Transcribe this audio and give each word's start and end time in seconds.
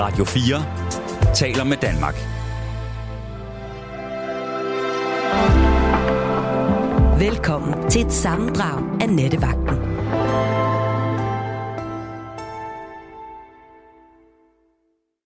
Radio 0.00 0.24
4 0.24 1.34
taler 1.34 1.64
med 1.64 1.76
Danmark. 1.76 2.14
Velkommen 7.18 7.90
til 7.90 8.06
et 8.06 8.12
sammendrag 8.12 9.02
af 9.02 9.08
Nettevagten. 9.08 9.76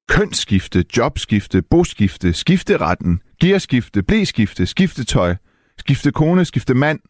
kønsskifte, 0.09 0.85
jobskifte, 0.97 1.63
boskifte, 1.63 2.33
skifteretten, 2.33 3.21
gearskifte, 3.41 4.03
blæskifte, 4.03 4.67
skiftetøj, 4.67 5.37
skifte 5.79 6.13
kone, 6.13 6.45
skifte 6.45 6.75
mand, 6.75 7.01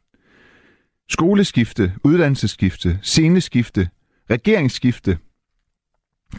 skoleskifte, 1.11 1.93
uddannelsesskifte, 2.05 2.99
sceneskifte, 3.03 3.89
regeringsskifte, 4.31 5.19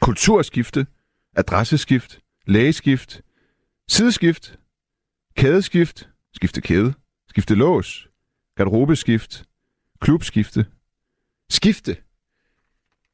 kulturskifte, 0.01 0.85
adresseskift, 1.35 2.19
lægeskift, 2.45 3.21
sideskift, 3.87 4.59
kædeskift, 5.37 6.09
skifte 6.33 6.61
kæde, 6.61 6.93
skifte 7.29 7.55
lås, 7.55 8.07
garderobeskift, 8.55 9.45
klubskifte, 10.01 10.65
skifte, 11.49 11.97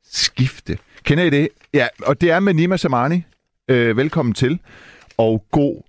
skifte. 0.03 0.77
Kender 1.03 1.23
I 1.23 1.29
det? 1.29 1.49
Ja, 1.73 1.87
og 2.05 2.21
det 2.21 2.31
er 2.31 2.39
med 2.39 2.53
Nima 2.53 2.77
Samani. 2.77 3.23
Øh, 3.67 3.97
velkommen 3.97 4.33
til, 4.33 4.59
og 5.17 5.45
god 5.51 5.81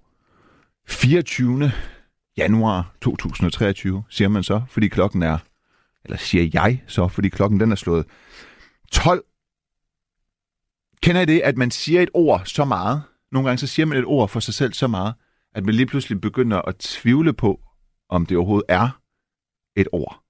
24. 0.89 1.73
januar 2.37 2.95
2023, 3.01 4.05
siger 4.09 4.29
man 4.29 4.43
så, 4.43 4.63
fordi 4.69 4.89
klokken 4.89 5.23
er, 5.23 5.39
eller 6.05 6.17
siger 6.17 6.51
jeg 6.55 6.83
så, 6.87 7.09
fordi 7.09 7.29
klokken 7.29 7.61
den 7.61 7.73
er 7.73 7.77
slået 7.77 8.07
12. 8.93 9.25
Kender 11.03 11.21
I 11.21 11.25
det, 11.25 11.41
at 11.41 11.57
man 11.57 11.71
siger 11.71 12.01
et 12.01 12.11
ord 12.15 12.43
så 12.45 12.65
meget? 12.65 13.03
Nogle 13.33 13.49
gange 13.49 13.59
så 13.59 13.67
siger 13.67 13.87
man 13.87 13.99
et 13.99 14.05
ord 14.05 14.29
for 14.29 14.41
sig 14.41 14.55
selv 14.55 14.73
så 14.73 14.87
meget, 14.87 15.15
at 15.55 15.65
man 15.65 15.75
lige 15.75 15.87
pludselig 15.87 16.21
begynder 16.21 16.63
at 16.63 16.77
tvivle 16.77 17.33
på, 17.33 17.61
om 18.09 18.27
det 18.27 18.37
overhovedet 18.37 18.67
er 18.69 19.01
et 19.77 19.89
ord. 19.93 20.23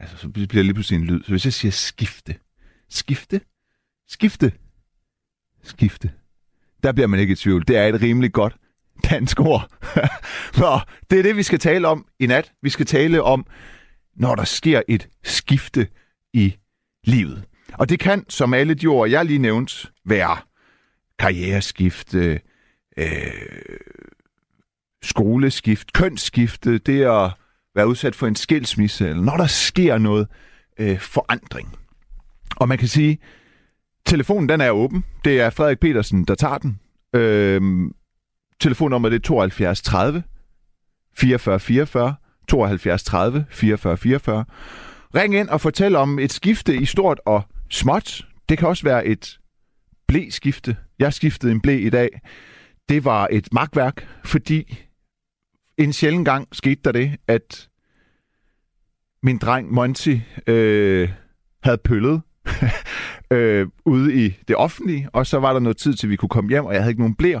Altså, 0.00 0.16
så 0.16 0.28
bliver 0.28 0.46
det 0.46 0.64
lige 0.64 0.74
pludselig 0.74 0.98
en 0.98 1.04
lyd. 1.04 1.22
Så 1.22 1.30
hvis 1.30 1.44
jeg 1.44 1.52
siger 1.52 1.72
skifte, 1.72 2.36
skifte, 2.90 3.40
skifte, 4.08 4.52
skifte, 5.62 6.12
der 6.82 6.92
bliver 6.92 7.06
man 7.06 7.20
ikke 7.20 7.32
i 7.32 7.36
tvivl. 7.36 7.68
Det 7.68 7.76
er 7.76 7.86
et 7.86 8.02
rimelig 8.02 8.32
godt 8.32 8.56
dansk 9.10 9.40
ord. 9.40 9.70
Nå, 10.60 10.80
det 11.10 11.18
er 11.18 11.22
det, 11.22 11.36
vi 11.36 11.42
skal 11.42 11.58
tale 11.58 11.88
om 11.88 12.06
i 12.18 12.26
nat. 12.26 12.52
Vi 12.62 12.70
skal 12.70 12.86
tale 12.86 13.22
om, 13.22 13.46
når 14.16 14.34
der 14.34 14.44
sker 14.44 14.82
et 14.88 15.08
skifte 15.24 15.88
i 16.32 16.56
livet. 17.04 17.44
Og 17.78 17.88
det 17.88 18.00
kan, 18.00 18.24
som 18.28 18.54
alle 18.54 18.74
de 18.74 18.86
ord, 18.86 19.08
jeg 19.08 19.24
lige 19.24 19.38
nævnte, 19.38 19.88
være 20.04 20.36
karriereskifte, 21.18 22.18
øh, 22.18 22.38
øh, 22.96 23.32
skoleskift, 25.02 25.92
kønsskifte, 25.92 26.78
det 26.78 27.02
at 27.02 27.30
være 27.74 27.88
udsat 27.88 28.14
for 28.14 28.26
en 28.26 28.36
skilsmisse, 28.36 29.08
eller 29.08 29.22
når 29.22 29.36
der 29.36 29.46
sker 29.46 29.98
noget 29.98 30.28
øh, 30.78 30.98
forandring. 30.98 31.76
Og 32.56 32.68
man 32.68 32.78
kan 32.78 32.88
sige, 32.88 33.18
telefonen 34.06 34.48
den 34.48 34.60
er 34.60 34.70
åben. 34.70 35.04
Det 35.24 35.40
er 35.40 35.50
Frederik 35.50 35.80
Petersen, 35.80 36.24
der 36.24 36.34
tager 36.34 36.58
den. 36.58 36.78
Øhm, 37.14 37.94
telefonnummeret 38.60 39.14
er 39.14 39.18
72 39.18 39.82
30 39.82 40.22
44 41.16 41.60
44 41.60 42.14
72 42.48 43.04
30 43.04 43.46
44 43.50 43.96
44. 43.96 44.44
Ring 45.14 45.34
ind 45.34 45.48
og 45.48 45.60
fortæl 45.60 45.96
om 45.96 46.18
et 46.18 46.32
skifte 46.32 46.76
i 46.76 46.84
stort 46.84 47.20
og 47.26 47.42
småt. 47.72 48.26
Det 48.48 48.58
kan 48.58 48.68
også 48.68 48.84
være 48.84 49.06
et 49.06 49.38
blæskifte. 50.08 50.76
Jeg 50.98 51.12
skiftede 51.12 51.52
en 51.52 51.60
blæ 51.60 51.78
i 51.78 51.90
dag. 51.90 52.20
Det 52.88 53.04
var 53.04 53.28
et 53.30 53.48
magtværk, 53.52 54.08
fordi 54.24 54.78
en 55.78 55.92
sjælden 55.92 56.24
gang 56.24 56.48
skete 56.52 56.80
der 56.84 56.92
det, 56.92 57.16
at 57.28 57.68
min 59.22 59.38
dreng 59.38 59.72
Monty 59.72 60.16
øh, 60.46 61.10
havde 61.62 61.78
pøllet 61.78 62.22
øh, 63.32 63.66
ude 63.84 64.26
i 64.26 64.36
det 64.48 64.56
offentlige, 64.56 65.08
og 65.12 65.26
så 65.26 65.38
var 65.38 65.52
der 65.52 65.60
noget 65.60 65.76
tid 65.76 65.94
til, 65.94 66.10
vi 66.10 66.16
kunne 66.16 66.28
komme 66.28 66.50
hjem, 66.50 66.64
og 66.64 66.72
jeg 66.72 66.82
havde 66.82 66.90
ikke 66.90 67.00
nogen 67.02 67.14
blæer. 67.14 67.40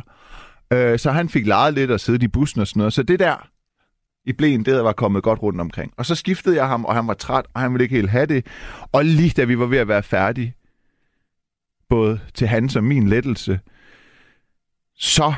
Øh, 0.72 0.98
så 0.98 1.10
han 1.10 1.28
fik 1.28 1.46
lejet 1.46 1.74
lidt 1.74 1.90
og 1.90 2.00
sidde 2.00 2.24
i 2.24 2.28
bussen 2.28 2.60
og 2.60 2.66
sådan 2.66 2.80
noget. 2.80 2.92
Så 2.92 3.02
det 3.02 3.18
der 3.18 3.48
i 4.24 4.32
blæen, 4.32 4.64
det 4.64 4.84
var 4.84 4.92
kommet 4.92 5.22
godt 5.22 5.42
rundt 5.42 5.60
omkring. 5.60 5.92
Og 5.96 6.06
så 6.06 6.14
skiftede 6.14 6.56
jeg 6.56 6.68
ham, 6.68 6.84
og 6.84 6.94
han 6.94 7.06
var 7.06 7.14
træt, 7.14 7.44
og 7.54 7.60
han 7.60 7.72
ville 7.72 7.84
ikke 7.84 7.96
helt 7.96 8.10
have 8.10 8.26
det. 8.26 8.46
Og 8.92 9.04
lige 9.04 9.30
da 9.36 9.44
vi 9.44 9.58
var 9.58 9.66
ved 9.66 9.78
at 9.78 9.88
være 9.88 10.02
færdige, 10.02 10.54
både 11.88 12.20
til 12.34 12.48
hans 12.48 12.76
og 12.76 12.84
min 12.84 13.08
lettelse, 13.08 13.60
så 14.94 15.34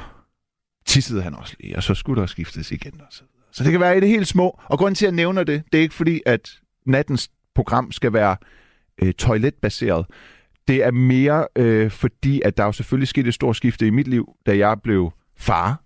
tissede 0.86 1.22
han 1.22 1.34
også 1.34 1.56
lige, 1.60 1.76
og 1.76 1.82
så 1.82 1.94
skulle 1.94 2.20
der 2.20 2.26
skiftes 2.26 2.72
igen. 2.72 3.00
Og 3.00 3.06
så, 3.10 3.22
så 3.52 3.64
det 3.64 3.72
kan 3.72 3.80
være 3.80 3.96
i 3.96 4.00
det 4.00 4.08
helt 4.08 4.28
små. 4.28 4.60
Og 4.64 4.78
grunden 4.78 4.94
til, 4.94 5.06
at 5.06 5.12
jeg 5.12 5.16
nævner 5.16 5.44
det, 5.44 5.62
det 5.72 5.78
er 5.78 5.82
ikke 5.82 5.94
fordi, 5.94 6.20
at 6.26 6.60
nattens 6.86 7.30
program 7.54 7.92
skal 7.92 8.12
være 8.12 8.36
øh, 9.02 9.12
toiletbaseret. 9.12 10.06
Det 10.68 10.84
er 10.84 10.90
mere 10.90 11.46
øh, 11.56 11.90
fordi, 11.90 12.42
at 12.44 12.56
der 12.56 12.64
jo 12.64 12.72
selvfølgelig 12.72 13.08
skete 13.08 13.28
et 13.28 13.34
stort 13.34 13.56
skifte 13.56 13.86
i 13.86 13.90
mit 13.90 14.08
liv, 14.08 14.32
da 14.46 14.56
jeg 14.56 14.82
blev 14.82 15.12
far. 15.36 15.83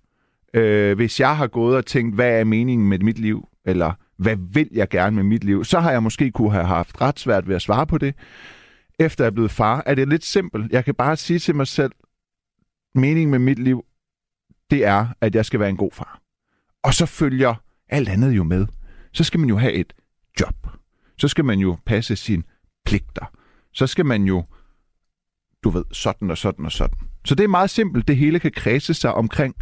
Øh, 0.55 0.97
hvis 0.97 1.21
jeg 1.21 1.37
har 1.37 1.47
gået 1.47 1.77
og 1.77 1.87
tænkt, 1.87 2.15
hvad 2.15 2.41
er 2.41 2.45
meningen 2.45 2.89
med 2.89 2.99
mit 2.99 3.19
liv, 3.19 3.49
eller 3.65 3.93
hvad 4.17 4.37
vil 4.53 4.69
jeg 4.73 4.89
gerne 4.89 5.17
med 5.17 5.25
mit 5.25 5.45
liv, 5.45 5.65
så 5.65 5.81
har 5.81 5.91
jeg 5.91 6.03
måske 6.03 6.31
kunne 6.31 6.53
have 6.53 6.65
haft 6.65 7.01
ret 7.01 7.19
svært 7.19 7.49
ved 7.49 7.57
at 7.57 7.63
svare 7.63 7.87
på 7.87 7.99
det. 7.99 8.15
Efter 8.99 9.25
jeg 9.25 9.31
er 9.31 9.35
blevet 9.35 9.51
far, 9.51 9.83
er 9.87 9.95
det 9.95 10.09
lidt 10.09 10.25
simpelt. 10.25 10.73
Jeg 10.73 10.85
kan 10.85 10.95
bare 10.95 11.17
sige 11.17 11.39
til 11.39 11.55
mig 11.55 11.67
selv, 11.67 11.93
meningen 12.95 13.31
med 13.31 13.39
mit 13.39 13.59
liv, 13.59 13.85
det 14.71 14.85
er, 14.85 15.07
at 15.21 15.35
jeg 15.35 15.45
skal 15.45 15.61
være 15.61 15.69
en 15.69 15.77
god 15.77 15.91
far. 15.93 16.21
Og 16.83 16.95
så 16.95 17.07
følger 17.07 17.55
alt 17.89 18.09
andet 18.09 18.33
jo 18.33 18.45
med. 18.45 18.67
Så 19.13 19.25
skal 19.25 19.41
man 19.41 19.49
jo 19.49 19.57
have 19.57 19.73
et 19.73 19.93
job. 20.41 20.67
Så 21.19 21.29
skal 21.29 21.45
man 21.45 21.59
jo 21.59 21.77
passe 21.87 22.17
sine 22.17 22.43
pligter. 22.87 23.25
Så 23.73 23.87
skal 23.87 24.07
man 24.07 24.23
jo 24.25 24.45
du 25.65 25.71
ved, 25.71 25.85
sådan 25.93 26.31
og 26.31 26.39
sådan 26.39 26.65
og 26.65 26.73
sådan. 26.73 26.99
Så 27.25 27.35
det 27.35 27.45
er 27.45 27.49
meget 27.49 27.71
simpelt. 27.71 28.09
Det 28.09 28.17
hele 28.17 28.39
kan 28.39 28.53
kredse 28.53 28.95
sig 28.95 29.15
omkring 29.15 29.55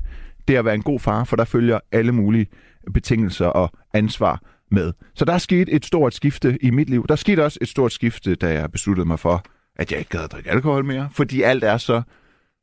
det 0.49 0.57
at 0.57 0.65
være 0.65 0.75
en 0.75 0.83
god 0.83 1.01
far, 1.01 1.25
for 1.25 1.37
der 1.37 1.45
følger 1.45 1.81
alle 1.93 2.13
mulige 2.13 2.47
betingelser 2.95 3.47
og 3.47 3.73
ansvar 3.93 4.43
med. 4.71 4.93
Så 5.15 5.25
der 5.25 5.33
er 5.33 5.39
sket 5.39 5.69
et 5.75 5.85
stort 5.85 6.15
skifte 6.15 6.59
i 6.63 6.71
mit 6.71 6.91
liv. 6.91 7.07
Der 7.09 7.17
skete 7.17 7.45
også 7.45 7.59
et 7.63 7.69
stort 7.69 7.93
skifte, 7.93 8.35
da 8.35 8.53
jeg 8.53 8.73
besluttede 8.73 9.09
mig 9.09 9.19
for, 9.19 9.45
at 9.77 9.91
jeg 9.93 9.99
ikke 9.99 10.11
gad 10.11 10.25
at 10.25 10.33
drikke 10.33 10.51
alkohol 10.51 10.85
mere, 10.85 11.09
fordi 11.13 11.43
alt 11.43 11.65
er 11.65 11.77
så 11.77 12.03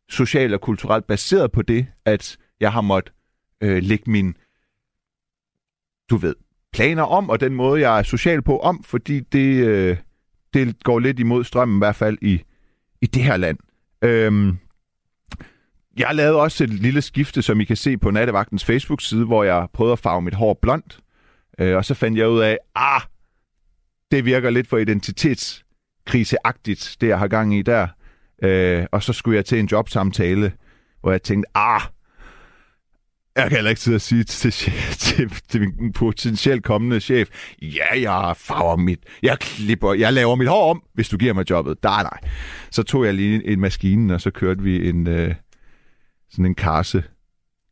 socialt 0.09 0.53
og 0.53 0.61
kulturelt 0.61 1.07
baseret 1.07 1.51
på 1.51 1.61
det, 1.61 1.87
at 2.05 2.37
jeg 2.59 2.71
har 2.71 2.81
måttet 2.81 3.13
øh, 3.61 3.83
lægge 3.83 4.11
min, 4.11 4.35
du 6.09 6.17
ved, 6.17 6.35
planer 6.73 7.03
om, 7.03 7.29
og 7.29 7.39
den 7.39 7.53
måde, 7.53 7.81
jeg 7.81 7.99
er 7.99 8.03
social 8.03 8.41
på 8.41 8.59
om, 8.59 8.83
fordi 8.83 9.19
det, 9.19 9.67
øh, 9.67 9.97
det 10.53 10.83
går 10.83 10.99
lidt 10.99 11.19
imod 11.19 11.43
strømmen, 11.43 11.77
i 11.77 11.79
hvert 11.79 11.95
fald 11.95 12.17
i 12.21 12.43
i 13.03 13.05
det 13.05 13.23
her 13.23 13.37
land. 13.37 13.57
Øhm, 14.01 14.57
jeg 15.97 16.15
lavede 16.15 16.41
også 16.41 16.63
et 16.63 16.69
lille 16.69 17.01
skifte, 17.01 17.41
som 17.41 17.61
I 17.61 17.63
kan 17.63 17.77
se 17.77 17.97
på 17.97 18.11
Nattevagtens 18.11 18.65
Facebook-side, 18.65 19.25
hvor 19.25 19.43
jeg 19.43 19.67
prøvede 19.73 19.93
at 19.93 19.99
farve 19.99 20.21
mit 20.21 20.33
hår 20.33 20.59
blondt. 20.61 20.99
Øh, 21.59 21.75
og 21.75 21.85
så 21.85 21.93
fandt 21.93 22.17
jeg 22.17 22.29
ud 22.29 22.39
af, 22.39 22.57
ah, 22.75 23.01
det 24.11 24.25
virker 24.25 24.49
lidt 24.49 24.67
for 24.67 24.77
identitetskriseagtigt, 24.77 26.97
det 27.01 27.07
jeg 27.07 27.19
har 27.19 27.27
gang 27.27 27.55
i 27.55 27.61
der. 27.61 27.87
Øh, 28.43 28.85
og 28.91 29.03
så 29.03 29.13
skulle 29.13 29.35
jeg 29.35 29.45
til 29.45 29.59
en 29.59 29.69
jobsamtale, 29.71 30.51
hvor 31.01 31.11
jeg 31.11 31.21
tænkte, 31.21 31.49
ah, 31.55 31.81
jeg 33.35 33.43
kan 33.43 33.51
heller 33.51 33.69
ikke 33.69 33.81
sidde 33.81 33.95
og 33.95 34.01
sige 34.01 34.23
til, 34.23 34.51
til, 35.05 35.29
til 35.49 35.61
min 35.61 35.93
potentielt 35.93 36.63
kommende 36.63 36.99
chef, 36.99 37.29
ja, 37.61 38.01
jeg 38.01 38.33
farver 38.37 38.75
mit, 38.75 38.99
jeg 39.23 39.39
klipper, 39.39 39.93
jeg 39.93 40.13
laver 40.13 40.35
mit 40.35 40.47
hår 40.47 40.71
om, 40.71 40.83
hvis 40.93 41.09
du 41.09 41.17
giver 41.17 41.33
mig 41.33 41.49
jobbet. 41.49 41.77
Nej, 41.83 42.03
nej. 42.03 42.19
Så 42.71 42.83
tog 42.83 43.05
jeg 43.05 43.13
lige 43.13 43.47
en 43.47 43.59
maskine, 43.59 44.13
og 44.13 44.21
så 44.21 44.31
kørte 44.31 44.61
vi 44.61 44.89
en, 44.89 45.07
øh, 45.07 45.35
sådan 46.33 46.45
en 46.45 46.55
karse, 46.55 47.03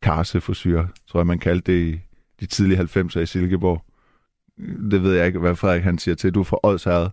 karseforsyre, 0.02 0.88
tror 1.08 1.20
jeg, 1.20 1.26
man 1.26 1.38
kaldte 1.38 1.72
det 1.72 1.94
i 1.94 2.00
de 2.40 2.46
tidlige 2.46 2.80
90'er 2.80 3.18
i 3.18 3.26
Silkeborg. 3.26 3.84
Det 4.90 5.02
ved 5.02 5.14
jeg 5.16 5.26
ikke, 5.26 5.38
hvad 5.38 5.56
Frederik 5.56 5.82
han 5.82 5.98
siger 5.98 6.14
til. 6.14 6.34
Du 6.34 6.40
er 6.40 6.44
fra 6.44 6.58
Odsherred. 6.62 7.10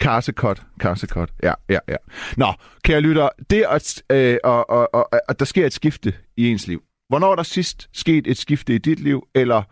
Karsekot. 0.00 0.62
Karsekot. 0.80 1.30
Ja, 1.42 1.54
ja, 1.68 1.78
ja. 1.88 1.96
Nå, 2.36 2.46
kære 2.82 3.00
lytter, 3.00 3.28
det 3.50 3.64
at, 3.70 4.02
øh, 4.10 4.36
og, 4.44 4.70
og, 4.70 4.94
og, 4.94 5.08
og, 5.28 5.38
der 5.38 5.44
sker 5.44 5.66
et 5.66 5.72
skifte 5.72 6.14
i 6.36 6.48
ens 6.48 6.66
liv. 6.66 6.82
Hvornår 7.08 7.32
er 7.32 7.36
der 7.36 7.42
sidst 7.42 7.88
sket 7.92 8.26
et 8.26 8.38
skifte 8.38 8.74
i 8.74 8.78
dit 8.78 9.00
liv, 9.00 9.28
eller 9.34 9.62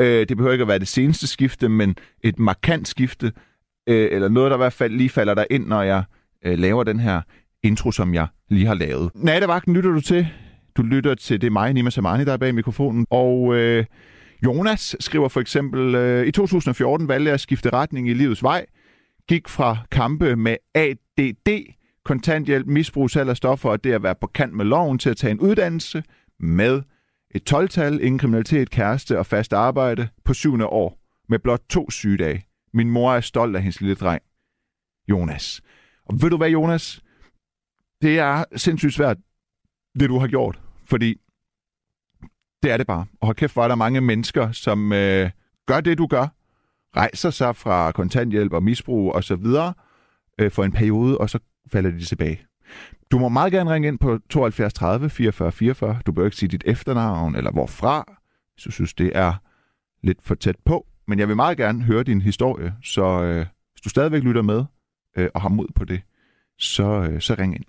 øh, 0.00 0.28
det 0.28 0.36
behøver 0.36 0.52
ikke 0.52 0.62
at 0.62 0.68
være 0.68 0.78
det 0.78 0.88
seneste 0.88 1.26
skifte, 1.26 1.68
men 1.68 1.96
et 2.20 2.38
markant 2.38 2.88
skifte, 2.88 3.32
øh, 3.86 4.08
eller 4.12 4.28
noget, 4.28 4.50
der 4.50 4.56
i 4.56 4.58
hvert 4.58 4.72
fald 4.72 4.92
lige 4.92 5.10
falder 5.10 5.34
der 5.34 5.44
ind, 5.50 5.66
når 5.66 5.82
jeg 5.82 6.04
øh, 6.44 6.58
laver 6.58 6.84
den 6.84 7.00
her 7.00 7.20
intro, 7.62 7.90
som 7.90 8.14
jeg 8.14 8.26
lige 8.48 8.66
har 8.66 8.74
lavet. 8.74 9.10
Nattevagten 9.14 9.74
lytter 9.74 9.90
du 9.90 10.00
til. 10.00 10.28
Du 10.76 10.82
lytter 10.82 11.14
til 11.14 11.40
det 11.40 11.46
er 11.46 11.50
mig, 11.50 11.72
Nima 11.72 11.90
Samani, 11.90 12.24
der 12.24 12.32
er 12.32 12.36
bag 12.36 12.54
mikrofonen. 12.54 13.06
Og 13.10 13.54
øh, 13.54 13.84
Jonas 14.44 14.96
skriver 15.00 15.28
for 15.28 15.40
eksempel, 15.40 15.94
øh, 15.94 16.26
i 16.26 16.30
2014 16.30 17.08
valgte 17.08 17.26
jeg 17.28 17.34
at 17.34 17.40
skifte 17.40 17.70
retning 17.72 18.08
i 18.08 18.14
livets 18.14 18.42
vej, 18.42 18.66
gik 19.28 19.48
fra 19.48 19.76
kampe 19.90 20.36
med 20.36 20.56
ADD 20.74 21.48
kontanthjælp, 22.04 22.66
misbrug, 22.66 23.10
salg 23.10 23.30
af 23.30 23.36
stoffer 23.36 23.70
og 23.70 23.84
det 23.84 23.92
at 23.92 24.02
være 24.02 24.14
på 24.20 24.26
kant 24.26 24.54
med 24.54 24.64
loven 24.64 24.98
til 24.98 25.10
at 25.10 25.16
tage 25.16 25.30
en 25.30 25.40
uddannelse 25.40 26.02
med 26.40 26.82
et 27.34 27.52
12-tal, 27.54 28.00
ingen 28.02 28.18
kriminalitet, 28.18 28.70
kæreste 28.70 29.18
og 29.18 29.26
fast 29.26 29.52
arbejde 29.52 30.08
på 30.24 30.34
syvende 30.34 30.66
år 30.66 30.98
med 31.28 31.38
blot 31.38 31.62
to 31.70 31.90
sygedage. 31.90 32.46
Min 32.74 32.90
mor 32.90 33.14
er 33.14 33.20
stolt 33.20 33.56
af 33.56 33.62
hendes 33.62 33.80
lille 33.80 33.94
dreng, 33.94 34.22
Jonas. 35.08 35.60
Og 36.06 36.22
ved 36.22 36.30
du 36.30 36.36
hvad, 36.36 36.50
Jonas? 36.50 37.00
Det 38.02 38.18
er 38.18 38.44
sindssygt 38.56 38.94
svært, 38.94 39.16
det 40.00 40.08
du 40.08 40.18
har 40.18 40.28
gjort. 40.28 40.60
Fordi 40.86 41.20
det 42.62 42.70
er 42.70 42.76
det 42.76 42.86
bare. 42.86 43.06
Og 43.20 43.26
hold 43.26 43.36
kæft, 43.36 43.52
hvor 43.52 43.64
er 43.64 43.68
der 43.68 43.74
mange 43.74 44.00
mennesker, 44.00 44.52
som 44.52 44.92
øh, 44.92 45.30
gør 45.66 45.80
det, 45.80 45.98
du 45.98 46.06
gør. 46.06 46.26
Rejser 46.96 47.30
sig 47.30 47.56
fra 47.56 47.92
kontanthjælp 47.92 48.52
og 48.52 48.62
misbrug 48.62 49.12
og 49.12 49.24
så 49.24 49.36
videre 49.36 49.74
øh, 50.38 50.50
for 50.50 50.64
en 50.64 50.72
periode, 50.72 51.18
og 51.18 51.30
så 51.30 51.38
falder 51.72 51.90
de 51.90 52.04
tilbage. 52.04 52.40
Du 53.10 53.18
må 53.18 53.28
meget 53.28 53.52
gerne 53.52 53.74
ringe 53.74 53.88
ind 53.88 53.98
på 53.98 54.18
72 54.30 54.74
30 54.74 55.10
44 55.10 55.52
44. 55.52 55.98
Du 56.06 56.12
bør 56.12 56.24
ikke 56.24 56.36
sige 56.36 56.48
dit 56.48 56.64
efternavn 56.66 57.36
eller 57.36 57.50
hvorfra, 57.50 58.20
hvis 58.54 58.64
du 58.64 58.70
synes, 58.70 58.94
det 58.94 59.12
er 59.14 59.34
lidt 60.02 60.18
for 60.22 60.34
tæt 60.34 60.56
på. 60.64 60.86
Men 61.06 61.18
jeg 61.18 61.28
vil 61.28 61.36
meget 61.36 61.56
gerne 61.56 61.82
høre 61.82 62.02
din 62.02 62.22
historie, 62.22 62.74
så 62.84 63.22
øh, 63.22 63.46
hvis 63.72 63.80
du 63.84 63.88
stadigvæk 63.88 64.22
lytter 64.22 64.42
med 64.42 64.64
øh, 65.16 65.28
og 65.34 65.40
har 65.40 65.48
mod 65.48 65.66
på 65.74 65.84
det, 65.84 66.02
så, 66.58 66.84
øh, 66.84 67.20
så 67.20 67.34
ring 67.38 67.54
ind. 67.54 67.64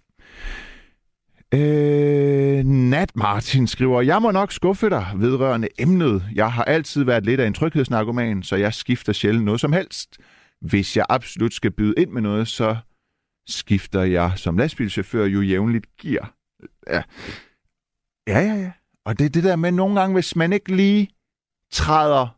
Øh, 1.54 2.64
Nat 2.66 3.16
Martin 3.16 3.68
skriver, 3.68 4.02
jeg 4.02 4.22
må 4.22 4.32
nok 4.32 4.52
skuffe 4.52 4.90
dig 4.90 5.08
vedrørende 5.16 5.68
emnet. 5.80 6.24
Jeg 6.36 6.52
har 6.52 6.64
altid 6.64 7.04
været 7.04 7.26
lidt 7.26 7.40
af 7.40 7.48
en 7.48 7.54
tryghedsnarkoman, 7.54 8.44
så 8.44 8.56
jeg 8.56 8.74
skifter 8.74 9.14
sjældent 9.14 9.46
noget 9.46 9.62
som 9.62 9.74
helst. 9.74 10.18
Hvis 10.62 10.98
jeg 10.98 11.06
absolut 11.10 11.54
skal 11.54 11.72
byde 11.72 11.94
ind 11.98 12.12
med 12.12 12.22
noget, 12.22 12.48
så 12.48 12.78
skifter 13.48 14.02
jeg 14.02 14.32
som 14.36 14.58
lastbilchauffør 14.58 15.26
jo 15.26 15.42
jævnligt 15.42 15.86
gear. 16.02 16.34
Ja. 16.88 17.04
ja, 18.28 18.40
ja, 18.40 18.54
ja. 18.54 18.72
Og 19.06 19.20
det 19.20 19.26
er 19.26 19.30
det 19.30 19.44
der 19.44 19.56
med 19.56 19.72
nogle 19.72 20.00
gange, 20.00 20.14
hvis 20.14 20.36
man 20.36 20.54
ikke 20.54 20.76
lige 20.76 21.10
træder, 21.72 22.38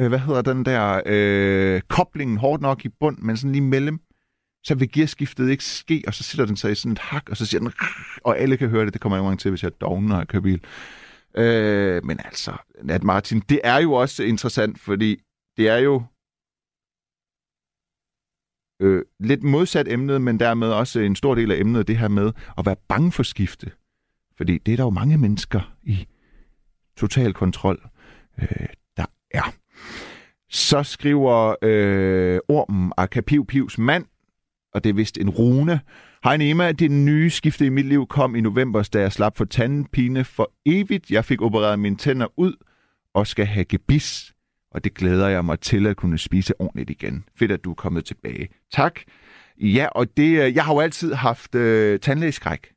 øh, 0.00 0.08
hvad 0.08 0.18
hedder 0.18 0.42
den 0.42 0.64
der, 0.64 1.02
øh, 1.06 1.80
koblingen 1.88 2.36
hårdt 2.36 2.62
nok 2.62 2.84
i 2.84 2.88
bund, 2.88 3.18
men 3.18 3.36
sådan 3.36 3.52
lige 3.52 3.62
mellem, 3.62 4.00
så 4.64 4.74
vil 4.74 4.92
gearskiftet 4.92 5.50
ikke 5.50 5.64
ske, 5.64 6.04
og 6.06 6.14
så 6.14 6.22
sætter 6.22 6.46
den 6.46 6.56
sig 6.56 6.72
i 6.72 6.74
sådan 6.74 6.92
et 6.92 6.98
hak, 6.98 7.28
og 7.28 7.36
så 7.36 7.46
siger 7.46 7.60
den, 7.60 7.72
og 8.24 8.38
alle 8.38 8.56
kan 8.56 8.68
høre 8.68 8.84
det, 8.84 8.92
det 8.92 9.00
kommer 9.00 9.16
jeg 9.16 9.20
nogle 9.20 9.30
gange 9.30 9.40
til, 9.40 9.50
hvis 9.50 9.62
jeg 9.62 9.80
dogner 9.80 10.16
og 10.16 10.28
kører 10.28 10.42
bil. 10.42 10.64
Øh, 11.34 12.04
men 12.04 12.20
altså, 12.24 12.56
Nat 12.82 13.04
Martin, 13.04 13.40
det 13.40 13.60
er 13.64 13.78
jo 13.78 13.92
også 13.92 14.22
interessant, 14.22 14.78
fordi 14.78 15.22
det 15.56 15.68
er 15.68 15.76
jo 15.76 16.02
øh, 18.80 19.02
lidt 19.20 19.42
modsat 19.42 19.88
emnet, 19.88 20.22
men 20.22 20.40
dermed 20.40 20.68
også 20.68 21.00
en 21.00 21.16
stor 21.16 21.34
del 21.34 21.52
af 21.52 21.56
emnet, 21.56 21.88
det 21.88 21.98
her 21.98 22.08
med 22.08 22.32
at 22.58 22.66
være 22.66 22.76
bange 22.88 23.12
for 23.12 23.22
skifte. 23.22 23.70
Fordi 24.36 24.58
det 24.58 24.72
er 24.72 24.76
der 24.76 24.84
jo 24.84 24.90
mange 24.90 25.18
mennesker 25.18 25.76
i 25.82 26.06
total 26.96 27.34
kontrol, 27.34 27.88
øh, 28.38 28.66
der 28.96 29.06
er. 29.30 29.54
Så 30.50 30.82
skriver 30.82 31.54
øh, 31.62 32.40
ormen 32.48 32.92
Akapiv 32.96 33.46
Pivs 33.46 33.78
mand, 33.78 34.04
og 34.74 34.84
det 34.84 34.90
er 34.90 34.94
vist 34.94 35.18
en 35.18 35.30
rune. 35.30 35.80
Hej 36.24 36.36
Nema, 36.36 36.72
det 36.72 36.90
nye 36.90 37.30
skifte 37.30 37.66
i 37.66 37.68
mit 37.68 37.86
liv 37.86 38.06
kom 38.06 38.36
i 38.36 38.40
november, 38.40 38.88
da 38.92 39.00
jeg 39.00 39.12
slap 39.12 39.36
for 39.36 39.44
tandpine 39.44 40.24
for 40.24 40.52
evigt. 40.66 41.10
Jeg 41.10 41.24
fik 41.24 41.42
opereret 41.42 41.78
mine 41.78 41.96
tænder 41.96 42.26
ud 42.36 42.52
og 43.14 43.26
skal 43.26 43.46
have 43.46 43.64
gebis 43.64 44.32
og 44.70 44.84
det 44.84 44.94
glæder 44.94 45.28
jeg 45.28 45.44
mig 45.44 45.60
til 45.60 45.86
at 45.86 45.96
kunne 45.96 46.18
spise 46.18 46.60
ordentligt 46.60 46.90
igen. 46.90 47.24
Fedt, 47.36 47.52
at 47.52 47.64
du 47.64 47.70
er 47.70 47.74
kommet 47.74 48.04
tilbage. 48.04 48.48
Tak. 48.72 49.00
Ja, 49.58 49.88
og 49.94 50.16
det, 50.16 50.42
øh, 50.42 50.54
jeg 50.54 50.64
har 50.64 50.74
jo 50.74 50.80
altid 50.80 51.14
haft 51.14 51.54
øh, 51.54 52.00
tandlægeskræk, 52.00 52.72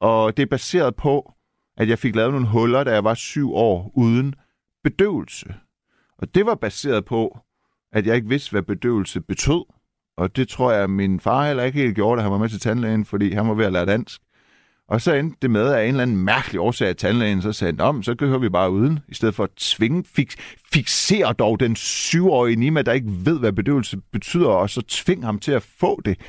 og 0.00 0.36
det 0.36 0.42
er 0.42 0.46
baseret 0.46 0.96
på, 0.96 1.32
at 1.76 1.88
jeg 1.88 1.98
fik 1.98 2.16
lavet 2.16 2.32
nogle 2.32 2.48
huller, 2.48 2.84
da 2.84 2.92
jeg 2.92 3.04
var 3.04 3.14
syv 3.14 3.52
år, 3.52 3.92
uden 3.94 4.34
bedøvelse. 4.84 5.54
Og 6.18 6.34
det 6.34 6.46
var 6.46 6.54
baseret 6.54 7.04
på, 7.04 7.38
at 7.92 8.06
jeg 8.06 8.16
ikke 8.16 8.28
vidste, 8.28 8.50
hvad 8.50 8.62
bedøvelse 8.62 9.20
betød. 9.20 9.64
Og 10.16 10.36
det 10.36 10.48
tror 10.48 10.72
jeg, 10.72 10.82
at 10.82 10.90
min 10.90 11.20
far 11.20 11.46
heller 11.46 11.62
ikke 11.62 11.78
helt 11.78 11.94
gjorde, 11.94 12.18
da 12.18 12.22
han 12.22 12.32
var 12.32 12.38
med 12.38 12.48
til 12.48 12.60
tandlægen, 12.60 13.04
fordi 13.04 13.32
han 13.32 13.48
var 13.48 13.54
ved 13.54 13.66
at 13.66 13.72
lære 13.72 13.86
dansk. 13.86 14.20
Og 14.88 15.00
så 15.00 15.14
endte 15.14 15.38
det 15.42 15.50
med, 15.50 15.72
at 15.72 15.82
en 15.82 15.88
eller 15.88 16.02
anden 16.02 16.16
mærkelig 16.16 16.60
årsag 16.60 16.88
af 16.88 16.96
tandlægen 16.96 17.42
så 17.42 17.52
sagde, 17.52 17.82
om 17.82 18.02
så 18.02 18.14
kører 18.14 18.38
vi 18.38 18.48
bare 18.48 18.70
uden, 18.70 19.00
i 19.08 19.14
stedet 19.14 19.34
for 19.34 19.44
at 19.44 19.50
tvinge, 19.56 20.04
fix, 20.04 20.36
fixere 20.72 21.32
dog 21.32 21.60
den 21.60 21.76
syvårige 21.76 22.56
Nima, 22.56 22.82
der 22.82 22.92
ikke 22.92 23.10
ved, 23.24 23.38
hvad 23.38 23.52
bedøvelse 23.52 23.96
betyder, 24.12 24.48
og 24.48 24.70
så 24.70 24.82
tvinge 24.82 25.24
ham 25.24 25.38
til 25.38 25.52
at 25.52 25.62
få 25.62 26.00
det. 26.04 26.20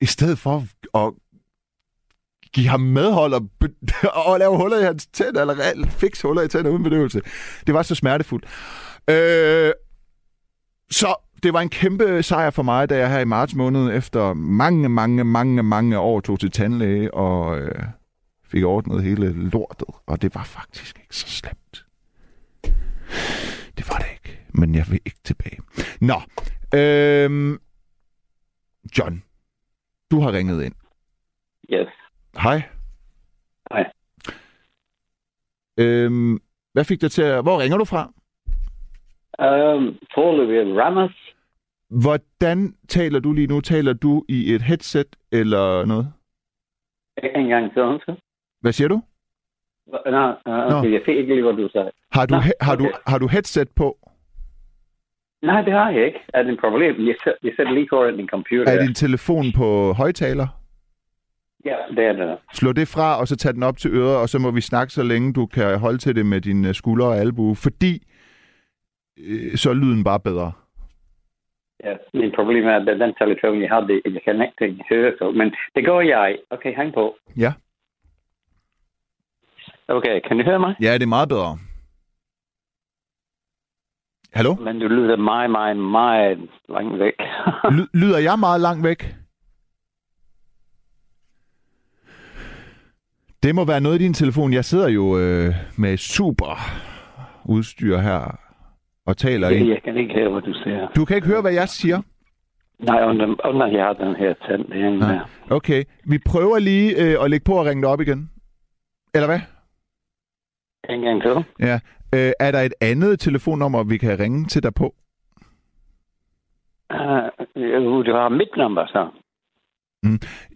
I 0.00 0.06
stedet 0.06 0.38
for 0.38 0.66
at 0.94 1.12
give 2.52 2.68
ham 2.68 2.80
medhold 2.80 3.32
og, 3.32 3.48
og 4.26 4.38
lave 4.38 4.56
huller 4.56 4.78
i 4.78 4.84
hans 4.84 5.06
tænder, 5.06 5.42
eller 5.42 5.86
fix 5.88 6.22
huller 6.22 6.42
i 6.42 6.48
tænder 6.48 6.70
uden 6.70 6.82
bedøvelse. 6.82 7.20
Det 7.66 7.74
var 7.74 7.82
så 7.82 7.94
smertefuldt. 7.94 8.44
Øh, 9.10 9.72
så 10.90 11.14
det 11.42 11.52
var 11.52 11.60
en 11.60 11.68
kæmpe 11.68 12.22
sejr 12.22 12.50
for 12.50 12.62
mig, 12.62 12.88
da 12.88 12.98
jeg 12.98 13.10
her 13.10 13.18
i 13.18 13.24
marts 13.24 13.54
måned 13.54 13.96
efter 13.96 14.34
mange, 14.34 14.88
mange, 14.88 15.24
mange, 15.24 15.62
mange 15.62 15.98
år 15.98 16.20
tog 16.20 16.40
til 16.40 16.50
tandlæge 16.50 17.14
og 17.14 17.58
øh, 17.60 17.84
fik 18.44 18.64
ordnet 18.64 19.02
hele 19.02 19.32
lortet. 19.50 19.88
Og 20.06 20.22
det 20.22 20.34
var 20.34 20.44
faktisk 20.44 20.98
ikke 20.98 21.16
så 21.16 21.28
slemt. 21.28 21.86
Det 23.78 23.88
var 23.88 23.98
det 23.98 24.06
ikke. 24.12 24.40
Men 24.54 24.74
jeg 24.74 24.84
vil 24.88 25.00
ikke 25.06 25.18
tilbage. 25.24 25.58
Nå. 26.00 26.20
Øhm, 26.74 27.58
John, 28.98 29.22
du 30.10 30.20
har 30.20 30.32
ringet 30.32 30.64
ind. 30.64 30.74
Yes. 31.72 31.88
Hej. 32.38 32.62
Hej. 33.72 33.84
Øhm, 35.76 36.40
hvad 36.72 36.84
fik 36.84 37.00
dig 37.00 37.10
til 37.10 37.22
at... 37.22 37.42
Hvor 37.42 37.60
ringer 37.60 37.78
du 37.78 37.84
fra? 37.84 38.12
Um, 39.38 39.98
foreløbig 40.14 40.78
Ramos. 40.82 41.10
Hvordan 42.02 42.74
taler 42.88 43.20
du 43.20 43.32
lige 43.32 43.46
nu? 43.46 43.60
Taler 43.60 43.92
du 43.92 44.24
i 44.28 44.54
et 44.54 44.62
headset 44.62 45.16
eller 45.32 45.84
noget? 45.86 46.12
En 47.36 47.48
gang 47.48 47.72
til, 47.72 47.82
undskyld. 47.82 48.14
Hvad 48.60 48.72
siger 48.72 48.88
du? 48.88 49.02
Uh, 49.86 49.96
okay, 50.06 50.70
Nå. 50.70 50.82
jeg 50.84 51.00
fik 51.04 51.16
ikke 51.16 51.34
lige, 51.34 51.42
hvad 51.42 51.52
du 51.54 51.68
sagde. 51.72 51.90
Har 52.12 52.26
du, 52.26 52.34
Nå, 52.34 52.40
he- 52.40 52.52
har, 52.60 52.76
du, 52.76 52.84
okay. 52.84 52.94
har 53.06 53.18
du 53.18 53.26
headset 53.28 53.68
på? 53.76 53.98
Nej, 55.42 55.62
det 55.62 55.72
har 55.72 55.90
jeg 55.90 56.06
ikke. 56.06 56.18
Er 56.34 56.42
det 56.42 56.52
et 56.52 56.60
problem? 56.60 57.06
Jeg, 57.06 57.14
jeg 57.42 57.52
sætter 57.56 57.72
lige 57.72 57.86
foran 57.90 58.16
din 58.16 58.28
computer. 58.28 58.72
Er 58.72 58.84
din 58.86 58.94
telefon 58.94 59.44
på 59.56 59.92
højtaler? 59.92 60.46
Ja, 61.64 61.76
det 61.90 62.04
er 62.04 62.12
det. 62.12 62.38
Slå 62.52 62.72
det 62.72 62.88
fra, 62.88 63.20
og 63.20 63.28
så 63.28 63.36
tag 63.36 63.54
den 63.54 63.62
op 63.62 63.76
til 63.78 63.94
øret, 63.94 64.16
og 64.16 64.28
så 64.28 64.38
må 64.38 64.50
vi 64.50 64.60
snakke, 64.60 64.92
så 64.92 65.02
længe 65.02 65.32
du 65.32 65.46
kan 65.46 65.78
holde 65.78 65.98
til 65.98 66.16
det 66.16 66.26
med 66.26 66.40
dine 66.40 66.74
skuldre 66.74 67.06
og 67.06 67.16
albue, 67.16 67.56
fordi 67.56 68.02
øh, 69.18 69.56
så 69.56 69.70
er 69.70 69.74
lyden 69.74 70.04
bare 70.04 70.20
bedre. 70.20 70.52
Ja, 71.84 71.96
min 72.14 72.32
problem 72.34 72.64
er, 72.66 72.76
at 72.76 72.86
den 73.00 73.14
telefon, 73.14 73.60
jeg 73.62 73.70
havde, 73.70 74.00
jeg 74.04 74.22
kan 74.24 74.42
ikke 74.60 74.84
høre 74.90 75.12
så. 75.18 75.30
Men 75.30 75.54
det 75.74 75.84
går 75.86 76.00
jeg. 76.00 76.38
Okay, 76.50 76.76
hæng 76.76 76.94
på. 76.94 77.16
Ja. 77.36 77.52
Okay, 79.88 80.20
kan 80.28 80.38
du 80.38 80.44
høre 80.44 80.58
mig? 80.58 80.74
Ja, 80.80 80.94
det 80.94 81.02
er 81.02 81.06
meget 81.06 81.28
bedre. 81.28 81.58
Hallo? 84.32 84.54
Men 84.54 84.78
du 84.80 84.88
lyder 84.88 85.16
meget, 85.16 85.50
meget, 85.50 85.76
meget 85.76 86.50
langt 86.68 86.98
væk. 86.98 87.14
Ly- 87.76 87.90
lyder 88.00 88.18
jeg 88.18 88.38
meget 88.38 88.60
langt 88.60 88.84
væk? 88.84 89.14
Det 93.42 93.54
må 93.54 93.64
være 93.64 93.80
noget 93.80 94.00
i 94.00 94.04
din 94.04 94.14
telefon. 94.14 94.52
Jeg 94.52 94.64
sidder 94.64 94.88
jo 94.88 95.18
øh, 95.18 95.54
med 95.78 95.96
super 95.96 96.56
udstyr 97.44 97.98
her 97.98 98.38
og 99.06 99.16
taler 99.16 99.48
ind. 99.48 99.68
jeg 99.68 99.82
kan 99.82 99.96
ikke 99.96 100.14
høre, 100.14 100.30
hvad 100.30 100.42
du 100.42 100.52
siger. 100.52 100.88
Du 100.96 101.04
kan 101.04 101.16
ikke 101.16 101.28
høre, 101.28 101.40
hvad 101.40 101.52
jeg 101.52 101.68
siger? 101.68 102.02
Nej, 102.78 103.04
under, 103.04 103.46
under 103.48 103.66
jeg 103.66 103.84
har 103.84 103.92
den 103.92 104.16
her 104.16 104.34
tand. 104.48 104.64
Det 104.64 104.80
er 104.80 104.88
en, 104.88 104.98
Nej. 104.98 105.18
Okay, 105.50 105.84
vi 106.04 106.18
prøver 106.26 106.58
lige 106.58 106.88
øh, 107.02 107.24
at 107.24 107.30
lægge 107.30 107.44
på 107.44 107.52
og 107.52 107.66
ringe 107.66 107.82
dig 107.82 107.90
op 107.90 108.00
igen. 108.00 108.30
Eller 109.14 109.26
hvad? 109.28 109.40
en 110.88 111.00
gang 111.00 111.22
til. 111.22 111.44
Ja. 111.60 111.80
Øh, 112.14 112.32
er 112.40 112.50
der 112.50 112.60
et 112.60 112.74
andet 112.80 113.20
telefonnummer, 113.20 113.84
vi 113.84 113.98
kan 113.98 114.18
ringe 114.18 114.44
til 114.44 114.62
dig 114.62 114.74
på? 114.74 114.94
Uh, 116.90 118.06
du 118.06 118.12
har 118.12 118.28
mit 118.28 118.48
nummer, 118.56 118.86
så. 118.86 119.08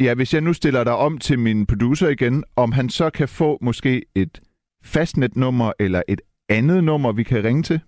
Ja, 0.00 0.14
hvis 0.14 0.34
jeg 0.34 0.42
nu 0.42 0.52
stiller 0.52 0.84
dig 0.84 0.96
om 0.96 1.18
til 1.18 1.38
min 1.38 1.66
producer 1.66 2.08
igen, 2.08 2.44
om 2.56 2.72
han 2.72 2.88
så 2.88 3.10
kan 3.10 3.28
få 3.28 3.58
måske 3.60 4.02
et 4.14 4.40
fastnetnummer 4.84 5.72
eller 5.78 6.02
et 6.08 6.20
andet 6.48 6.84
nummer, 6.84 7.12
vi 7.12 7.22
kan 7.22 7.44
ringe 7.44 7.62
til? 7.62 7.80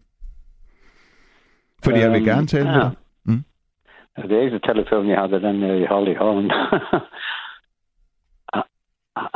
Fordi 1.85 1.99
jeg 1.99 2.11
vil 2.11 2.17
Øhm, 2.17 2.25
gerne 2.25 2.47
tale 2.47 2.65
med 2.65 2.73
ja. 2.75 2.81
dig. 2.81 2.91
Mm. 3.25 3.45
Det 4.29 4.33
er 4.39 4.43
ikke 4.43 4.59
telefon, 4.59 5.09
jeg 5.09 5.19
havde 5.19 5.41
den 5.43 5.63
øh, 5.63 5.89
holdt 5.89 6.09
i 6.09 6.15
hånden. 6.15 6.51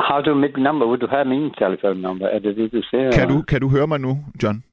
har 0.09 0.21
du 0.25 0.35
mit 0.35 0.57
nummer? 0.57 0.85
Vil 0.91 0.99
du 1.01 1.07
have 1.07 1.25
min 1.25 1.53
telefonnummer? 1.53 2.27
Er 2.27 2.39
det 2.39 2.55
det, 2.57 2.71
du 2.71 2.81
siger? 2.89 3.11
Kan 3.11 3.27
du, 3.29 3.41
kan 3.41 3.61
du 3.61 3.69
høre 3.69 3.87
mig 3.87 3.99
nu, 3.99 4.17
John? 4.43 4.63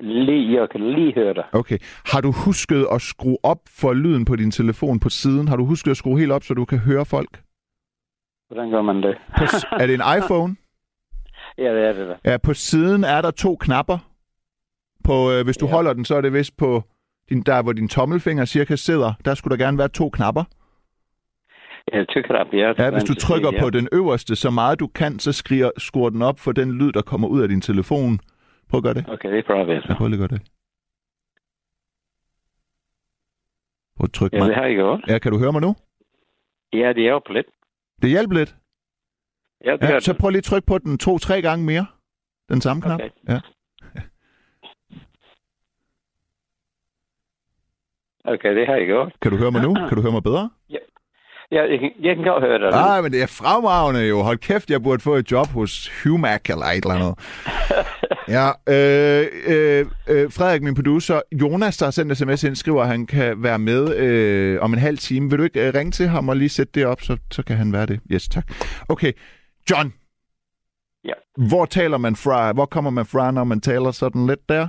lige, 0.00 0.60
jeg 0.60 0.70
kan 0.70 0.80
lige 0.94 1.14
høre 1.14 1.34
dig. 1.34 1.44
Okay. 1.52 1.78
Har 2.12 2.20
du 2.20 2.32
husket 2.44 2.86
at 2.92 3.00
skrue 3.02 3.36
op 3.42 3.58
for 3.80 3.92
lyden 3.92 4.24
på 4.24 4.36
din 4.36 4.50
telefon 4.50 5.00
på 5.00 5.08
siden? 5.08 5.48
Har 5.48 5.56
du 5.56 5.64
husket 5.64 5.90
at 5.90 5.96
skrue 5.96 6.18
helt 6.18 6.32
op, 6.32 6.42
så 6.42 6.54
du 6.54 6.64
kan 6.64 6.78
høre 6.78 7.04
folk? 7.04 7.42
Hvordan 8.48 8.70
gør 8.70 8.82
man 8.82 8.96
det? 9.02 9.18
På, 9.38 9.44
er 9.72 9.86
det 9.86 9.94
en 9.94 10.02
iPhone? 10.18 10.56
ja, 11.58 11.74
det 11.74 11.84
er 11.88 11.92
det 11.92 12.08
da. 12.08 12.30
Ja, 12.30 12.36
på 12.38 12.54
siden 12.54 13.04
er 13.04 13.20
der 13.22 13.30
to 13.30 13.56
knapper. 13.56 13.98
På, 15.08 15.16
øh, 15.32 15.44
hvis 15.44 15.56
du 15.56 15.66
Ja. 15.66 15.72
holder 15.72 15.92
den, 15.92 16.04
så 16.04 16.14
er 16.16 16.20
det 16.20 16.32
vist 16.32 16.56
på 16.56 16.82
din, 17.28 17.42
der, 17.42 17.62
hvor 17.62 17.72
din 17.72 17.88
tommelfinger 17.88 18.44
cirka 18.44 18.76
sidder. 18.76 19.12
Der 19.24 19.34
skulle 19.34 19.58
der 19.58 19.64
gerne 19.64 19.78
være 19.78 19.88
to 19.88 20.10
knapper. 20.10 20.44
Jeg 21.92 22.08
tykker 22.08 22.34
op, 22.34 22.46
ja. 22.52 22.72
Ja, 22.84 22.90
hvis 22.90 23.04
du 23.04 23.14
trykker 23.14 23.50
på 23.60 23.70
den 23.70 23.88
øverste 23.92 24.36
så 24.36 24.50
meget 24.50 24.80
du 24.80 24.86
kan, 24.86 25.18
så 25.18 25.32
skriger, 25.32 25.70
skruer 25.78 26.10
den 26.10 26.22
op 26.22 26.38
for 26.38 26.52
den 26.52 26.72
lyd, 26.78 26.92
der 26.92 27.02
kommer 27.02 27.28
ud 27.28 27.42
af 27.42 27.48
din 27.48 27.60
telefon. 27.60 28.18
Prøv 28.68 28.78
at 28.78 28.84
gøre 28.84 28.94
det. 28.94 29.04
Okay, 29.08 29.32
det 29.36 29.44
prøver 29.46 29.72
Ja, 29.72 29.80
så. 29.80 29.94
prøv 29.98 30.08
lige 30.08 30.22
at 30.22 30.30
gøre 30.30 30.38
det. 30.38 30.46
Prøv 33.96 34.04
at 34.04 34.12
trykke 34.12 34.36
Ja, 34.36 34.40
det 34.42 34.48
mig. 34.48 34.56
har 34.56 34.64
jeg 34.64 34.74
gjort. 34.74 35.00
Ja, 35.08 35.18
kan 35.18 35.32
du 35.32 35.38
høre 35.38 35.52
mig 35.52 35.60
nu? 35.62 35.74
Ja, 36.72 36.88
det 36.88 37.02
hjælper 37.02 37.32
lidt. 37.32 37.46
Det 38.02 38.10
hjælper 38.10 38.34
lidt. 38.34 38.56
Ja, 39.64 39.72
det 39.72 39.82
Ja, 39.82 40.00
så 40.00 40.12
det. 40.12 40.20
prøv 40.20 40.30
lige 40.30 40.38
at 40.38 40.44
trykke 40.44 40.66
på 40.66 40.78
den 40.78 40.98
to-tre 40.98 41.42
gange 41.42 41.64
mere. 41.66 41.86
Den 42.48 42.60
samme 42.60 42.82
knap. 42.82 43.00
Okay. 43.00 43.10
Ja. 43.28 43.40
Okay, 48.32 48.56
det 48.56 48.66
har 48.66 48.74
jeg 48.74 48.86
gjort. 48.86 49.12
Kan 49.22 49.30
du 49.30 49.36
høre 49.36 49.50
mig 49.50 49.62
nu? 49.62 49.74
Kan 49.74 49.96
du 49.96 50.02
høre 50.02 50.12
mig 50.12 50.22
bedre? 50.22 50.50
Ja, 51.50 51.62
jeg 51.70 51.78
kan, 51.80 51.90
jeg 52.00 52.16
kan 52.16 52.24
godt 52.24 52.44
høre 52.44 52.58
dig. 52.58 52.70
Nej, 52.70 53.00
men 53.00 53.12
det 53.12 53.22
er 53.22 53.26
fremragende 53.26 54.00
jo. 54.00 54.22
Hold 54.22 54.38
kæft, 54.38 54.70
jeg 54.70 54.82
burde 54.82 55.02
få 55.02 55.14
et 55.14 55.32
job 55.32 55.46
hos 55.46 55.90
Humac 56.02 56.40
eller 56.50 56.66
et 56.66 56.84
eller 56.84 56.94
andet. 56.94 57.14
Ja, 58.28 58.48
øh, 58.68 59.26
øh, 59.46 59.86
øh, 60.08 60.32
Frederik, 60.32 60.62
min 60.62 60.74
producer, 60.74 61.20
Jonas, 61.32 61.76
der 61.76 61.86
har 61.86 61.90
sendt 61.90 62.18
sms 62.18 62.44
ind, 62.44 62.56
skriver, 62.56 62.82
at 62.82 62.88
han 62.88 63.06
kan 63.06 63.42
være 63.42 63.58
med 63.58 63.96
øh, 63.96 64.60
om 64.60 64.72
en 64.72 64.78
halv 64.78 64.98
time. 64.98 65.30
Vil 65.30 65.38
du 65.38 65.44
ikke 65.44 65.66
øh, 65.68 65.74
ringe 65.74 65.90
til 65.90 66.08
ham 66.08 66.28
og 66.28 66.36
lige 66.36 66.48
sætte 66.48 66.72
det 66.74 66.86
op, 66.86 67.00
så, 67.00 67.16
så 67.30 67.42
kan 67.42 67.56
han 67.56 67.72
være 67.72 67.86
det? 67.86 68.00
Yes, 68.12 68.28
tak. 68.28 68.52
Okay, 68.88 69.12
John. 69.70 69.92
Ja. 71.04 71.12
Hvor 71.48 71.64
taler 71.64 71.98
man 71.98 72.16
fra? 72.16 72.52
Hvor 72.52 72.66
kommer 72.66 72.90
man 72.90 73.06
fra, 73.06 73.30
når 73.30 73.44
man 73.44 73.60
taler 73.60 73.90
sådan 73.90 74.26
lidt 74.26 74.48
der? 74.48 74.68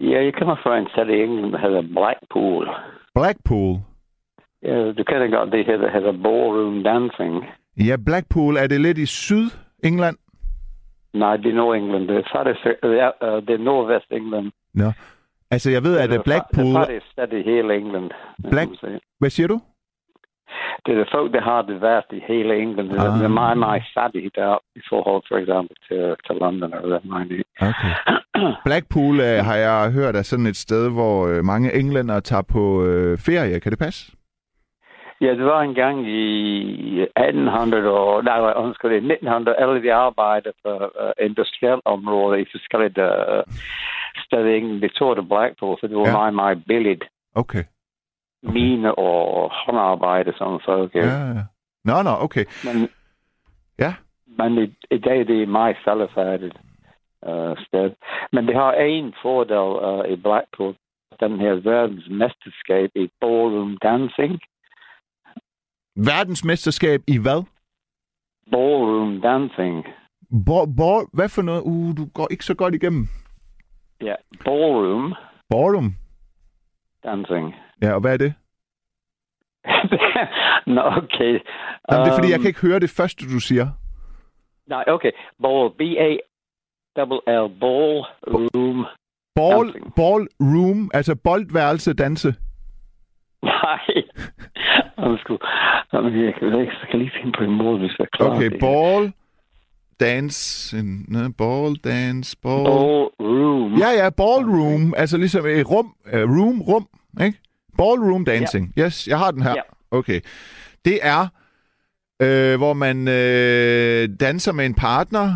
Ja, 0.00 0.24
jeg 0.24 0.34
kommer 0.34 0.56
fra 0.62 0.78
en 0.78 0.88
sted 0.92 1.08
i 1.08 1.22
England, 1.22 1.52
der 1.52 1.58
hedder 1.58 1.82
Blackpool. 1.82 2.68
Blackpool. 3.14 3.76
Ja, 4.62 4.92
du 4.92 5.04
kender 5.04 5.36
godt 5.36 5.52
det 5.52 5.66
her, 5.66 5.76
der 5.76 5.90
hedder 5.90 6.12
ballroom 6.12 6.82
dancing. 6.82 7.44
Ja, 7.76 7.96
Blackpool, 8.06 8.56
er 8.56 8.66
det 8.66 8.80
lidt 8.80 8.98
i 8.98 9.06
Syd-England? 9.06 10.16
Nej, 11.14 11.36
det 11.36 11.50
er 11.50 11.54
Nord-England. 11.54 12.08
Det 12.08 12.16
er 12.16 12.28
faktisk 12.32 12.66
øh, 12.82 12.90
det 13.46 13.54
er 13.54 13.58
Nordvest 13.58 14.10
England. 14.10 14.50
Nå. 14.74 14.92
Altså, 15.50 15.70
jeg 15.70 15.82
ved, 15.82 15.98
at 15.98 16.10
det 16.10 16.24
Blackpool... 16.24 16.64
Det 16.64 16.96
er 16.96 17.00
faktisk 17.16 17.32
i 17.32 17.42
hele 17.50 17.76
England. 17.76 18.10
Black-. 18.50 19.00
Hvad 19.18 19.30
siger 19.30 19.48
du? 19.48 19.60
Det 20.86 20.98
er 20.98 21.04
folk, 21.12 21.32
der 21.32 21.40
har 21.40 21.62
det 21.62 21.82
værst 21.82 22.10
i 22.12 22.20
hele 22.28 22.56
England. 22.62 22.90
Ah. 22.92 23.18
det 23.18 23.24
er 23.24 23.38
meget, 23.42 23.58
meget 23.58 23.82
fattigt 23.96 24.36
der 24.36 24.58
i 24.76 24.80
forhold 24.88 25.22
for 25.28 25.36
eksempel 25.36 25.76
til, 25.88 26.16
til 26.26 26.34
London 26.42 26.74
eller 26.74 26.98
det 26.98 27.08
meget. 27.08 27.42
Okay. 27.60 27.92
Blackpool 28.66 29.20
øh, 29.20 29.38
har 29.48 29.56
jeg 29.56 29.92
hørt 29.92 30.16
er 30.16 30.22
sådan 30.22 30.46
et 30.46 30.56
sted, 30.56 30.90
hvor 30.92 31.28
øh, 31.28 31.44
mange 31.44 31.74
englænder 31.74 32.20
tager 32.20 32.42
på 32.42 32.84
øh, 32.84 33.18
ferie. 33.18 33.60
Kan 33.60 33.72
det 33.72 33.78
passe? 33.78 34.12
Ja, 35.20 35.30
det 35.30 35.44
var 35.44 35.62
en 35.62 35.74
gang 35.74 36.08
i 36.08 37.00
1800 37.02 37.90
og 37.90 38.24
nej, 38.24 38.52
undskyld, 38.56 38.92
i 38.92 38.96
1900, 38.96 39.56
alle 39.58 39.82
de 39.82 39.94
arbejdede 39.94 40.54
for 40.62 40.76
uh, 41.02 41.26
industrielt 41.26 41.82
område 41.84 42.40
i 42.40 42.46
forskellige 42.52 42.92
uh, 42.98 43.42
steder 44.24 44.46
i 44.46 44.56
England. 44.56 44.80
De 44.82 44.88
tog 44.88 45.16
til 45.16 45.26
Blackpool, 45.32 45.76
for 45.80 45.86
det 45.86 45.96
var 45.96 46.06
ja. 46.06 46.12
meget, 46.12 46.34
meget 46.34 46.64
billigt. 46.68 47.04
Okay. 47.34 47.64
Mine 48.42 48.98
og 48.98 49.50
håndarbejde, 49.64 50.32
som 50.36 50.60
folk. 50.64 50.94
Ja, 50.94 51.00
Ja. 51.06 51.26
ja. 51.28 51.44
Nå, 51.84 52.02
nå, 52.02 52.10
okay. 52.20 52.44
Men, 52.64 52.88
Ja. 53.78 53.94
men 54.38 54.58
i, 54.58 54.76
i 54.94 54.98
dag 54.98 55.18
det 55.26 55.42
er 55.42 55.46
meget 55.46 55.76
faldefærdigt 55.84 56.56
uh, 57.28 57.56
sted. 57.66 57.90
Men 58.32 58.46
det 58.46 58.54
har 58.54 58.72
en 58.72 59.14
fordel 59.22 59.70
uh, 59.88 60.12
i 60.12 60.16
Blackpool. 60.16 60.74
Den 61.20 61.40
her 61.40 61.54
verdensmesterskab 61.54 62.90
i 62.94 63.10
ballroom 63.20 63.78
dancing. 63.82 64.40
Verdensmesterskab 65.96 67.00
i 67.06 67.18
hvad? 67.18 67.42
Ballroom 68.50 69.20
dancing. 69.20 69.84
Bo, 70.46 70.66
bo, 70.66 70.92
hvad 71.12 71.28
for 71.28 71.42
noget? 71.42 71.62
Uh, 71.62 71.96
du 71.96 72.04
går 72.14 72.28
ikke 72.30 72.44
så 72.44 72.54
godt 72.54 72.74
igennem. 72.74 73.06
Ja, 74.00 74.14
ballroom 74.44 75.14
Ballroom. 75.50 75.94
Dancing. 77.04 77.54
Ja, 77.82 77.92
og 77.94 78.00
hvad 78.00 78.12
er 78.12 78.16
det? 78.16 78.34
Nå, 80.76 80.80
okay. 80.80 81.32
Jamen, 81.90 82.04
det 82.04 82.10
er 82.12 82.16
fordi, 82.18 82.28
jeg 82.30 82.38
Um, 82.38 82.42
kan 82.42 82.48
ikke 82.48 82.60
høre 82.60 82.80
det 82.80 82.90
første, 82.90 83.24
du 83.34 83.40
siger. 83.40 83.66
Nej, 84.66 84.84
okay. 84.86 85.10
Ball, 85.42 85.70
B-A-L-L, 85.78 87.48
ball 87.60 88.04
room. 88.34 88.86
Ball, 89.34 89.66
Dancing. 89.66 89.94
ballroom, 89.96 90.90
altså 90.94 91.14
boldværelse 91.24 91.94
danse. 91.94 92.34
Nej. 93.42 93.80
Undskyld. 95.10 95.38
Jamen, 95.92 96.24
jeg 96.24 96.34
kan, 96.34 96.58
jeg 96.58 96.68
kan 96.90 96.98
lige 96.98 97.12
finde 97.20 97.32
på 97.38 97.44
en 97.44 97.50
måde, 97.54 97.78
hvis 97.78 97.98
jeg 97.98 98.06
klarer 98.12 98.34
Okay, 98.36 98.50
det. 98.50 98.60
ball, 98.60 99.12
dance, 100.00 100.78
en, 100.78 101.04
ne, 101.08 101.32
ball, 101.32 101.76
dance, 101.76 102.36
ball. 102.42 102.64
Ball 102.64 103.08
room. 103.20 103.78
Ja, 103.78 103.90
ja, 104.04 104.10
ballroom, 104.10 104.94
altså 104.96 105.16
ligesom 105.16 105.46
et 105.46 105.70
rum, 105.70 105.94
uh, 106.06 106.12
room, 106.20 106.62
rum, 106.62 106.88
ikke? 107.20 107.38
Ballroom 107.78 108.24
dancing. 108.24 108.72
Yes, 108.78 109.08
jeg 109.08 109.18
har 109.18 109.30
den 109.30 109.42
her. 109.42 109.50
Ja. 109.50 109.60
Okay. 109.90 110.20
Det 110.84 110.98
er, 111.02 111.26
øh, 112.22 112.56
hvor 112.56 112.72
man 112.72 113.08
øh, 113.08 114.08
danser 114.20 114.52
med 114.52 114.66
en 114.66 114.74
partner 114.74 115.34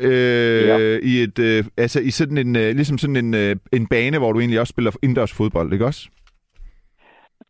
øh, 0.00 0.66
Ja. 0.68 0.78
i 1.02 1.22
et, 1.22 1.38
øh, 1.38 1.64
altså 1.76 2.00
i 2.00 2.10
sådan 2.10 2.38
en, 2.38 2.56
øh, 2.56 2.74
ligesom 2.74 2.98
sådan 2.98 3.16
en, 3.16 3.34
øh, 3.34 3.56
en 3.72 3.86
bane, 3.86 4.18
hvor 4.18 4.32
du 4.32 4.40
egentlig 4.40 4.60
også 4.60 4.70
spiller 4.70 4.90
indendørs 5.02 5.32
fodbold, 5.32 5.72
ikke 5.72 5.86
også? 5.86 6.08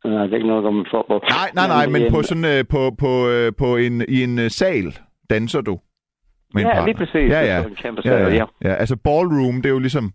Nej, 0.04 0.22
det 0.22 0.32
er 0.32 0.36
ikke 0.36 0.48
noget 0.48 0.66
om 0.66 0.86
fodbold. 0.90 1.22
Nej, 1.30 1.50
nej, 1.54 1.66
nej, 1.66 1.86
men 1.86 2.02
øhm, 2.02 2.12
på 2.12 2.22
sådan 2.22 2.44
øh, 2.44 2.64
på 2.68 2.94
på 2.98 3.28
øh, 3.28 3.52
på 3.58 3.76
en 3.76 4.04
i 4.08 4.22
en 4.22 4.38
øh, 4.38 4.50
sal 4.50 4.98
danser 5.30 5.60
du 5.60 5.78
med 6.54 6.62
en 6.62 6.68
Ja, 6.68 6.74
partner. 6.74 6.86
lige 6.86 6.96
præcis. 6.96 7.14
Ja, 7.14 7.40
Det 7.42 7.50
er 7.50 7.58
ja. 7.58 7.64
en 7.66 7.74
kæmpe 7.74 8.02
Ja, 8.04 8.10
sal, 8.24 8.34
ja, 8.34 8.44
ja. 8.64 8.74
Altså 8.74 8.96
ballroom, 8.96 9.56
det 9.56 9.66
er 9.66 9.70
jo 9.70 9.78
ligesom 9.78 10.12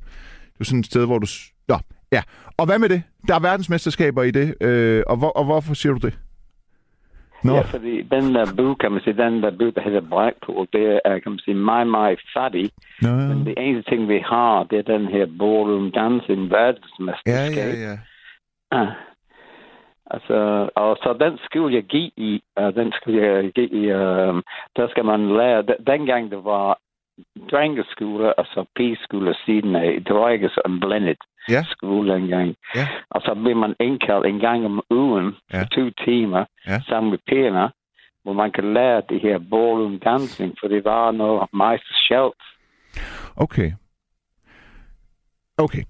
det 0.54 0.60
er 0.60 0.64
sådan 0.66 0.80
et 0.80 0.86
sted, 0.86 1.06
hvor 1.06 1.20
du... 1.20 1.28
Nå, 1.68 1.78
ja. 2.12 2.22
Og 2.58 2.66
hvad 2.66 2.80
med 2.80 2.90
det? 2.90 3.04
Der 3.28 3.36
er 3.36 3.40
verdensmesterskaber 3.40 4.24
i 4.24 4.32
det, 4.32 4.56
øh, 4.62 5.04
og, 5.08 5.18
hvor, 5.18 5.30
og 5.30 5.46
hvorfor 5.46 5.74
siger 5.74 5.94
du 5.94 6.00
det? 6.08 6.18
Nå, 7.44 7.54
Ja, 7.56 7.62
fordi 7.62 8.02
den 8.02 8.36
der 8.36 8.46
by, 8.58 8.68
kan 8.82 8.92
man 8.92 9.02
sige, 9.04 9.18
den 9.18 9.44
der 9.44 9.52
by, 9.60 9.66
der 9.76 9.82
hedder 9.82 10.02
Blackpool, 10.02 10.68
det 10.74 11.00
er, 11.06 11.20
kan 11.20 11.32
man 11.32 11.40
sige, 11.40 11.56
meget, 11.56 11.88
meget 11.88 12.20
fattig. 12.38 12.70
Nå, 13.02 13.10
Men 13.10 13.46
det 13.46 13.54
eneste 13.58 13.92
ting, 13.92 14.10
vi 14.10 14.20
har, 14.26 14.64
det 14.64 14.78
er 14.80 14.98
den 14.98 15.06
her 15.08 15.26
ballroom 15.40 15.92
dancing 15.92 16.42
ja, 16.52 16.56
verdensmesterskab. 16.58 17.56
ja, 17.58 17.90
ja. 17.90 17.96
Ah. 18.82 18.88
Altså, 20.16 20.70
og 20.76 20.98
så 21.04 21.10
den 21.24 21.38
skulle 21.46 21.76
jeg 21.76 21.84
give 21.84 22.12
i, 22.18 22.44
uh, 22.60 22.74
den 22.80 22.92
skulle 22.96 23.22
jeg 23.22 23.52
give 23.52 23.70
i, 23.82 23.84
uh, 23.94 24.36
der 24.78 24.86
skal 24.90 25.06
man 25.06 25.22
lære, 25.38 25.62
de- 25.62 25.84
dengang 25.88 26.32
det 26.32 26.44
var 26.44 26.80
drengeskole, 27.52 28.40
og 28.40 28.46
så 28.46 28.66
pigeskole 28.76 29.36
siden 29.46 29.76
af, 29.76 30.04
det 30.08 30.16
var 30.16 30.30
ikke 30.30 30.50
sådan 30.50 30.80
blandet 30.80 31.18
Ja. 31.50 31.64
skole 31.64 32.14
dengang. 32.14 32.56
Ja. 32.76 32.88
Og 33.10 33.22
så 33.22 33.36
blev 33.44 33.56
man 33.56 33.76
indkaldt 33.80 34.26
en 34.26 34.40
gang 34.40 34.66
om 34.66 34.82
ugen 34.90 35.36
Ja. 35.54 35.62
for 35.62 35.66
to 35.66 35.90
timer 36.06 36.46
Ja. 36.68 36.82
sammen 36.90 37.10
med 37.12 37.20
pigerne, 37.28 37.72
hvor 38.24 38.34
man 38.34 38.52
kan 38.52 38.74
lære 38.74 39.02
det 39.10 39.22
her 39.22 39.38
ballroom 39.52 40.00
dancing, 40.00 40.56
for 40.60 40.68
det 40.68 40.86
var 40.86 41.12
noget 41.12 41.48
meget 41.54 41.82
specielt. 41.82 42.42
Okay. 43.38 43.72
Okay. 45.58 45.84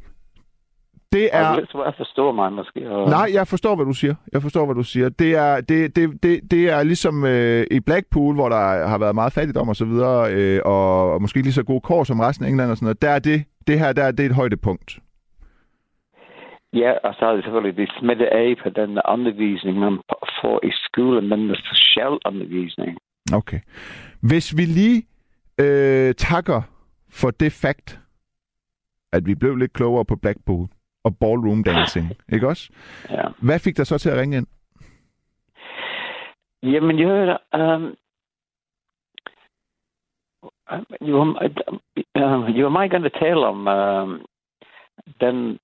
Det 1.15 1.29
Er... 1.33 1.39
er... 1.39 1.49
Og 1.49 1.55
lidt 1.55 1.71
svært 1.71 1.87
at 1.87 1.97
forstå 1.97 2.31
mig 2.31 2.53
måske. 2.53 2.89
Og... 2.89 3.09
Nej, 3.09 3.27
jeg 3.33 3.47
forstår, 3.47 3.75
hvad 3.75 3.85
du 3.85 3.93
siger. 3.93 4.15
Jeg 4.33 4.41
forstår, 4.41 4.65
hvad 4.65 4.75
du 4.75 4.83
siger. 4.83 5.09
Det 5.09 5.31
er, 5.35 5.61
det, 5.61 5.95
det, 5.95 6.23
det, 6.23 6.51
det 6.51 6.63
er 6.69 6.83
ligesom 6.83 7.25
øh, 7.25 7.65
i 7.71 7.79
Blackpool, 7.79 8.33
hvor 8.35 8.49
der 8.49 8.87
har 8.87 8.97
været 8.97 9.15
meget 9.15 9.33
fattigdom 9.33 9.69
og 9.69 9.75
så 9.75 9.85
videre, 9.85 10.33
øh, 10.33 10.59
og, 10.65 11.13
og 11.13 11.21
måske 11.21 11.41
lige 11.41 11.59
så 11.59 11.63
gode 11.63 11.81
kår 11.81 12.03
som 12.03 12.19
resten 12.19 12.45
af 12.45 12.49
England 12.49 12.71
og 12.71 12.77
sådan 12.77 12.85
noget. 12.85 13.01
Der 13.01 13.09
er 13.09 13.19
det, 13.19 13.43
det 13.67 13.79
her, 13.79 13.93
der 13.93 14.03
er 14.03 14.11
det 14.11 14.25
et 14.25 14.35
højdepunkt. 14.35 14.99
Ja, 16.73 16.91
og 17.03 17.13
så 17.19 17.25
er 17.25 17.35
det 17.35 17.43
selvfølgelig 17.43 17.77
det 17.77 17.95
smitte 17.99 18.33
af 18.33 18.55
på 18.63 18.69
den 18.69 18.99
undervisning, 19.13 19.79
man 19.79 19.99
får 20.41 20.65
i 20.65 20.71
skolen, 20.85 21.31
den 21.31 21.49
er 21.51 21.55
speciel 21.65 22.15
undervisning. 22.25 22.97
Okay. 23.33 23.59
Hvis 24.21 24.57
vi 24.57 24.65
lige 24.65 25.03
øh, 25.59 26.13
takker 26.13 26.61
for 27.09 27.31
det 27.31 27.51
fakt, 27.51 27.99
at 29.13 29.25
vi 29.25 29.35
blev 29.35 29.55
lidt 29.55 29.73
klogere 29.73 30.05
på 30.05 30.15
Blackpool 30.15 30.67
og 31.05 31.11
ballroom 31.21 31.63
dancing, 31.63 32.05
ikke 32.33 32.47
også? 32.47 32.69
Ja. 33.09 33.27
Hvad 33.41 33.59
fik 33.59 33.77
dig 33.77 33.87
så 33.87 33.97
til 33.97 34.09
at 34.09 34.17
ringe 34.17 34.37
ind? 34.37 34.47
Jamen, 36.63 36.99
jeg 36.99 37.07
hørte, 37.07 37.37
um, 37.53 37.95
you, 41.01 41.35
uh, 42.15 42.49
you 42.57 42.69
might 42.69 42.91
going 42.91 43.03
to 43.03 43.19
tell 43.19 43.43
om 43.43 43.67
um, 43.67 44.25
den 45.21 45.59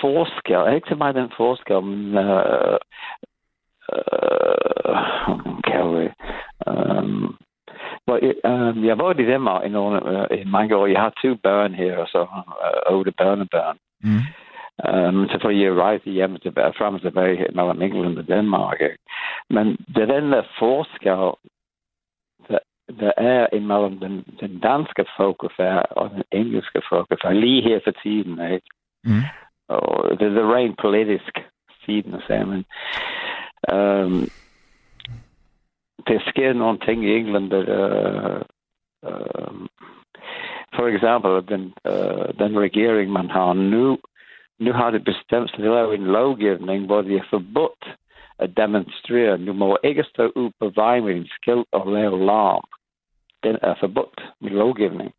forskel, 0.00 0.74
ikke 0.74 0.88
så 0.88 0.94
meget 0.94 1.14
den 1.14 1.30
forskel, 1.36 1.82
men 1.82 2.18
uh, 2.18 2.76
uh, 3.92 5.60
kan 5.68 5.84
vi, 5.94 6.08
um, 6.66 7.36
well, 8.08 8.34
um, 8.44 8.84
jeg 8.84 8.90
har 8.96 9.02
været 9.02 9.20
i 9.20 9.26
Danmark 9.26 9.66
i, 9.66 9.68
nogle, 9.68 10.26
uh, 10.30 10.38
i 10.38 10.44
mange 10.44 10.76
år. 10.76 10.86
Jeg 10.86 11.00
har 11.00 11.12
to 11.22 11.34
børn 11.42 11.74
her, 11.74 11.96
og 11.98 12.08
så 12.08 12.20
uh, 12.22 12.96
otte 12.96 13.12
børnebørn. 13.12 13.78
Mm. 14.00 14.24
Um, 14.84 15.28
så 15.28 15.38
får 15.42 15.50
jeg 15.50 15.76
rejse 15.76 16.10
hjem 16.10 16.36
tilbage, 16.36 16.72
frem 16.78 16.94
og 16.94 17.00
tilbage 17.00 17.46
mellem 17.54 17.82
England 17.82 18.18
og 18.18 18.28
Danmark. 18.28 18.80
Ikke? 18.80 18.98
Men 19.50 19.66
det 19.94 20.02
er 20.02 20.20
den 20.20 20.32
der 20.32 20.42
forskel, 20.58 21.32
der, 22.48 22.58
der 23.00 23.12
er 23.16 23.46
imellem 23.52 23.98
den, 23.98 24.24
den 24.40 24.60
danske 24.60 25.04
folkefærd 25.16 25.86
og 25.90 26.10
den 26.10 26.22
engelske 26.32 26.82
folkefærd, 26.88 27.34
lige 27.34 27.62
her 27.62 27.80
for 27.84 27.90
tiden. 27.90 28.52
Ikke? 28.52 28.68
Mm. 29.04 29.24
Og 29.68 30.20
det 30.20 30.36
er 30.36 30.54
rent 30.54 30.78
politisk 30.78 31.38
siden 31.84 32.14
af 32.14 32.22
sammen. 32.26 32.64
Um, 33.72 34.28
der 36.08 36.18
sker 36.28 36.52
nogle 36.52 36.78
ting 36.78 37.04
i 37.04 37.16
England, 37.16 37.50
der, 37.50 37.62
uh, 37.62 38.40
uh, 39.10 39.66
for 40.74 40.86
eksempel 40.86 41.48
den, 41.48 41.74
uh, 41.84 42.38
den 42.38 42.60
regering, 42.60 43.12
man 43.12 43.30
har 43.30 43.52
nu, 43.52 43.98
nu 44.58 44.72
har 44.72 44.90
det 44.90 45.04
bestemt 45.04 45.50
sig, 45.50 45.58
at 45.58 45.64
lave 45.64 45.94
en 45.94 46.04
lovgivning, 46.04 46.86
hvor 46.86 47.02
det 47.02 47.16
er 47.16 47.24
forbudt 47.30 47.84
at 48.38 48.56
demonstrere. 48.56 49.46
Du 49.46 49.52
må 49.52 49.78
ikke 49.84 50.04
stå 50.04 50.32
ud 50.36 50.50
på 50.60 50.72
vejen 50.74 51.04
med 51.04 51.14
en 51.16 51.26
skilt 51.26 51.68
og 51.72 51.92
lave 51.92 52.24
larm. 52.26 52.64
Den 53.44 53.56
er 53.62 53.74
forbudt 53.80 54.20
med 54.40 54.50
lovgivning. 54.50 55.12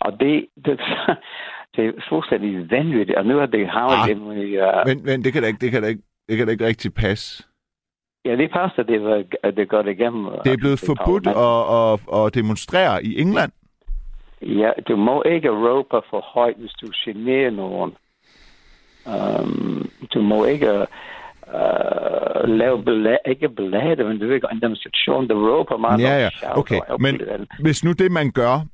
Og 0.00 0.20
det, 0.20 0.46
det, 0.64 0.80
det 1.76 1.86
er 1.86 1.92
fuldstændig 2.08 2.70
vanvittigt, 2.70 3.18
og 3.18 3.26
nu 3.26 3.38
har 3.38 3.46
det 3.46 3.68
havnet 3.68 4.36
Ah. 4.36 4.38
i... 4.38 4.58
Uh, 4.60 4.86
Men, 4.86 5.04
men 5.04 5.24
det 5.24 5.32
kan 5.32 5.42
da 5.42 5.48
ikke, 5.48 5.60
det 5.60 5.70
kan 5.70 5.82
da 5.82 5.88
ikke, 5.88 6.02
det 6.28 6.36
kan 6.36 6.46
da 6.46 6.52
ikke 6.52 6.66
rigtig 6.66 6.94
passe. 6.94 7.44
ja, 8.24 8.36
det 8.36 8.50
passer, 8.52 8.82
det, 8.82 9.02
var, 9.04 9.24
at 9.42 9.56
det 9.56 9.68
går 9.68 9.82
igennem. 9.82 10.24
Det 10.44 10.52
er 10.52 10.56
blevet 10.64 10.80
forbudt 10.86 11.26
at, 11.26 11.62
at, 11.76 12.24
at 12.26 12.34
demonstrere 12.34 13.04
i 13.04 13.20
England. 13.20 13.52
Ja, 14.42 14.70
du 14.88 14.96
må 14.96 15.22
ikke 15.22 15.50
råbe 15.50 16.00
for 16.10 16.20
højt, 16.20 16.56
hvis 16.56 16.72
du 16.72 16.86
generer 17.04 17.50
nogen. 17.50 17.92
Um, 19.06 19.90
du 20.14 20.22
må 20.22 20.44
ikke 20.44 20.70
uh, 21.46 22.48
lave 22.48 22.78
belæ- 22.82 23.30
ikke 23.30 23.48
belade, 23.48 24.04
men 24.04 24.18
du 24.18 24.26
ved 24.26 24.34
ikke, 24.34 24.48
en 24.52 24.60
demonstration, 24.60 25.28
der 25.28 25.34
råber 25.34 25.76
meget. 25.76 26.00
Ja, 26.00 26.18
ja, 26.18 26.58
okay. 26.58 26.80
Men 26.98 27.20
hvis 27.60 27.84
nu 27.84 27.92
det, 27.92 28.12
man 28.12 28.30
gør, 28.30 28.66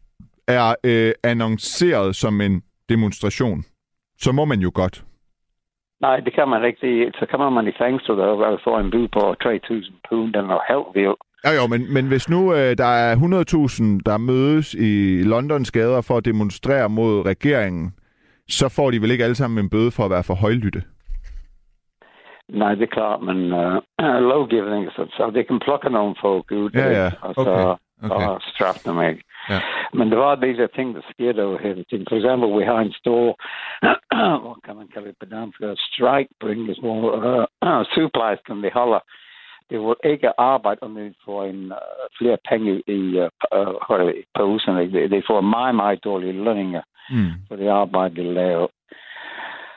er 0.48 0.74
øh, 0.84 1.12
annonceret 1.24 2.16
som 2.16 2.40
en 2.40 2.62
demonstration, 2.88 3.64
så 4.18 4.32
må 4.32 4.44
man 4.44 4.60
jo 4.60 4.70
godt. 4.74 5.04
Nej, 6.00 6.20
det 6.20 6.34
kan 6.34 6.48
man 6.48 6.64
ikke. 6.64 7.12
Så 7.18 7.26
kommer 7.30 7.50
man 7.50 7.68
i 7.68 7.72
fængsel 7.78 8.20
og 8.20 8.60
får 8.64 8.78
en 8.78 8.90
bud 8.90 9.08
på 9.08 9.20
3.000 9.44 9.92
pund, 10.08 10.32
den 10.34 10.44
er 10.50 10.72
helt 10.72 10.94
vildt. 10.94 11.20
Ja, 11.44 11.50
jo, 11.50 11.66
men, 11.66 11.94
men 11.94 12.06
hvis 12.08 12.28
nu 12.28 12.54
øh, 12.54 12.78
der 12.78 12.84
er 12.84 13.16
100.000, 13.16 14.00
der 14.06 14.16
mødes 14.18 14.74
i 14.74 15.22
Londons 15.22 15.70
gader 15.70 16.00
for 16.00 16.16
at 16.16 16.24
demonstrere 16.24 16.88
mod 16.88 17.26
regeringen, 17.26 17.92
så 18.50 18.66
får 18.76 18.90
de 18.90 19.00
vel 19.02 19.10
ikke 19.10 19.24
alle 19.24 19.34
sammen 19.34 19.64
en 19.64 19.70
bøde 19.70 19.90
for 19.90 20.04
at 20.04 20.10
være 20.10 20.24
for 20.24 20.34
højlytte? 20.34 20.82
Nej, 22.48 22.74
det 22.74 22.82
er 22.82 22.94
klart, 22.98 23.22
men 23.22 23.38
uh, 23.52 23.76
lovgivning, 24.32 24.90
så, 24.92 25.06
så 25.16 25.30
det 25.34 25.46
kan 25.46 25.60
plukke 25.66 25.90
nogle 25.90 26.14
folk 26.20 26.50
ud, 26.50 26.70
Ja, 26.74 26.88
ja. 27.02 27.10
og 27.20 27.34
så 27.34 27.76
Okay. 28.02 28.14
Okay. 28.14 28.28
og 28.28 28.40
straffe 28.42 28.90
dem 28.90 29.02
ikke. 29.08 29.22
Ja. 29.50 29.60
Men 29.92 30.10
der 30.10 30.16
var 30.16 30.34
disse 30.34 30.66
ting, 30.66 30.94
der 30.94 31.00
skete 31.10 31.44
over 31.44 31.58
hele 31.58 31.84
tiden. 31.84 32.06
For 32.08 32.16
eksempel, 32.16 32.58
vi 32.58 32.64
har 32.64 32.78
en 32.80 32.92
stor, 32.92 33.24
hvad 34.42 34.60
kan 34.64 34.76
man 34.76 34.88
kalde 34.92 35.08
det 35.08 35.16
på 35.20 35.26
dansk, 35.26 35.60
uh, 35.60 35.72
strike 35.76 36.32
bringers, 36.40 36.78
hvor 36.78 37.00
uh, 37.66 37.84
sygeplejersken, 37.92 38.62
de 38.64 38.70
holder, 38.74 39.00
det 39.70 39.80
vil 39.80 39.94
ikke 40.12 40.40
arbejde, 40.40 40.82
om 40.82 40.94
de 40.94 41.14
får 41.24 41.44
en, 41.44 41.62
uh, 41.64 42.04
flere 42.18 42.38
penge 42.50 42.82
i, 42.86 43.00
uh, 43.24 43.28
uh, 44.00 44.12
posen. 44.38 44.74
De, 44.76 45.10
de 45.14 45.22
får 45.26 45.40
meget, 45.40 45.74
meget 45.74 46.04
dårlige 46.04 46.44
lønninger 46.44 46.82
Mm. 47.10 47.32
for 47.48 47.56
det 47.56 47.68
arbejde, 47.68 48.16
de 48.16 48.34
laver. 48.34 48.68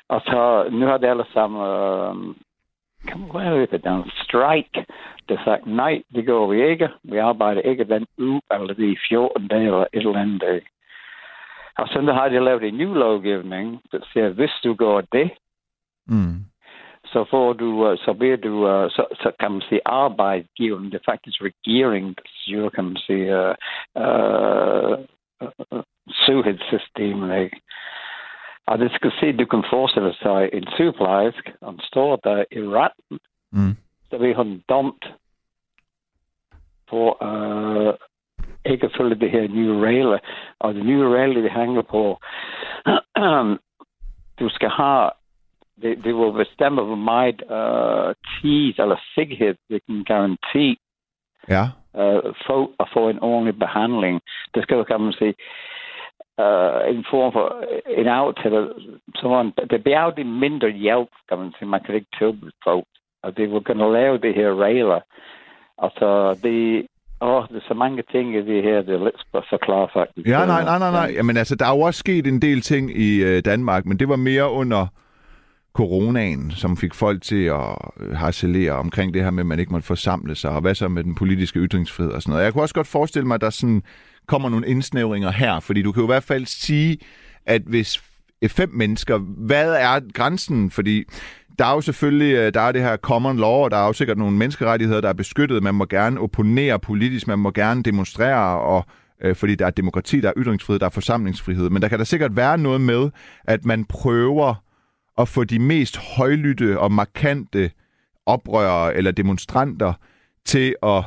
Og 0.09 0.21
så, 0.25 0.67
nu 0.71 0.85
har 0.85 0.97
det 0.97 1.07
alle 1.07 1.25
sammen, 1.33 1.61
uh, 1.61 3.31
hvad 3.31 3.45
er 3.45 3.65
det 3.65 3.83
dansk, 3.83 4.23
strike, 4.23 4.85
der 5.29 5.37
sagt, 5.43 5.65
nej, 5.65 6.03
det 6.15 6.25
går 6.25 6.47
vi 6.47 6.69
ikke. 6.69 6.89
Vi 7.03 7.17
arbejder 7.17 7.61
ikke 7.61 7.83
den 7.83 8.05
uge, 8.17 8.41
eller 8.51 8.73
de 8.73 8.97
14 9.09 9.47
dage, 9.47 9.65
eller 9.65 9.79
et 9.79 9.87
eller 9.93 10.19
andet 10.19 10.41
dag. 10.41 10.61
Og 11.77 11.87
så 11.87 12.11
har 12.13 12.29
de 12.29 12.39
lavet 12.39 12.63
en 12.63 12.77
ny 12.77 12.93
lovgivning, 12.93 13.81
der 13.91 13.99
siger, 14.13 14.29
hvis 14.29 14.51
du 14.63 14.73
går 14.73 15.01
det, 15.01 15.31
Mm. 16.07 16.45
så 17.05 17.25
får 17.29 17.53
du, 17.53 17.91
uh, 17.91 17.97
så 17.97 18.13
bliver 18.13 18.37
du, 18.37 18.53
uh, 18.53 18.91
så, 18.91 19.05
så 19.13 19.31
kan 19.39 19.51
man 19.51 19.61
sige, 19.61 19.81
arbejdsgiveren, 19.85 20.85
det 20.85 20.93
er 20.93 21.11
faktisk 21.11 21.41
regeringen, 21.41 22.15
siger, 22.25 22.69
kan 22.69 22.83
man 22.83 22.97
sige, 22.97 23.39
uh, 23.39 23.55
uh, 23.95 24.97
syghedssystemet, 26.09 27.39
ikke? 27.43 27.61
Og 28.65 28.79
det 28.79 28.91
skal 28.95 29.11
se, 29.19 29.37
du 29.37 29.45
kan 29.45 29.63
forestille 29.69 30.13
sig 30.13 30.49
en 30.53 30.67
sygeplejerske, 30.75 31.53
og 31.61 31.75
står 31.79 32.15
der 32.15 32.43
i 32.51 32.59
retten, 32.59 33.19
Mm. 33.55 33.75
så 34.09 34.17
bliver 34.17 34.35
hun 34.35 34.63
dømt 34.69 35.05
for 36.89 37.07
uh, 37.23 37.93
ikke 38.65 38.85
at 38.85 38.93
følge 38.97 39.15
det 39.15 39.31
her 39.31 39.47
nye 39.47 39.79
regler. 39.79 40.19
Og 40.59 40.75
de 40.75 40.83
nye 40.83 41.07
regler, 41.07 41.41
det 41.41 41.51
hænger 41.51 41.81
på, 41.81 42.19
du 44.39 44.49
skal 44.49 44.69
have, 44.69 45.09
det, 45.81 46.03
det 46.03 46.15
vil 46.15 46.33
bestemme, 46.45 46.81
hvor 46.81 46.95
meget 46.95 47.41
uh, 47.41 48.13
tid 48.41 48.79
eller 48.79 48.97
sikkerhed 49.15 49.55
det 49.69 49.85
kan 49.85 50.03
garantere 50.03 50.75
Ja 51.49 51.65
øh, 51.99 52.33
få 52.47 52.57
at 52.79 52.87
få 52.93 53.09
en 53.09 53.19
ordentlig 53.19 53.59
behandling. 53.59 54.21
Det 54.53 54.63
skal 54.63 54.77
jo, 54.77 54.83
kan 54.83 55.01
man 55.01 55.13
sige, 55.13 55.35
øh, 56.43 56.95
en 56.95 57.05
form 57.11 57.31
for 57.33 57.45
øh, 57.71 57.99
en 58.01 58.07
aftale, 58.07 58.69
så 59.15 59.27
man, 59.29 59.53
det 59.71 59.83
bliver 59.83 60.03
jo 60.03 60.23
mindre 60.23 60.69
hjælp, 60.69 61.11
kan 61.29 61.37
man 61.37 61.53
sige, 61.57 61.67
man 61.67 61.83
kan 61.85 61.95
ikke 61.95 62.15
tilbyde 62.19 62.51
folk. 62.63 62.85
Og 63.23 63.37
det 63.37 63.51
vil 63.51 63.63
kunne 63.63 63.93
lave 63.93 64.17
det 64.17 64.33
her 64.35 64.55
regler. 64.55 64.99
Altså, 65.77 66.39
det, 66.43 66.87
åh, 67.21 67.43
der 67.49 67.55
er 67.55 67.67
så 67.67 67.73
mange 67.73 68.03
ting 68.11 68.35
i 68.35 68.41
det 68.41 68.63
her, 68.63 68.81
det 68.81 68.93
er 68.93 69.03
lidt 69.03 69.21
for 69.31 69.45
forklare 69.49 69.87
faktisk. 69.93 70.27
Ja, 70.27 70.45
nej, 70.45 70.63
nej, 70.63 70.79
nej, 70.79 70.91
nej. 70.91 71.09
Jamen 71.17 71.37
altså, 71.37 71.55
der 71.55 71.65
er 71.65 71.75
jo 71.75 71.81
også 71.81 71.99
sket 71.99 72.27
en 72.27 72.41
del 72.41 72.61
ting 72.61 72.97
i 72.97 73.23
øh, 73.23 73.45
Danmark, 73.45 73.85
men 73.85 73.99
det 73.99 74.09
var 74.09 74.15
mere 74.15 74.51
under 74.51 74.87
coronaen, 75.73 76.51
som 76.51 76.77
fik 76.77 76.93
folk 76.93 77.21
til 77.21 77.43
at 77.43 77.77
øh, 77.99 78.15
harcelere 78.15 78.71
omkring 78.71 79.13
det 79.13 79.23
her 79.23 79.31
med, 79.31 79.43
at 79.43 79.47
man 79.47 79.59
ikke 79.59 79.71
måtte 79.71 79.87
forsamle 79.87 80.35
sig, 80.35 80.51
og 80.51 80.61
hvad 80.61 80.75
så 80.75 80.87
med 80.87 81.03
den 81.03 81.15
politiske 81.15 81.59
ytringsfrihed 81.59 82.11
og 82.11 82.21
sådan 82.21 82.31
noget. 82.31 82.43
Jeg 82.43 82.53
kunne 82.53 82.63
også 82.63 82.75
godt 82.75 82.87
forestille 82.87 83.27
mig, 83.27 83.35
at 83.35 83.41
der 83.41 83.49
sådan 83.49 83.83
kommer 84.27 84.49
nogle 84.49 84.67
indsnævringer 84.67 85.31
her, 85.31 85.59
fordi 85.59 85.81
du 85.81 85.91
kan 85.91 86.01
jo 86.01 86.07
i 86.07 86.13
hvert 86.13 86.23
fald 86.23 86.45
sige, 86.45 86.97
at 87.45 87.61
hvis 87.61 88.03
fem 88.47 88.69
mennesker, 88.73 89.17
hvad 89.17 89.73
er 89.73 89.99
grænsen? 90.13 90.71
Fordi 90.71 91.03
der 91.59 91.65
er 91.65 91.73
jo 91.73 91.81
selvfølgelig 91.81 92.33
øh, 92.33 92.53
der 92.53 92.61
er 92.61 92.71
det 92.71 92.81
her 92.81 92.97
common 92.97 93.37
law, 93.37 93.49
og 93.63 93.71
der 93.71 93.77
er 93.77 93.87
jo 93.87 93.93
sikkert 93.93 94.17
nogle 94.17 94.37
menneskerettigheder, 94.37 95.01
der 95.01 95.09
er 95.09 95.13
beskyttet. 95.13 95.63
Man 95.63 95.75
må 95.75 95.85
gerne 95.85 96.19
opponere 96.19 96.79
politisk, 96.79 97.27
man 97.27 97.39
må 97.39 97.51
gerne 97.51 97.83
demonstrere, 97.83 98.59
og 98.59 98.85
øh, 99.21 99.35
fordi 99.35 99.55
der 99.55 99.65
er 99.65 99.69
demokrati, 99.69 100.21
der 100.21 100.29
er 100.29 100.33
ytringsfrihed, 100.37 100.79
der 100.79 100.85
er 100.85 100.89
forsamlingsfrihed. 100.89 101.69
Men 101.69 101.81
der 101.81 101.87
kan 101.87 101.99
der 101.99 102.05
sikkert 102.05 102.35
være 102.35 102.57
noget 102.57 102.81
med, 102.81 103.09
at 103.43 103.65
man 103.65 103.85
prøver 103.85 104.62
at 105.17 105.27
få 105.27 105.43
de 105.43 105.59
mest 105.59 105.97
højlytte 106.17 106.79
og 106.79 106.91
markante 106.91 107.71
oprørere 108.25 108.95
eller 108.95 109.11
demonstranter 109.11 109.93
til 110.45 110.75
at 110.83 111.03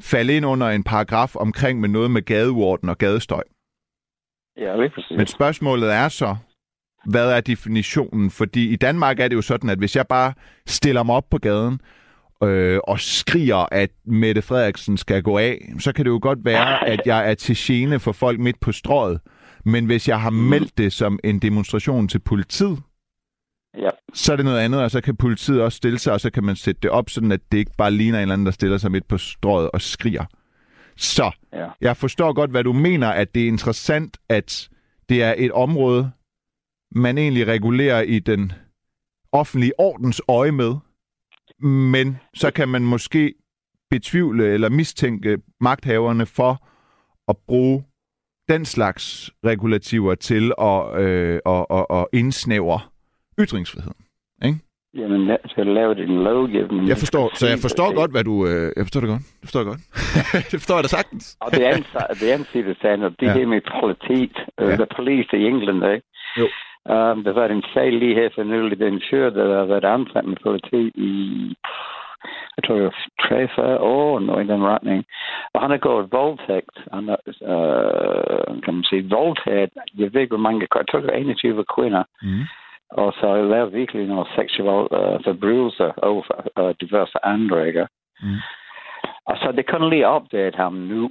falde 0.00 0.36
ind 0.36 0.46
under 0.46 0.68
en 0.68 0.84
paragraf 0.84 1.36
omkring 1.36 1.80
med 1.80 1.88
noget 1.88 2.10
med 2.10 2.22
gadeorden 2.22 2.88
og 2.88 2.98
gadestøj. 2.98 3.42
Ja, 4.56 4.76
lige 4.76 4.90
præcis. 4.90 5.16
Men 5.16 5.26
spørgsmålet 5.26 5.94
er 5.94 6.08
så, 6.08 6.36
hvad 7.06 7.30
er 7.30 7.40
definitionen? 7.40 8.30
Fordi 8.30 8.68
i 8.68 8.76
Danmark 8.76 9.20
er 9.20 9.28
det 9.28 9.36
jo 9.36 9.42
sådan, 9.42 9.70
at 9.70 9.78
hvis 9.78 9.96
jeg 9.96 10.06
bare 10.06 10.32
stiller 10.66 11.02
mig 11.02 11.14
op 11.14 11.30
på 11.30 11.38
gaden 11.38 11.80
øh, 12.42 12.80
og 12.84 13.00
skriger, 13.00 13.66
at 13.72 13.90
Mette 14.04 14.42
Frederiksen 14.42 14.96
skal 14.96 15.22
gå 15.22 15.38
af, 15.38 15.72
så 15.78 15.92
kan 15.92 16.04
det 16.04 16.10
jo 16.10 16.18
godt 16.22 16.44
være, 16.44 16.84
at 16.92 17.00
jeg 17.06 17.30
er 17.30 17.34
til 17.34 17.56
gene 17.58 18.00
for 18.00 18.12
folk 18.12 18.40
midt 18.40 18.60
på 18.60 18.72
strået. 18.72 19.20
Men 19.64 19.86
hvis 19.86 20.08
jeg 20.08 20.20
har 20.20 20.30
meldt 20.30 20.78
det 20.78 20.92
som 20.92 21.18
en 21.24 21.38
demonstration 21.38 22.08
til 22.08 22.18
politiet, 22.18 22.78
Ja, 23.78 23.90
så 24.14 24.32
er 24.32 24.36
det 24.36 24.44
noget 24.44 24.58
andet, 24.58 24.82
og 24.82 24.90
så 24.90 25.00
kan 25.00 25.16
politiet 25.16 25.62
også 25.62 25.76
stille 25.76 25.98
sig, 25.98 26.12
og 26.12 26.20
så 26.20 26.30
kan 26.30 26.44
man 26.44 26.56
sætte 26.56 26.80
det 26.82 26.90
op, 26.90 27.10
sådan 27.10 27.32
at 27.32 27.40
det 27.52 27.58
ikke 27.58 27.76
bare 27.78 27.90
ligner 27.90 28.18
en 28.18 28.22
eller 28.22 28.32
anden, 28.32 28.46
der 28.46 28.52
stiller 28.52 28.78
sig 28.78 28.90
midt 28.90 29.08
på 29.08 29.18
strået 29.18 29.70
og 29.70 29.80
skriger. 29.80 30.24
Så 30.96 31.30
ja. 31.52 31.68
jeg 31.80 31.96
forstår 31.96 32.32
godt, 32.32 32.50
hvad 32.50 32.64
du 32.64 32.72
mener, 32.72 33.08
at 33.08 33.34
det 33.34 33.42
er 33.42 33.48
interessant, 33.48 34.18
at 34.28 34.68
det 35.08 35.22
er 35.22 35.34
et 35.36 35.52
område, 35.52 36.10
man 36.94 37.18
egentlig 37.18 37.46
regulerer 37.46 38.02
i 38.02 38.18
den 38.18 38.52
offentlige 39.32 39.80
ordens 39.80 40.22
øje 40.28 40.52
med, 40.52 40.74
men 41.68 42.18
så 42.34 42.50
kan 42.50 42.68
man 42.68 42.82
måske 42.82 43.34
betvivle 43.90 44.46
eller 44.46 44.68
mistænke 44.68 45.38
magthaverne 45.60 46.26
for 46.26 46.66
at 47.28 47.36
bruge 47.46 47.84
den 48.48 48.64
slags 48.64 49.30
regulativer 49.44 50.14
til 50.14 50.52
at, 50.60 51.00
øh, 51.00 51.40
at, 51.46 51.66
at, 51.70 51.86
at 51.90 52.06
indsnævre 52.12 52.80
ytringsfriheden. 53.42 54.00
Ikke? 54.44 54.58
Jamen, 54.94 55.26
lad- 55.26 55.48
så 55.48 55.64
lave 55.64 55.94
det 55.94 56.04
en 56.08 56.22
lovgivning. 56.24 56.88
Jeg 56.88 56.96
forstår, 56.96 57.30
så 57.34 57.46
jeg 57.52 57.58
forstår 57.66 57.94
godt, 58.00 58.10
hvad 58.10 58.24
du... 58.24 58.34
Øh, 58.46 58.72
jeg 58.76 58.84
forstår 58.86 59.00
det 59.00 59.08
godt. 59.14 59.22
Det 59.40 59.44
forstår 59.48 59.60
jeg 59.60 59.66
godt. 59.72 59.82
det 60.50 60.56
forstår 60.60 60.76
jeg 60.78 60.84
da 60.84 60.88
sagtens. 60.98 61.24
Og 61.44 61.50
det 61.56 61.62
andet, 61.70 61.86
det 62.20 62.28
andet 62.34 62.48
side 62.52 62.68
af 62.74 62.76
sagen, 62.82 63.00
det 63.02 63.14
Ja. 63.22 63.26
ja. 63.26 63.32
her 63.38 63.46
med 63.46 63.60
politi, 63.80 64.20
Ja. 64.58 64.64
uh, 64.64 64.72
the 64.80 64.86
police 64.96 65.30
i 65.40 65.44
England, 65.50 65.80
ikke? 65.94 66.06
Jo. 66.40 66.46
Um, 66.94 67.18
der 67.26 67.32
var 67.32 67.46
en 67.46 67.64
sag 67.74 67.92
lige 67.92 68.14
her 68.20 68.28
for 68.34 68.42
nylig, 68.42 68.78
den 68.78 69.02
fyr, 69.10 69.30
der 69.30 69.58
har 69.58 69.64
været 69.72 69.84
ansat 69.84 70.24
med 70.24 70.36
politi 70.42 70.80
i, 71.08 71.12
jeg 72.56 72.62
tror 72.64 72.74
det 72.74 72.84
var 72.84 72.96
43 73.28 73.78
år, 73.80 74.20
noget 74.20 74.44
i 74.44 74.48
den 74.52 74.62
retning. 74.72 75.04
Og 75.54 75.60
han 75.62 75.70
har 75.70 75.78
gået 75.88 76.12
voldtægt. 76.12 76.76
Han 76.92 77.04
har, 77.10 77.20
uh, 77.52 78.62
kan 78.64 78.74
man 78.74 78.84
sige, 78.90 79.08
voldtaget, 79.18 79.70
jeg 79.98 80.08
ved 80.12 80.20
ikke, 80.20 80.34
hvor 80.36 80.46
mange, 80.46 80.60
jeg 80.60 80.86
tror 80.90 81.00
det 81.00 81.08
var 81.12 81.16
21 81.18 81.64
kvinder. 81.76 82.02
Mm. 82.22 82.44
Og 82.90 83.12
så 83.12 83.42
lavet 83.42 83.72
virkelig 83.72 84.06
nogle 84.06 84.26
sexuelle 84.36 84.82
uh, 84.98 85.24
forbrydelser 85.24 85.92
over 86.02 86.22
uh, 86.60 86.74
diverse 86.80 87.24
andre, 87.24 87.66
ikke? 87.66 87.86
Mm. 88.22 88.36
Og 89.26 89.36
så 89.36 89.52
det 89.56 89.66
kun 89.70 89.90
lige 89.90 90.06
opdaget 90.06 90.54
ham 90.54 90.72
nu. 90.72 91.10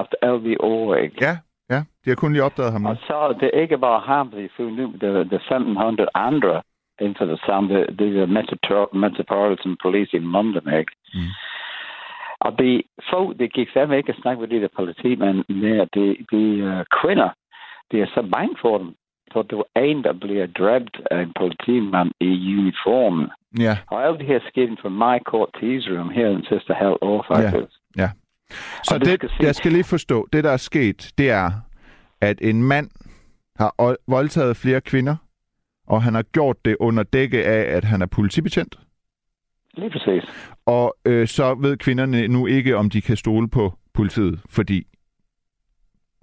Efter 0.00 0.16
alle 0.22 0.44
de 0.50 0.56
år, 0.60 0.94
ikke? 0.94 1.16
Ja, 1.20 1.38
ja. 1.70 1.80
De 2.04 2.10
har 2.10 2.14
kun 2.14 2.32
lige 2.32 2.44
opdaget 2.44 2.72
ham 2.72 2.80
nu. 2.82 2.88
Og 2.88 2.96
så 2.96 3.36
det 3.40 3.50
er 3.54 3.60
ikke 3.60 3.78
bare 3.78 4.00
ham, 4.00 4.30
de 4.30 4.48
får 4.56 4.64
nu, 4.64 4.92
det 5.00 5.08
er 5.08 5.24
det 5.24 5.32
er 5.32 5.56
1500 5.56 6.10
andre 6.14 6.62
inden 7.00 7.16
for 7.18 7.24
det 7.24 7.40
samme, 7.46 7.86
det, 7.86 8.16
er 8.22 8.26
Metro- 8.26 8.96
Metropolitan 8.98 9.76
Police 9.82 10.16
i 10.16 10.20
London, 10.20 10.72
ikke? 10.80 10.92
Mm. 11.14 11.30
Og 12.40 12.58
de 12.58 12.82
folk, 13.10 13.38
det 13.38 13.52
gik 13.52 13.68
fandme 13.74 13.96
ikke 13.96 14.12
at 14.12 14.20
snakke 14.22 14.40
med 14.40 14.48
de 14.48 14.60
der 14.60 14.68
politimænd 14.76 15.44
mere. 15.48 15.88
De, 15.94 16.16
de 16.32 16.44
uh, 16.70 16.84
kvinder, 17.00 17.30
de 17.92 18.00
er 18.00 18.06
så 18.06 18.28
bange 18.32 18.56
for 18.60 18.78
dem. 18.78 18.94
Så 19.34 19.42
det 19.50 19.56
var 19.58 19.80
en, 19.82 20.04
der 20.04 20.12
bliver 20.12 20.46
dræbt 20.46 21.00
af 21.10 21.22
en 21.22 21.32
politimand 21.38 22.10
i 22.20 22.56
uniform. 22.58 23.30
Ja, 23.58 23.78
Og 23.86 24.04
alt 24.06 24.18
det 24.18 24.26
her 24.26 24.40
skete 24.48 24.76
for 24.82 24.88
mig 24.88 25.20
kort 25.26 25.48
tidsrum 25.60 26.10
her 26.10 26.28
den 26.28 26.44
sidste 26.44 26.74
halv 26.74 26.96
år, 27.00 27.24
faktisk. 27.32 27.72
ja. 27.96 28.10
Så 28.84 28.94
Og 28.94 29.00
det, 29.00 29.12
skal 29.14 29.28
se- 29.30 29.36
jeg 29.40 29.54
skal 29.54 29.72
lige 29.72 29.84
forstå, 29.84 30.28
det 30.32 30.44
der 30.44 30.50
er 30.50 30.56
sket, 30.56 31.12
det 31.18 31.30
er, 31.30 31.50
at 32.20 32.38
en 32.40 32.62
mand 32.62 32.90
har 33.56 33.74
ol- 33.82 34.04
voldtaget 34.08 34.56
flere 34.56 34.80
kvinder, 34.80 35.16
og 35.86 36.02
han 36.02 36.14
har 36.14 36.22
gjort 36.22 36.64
det 36.64 36.76
under 36.80 37.02
dække 37.02 37.44
af, 37.44 37.76
at 37.76 37.84
han 37.84 38.02
er 38.02 38.06
politibetjent. 38.06 38.78
Lige 39.76 39.90
præcis. 39.90 40.22
Og 40.66 40.96
øh, 41.06 41.26
så 41.28 41.54
ved 41.54 41.76
kvinderne 41.76 42.28
nu 42.28 42.46
ikke, 42.46 42.76
om 42.76 42.90
de 42.90 43.00
kan 43.02 43.16
stole 43.16 43.48
på 43.48 43.72
politiet, 43.94 44.40
fordi... 44.50 44.86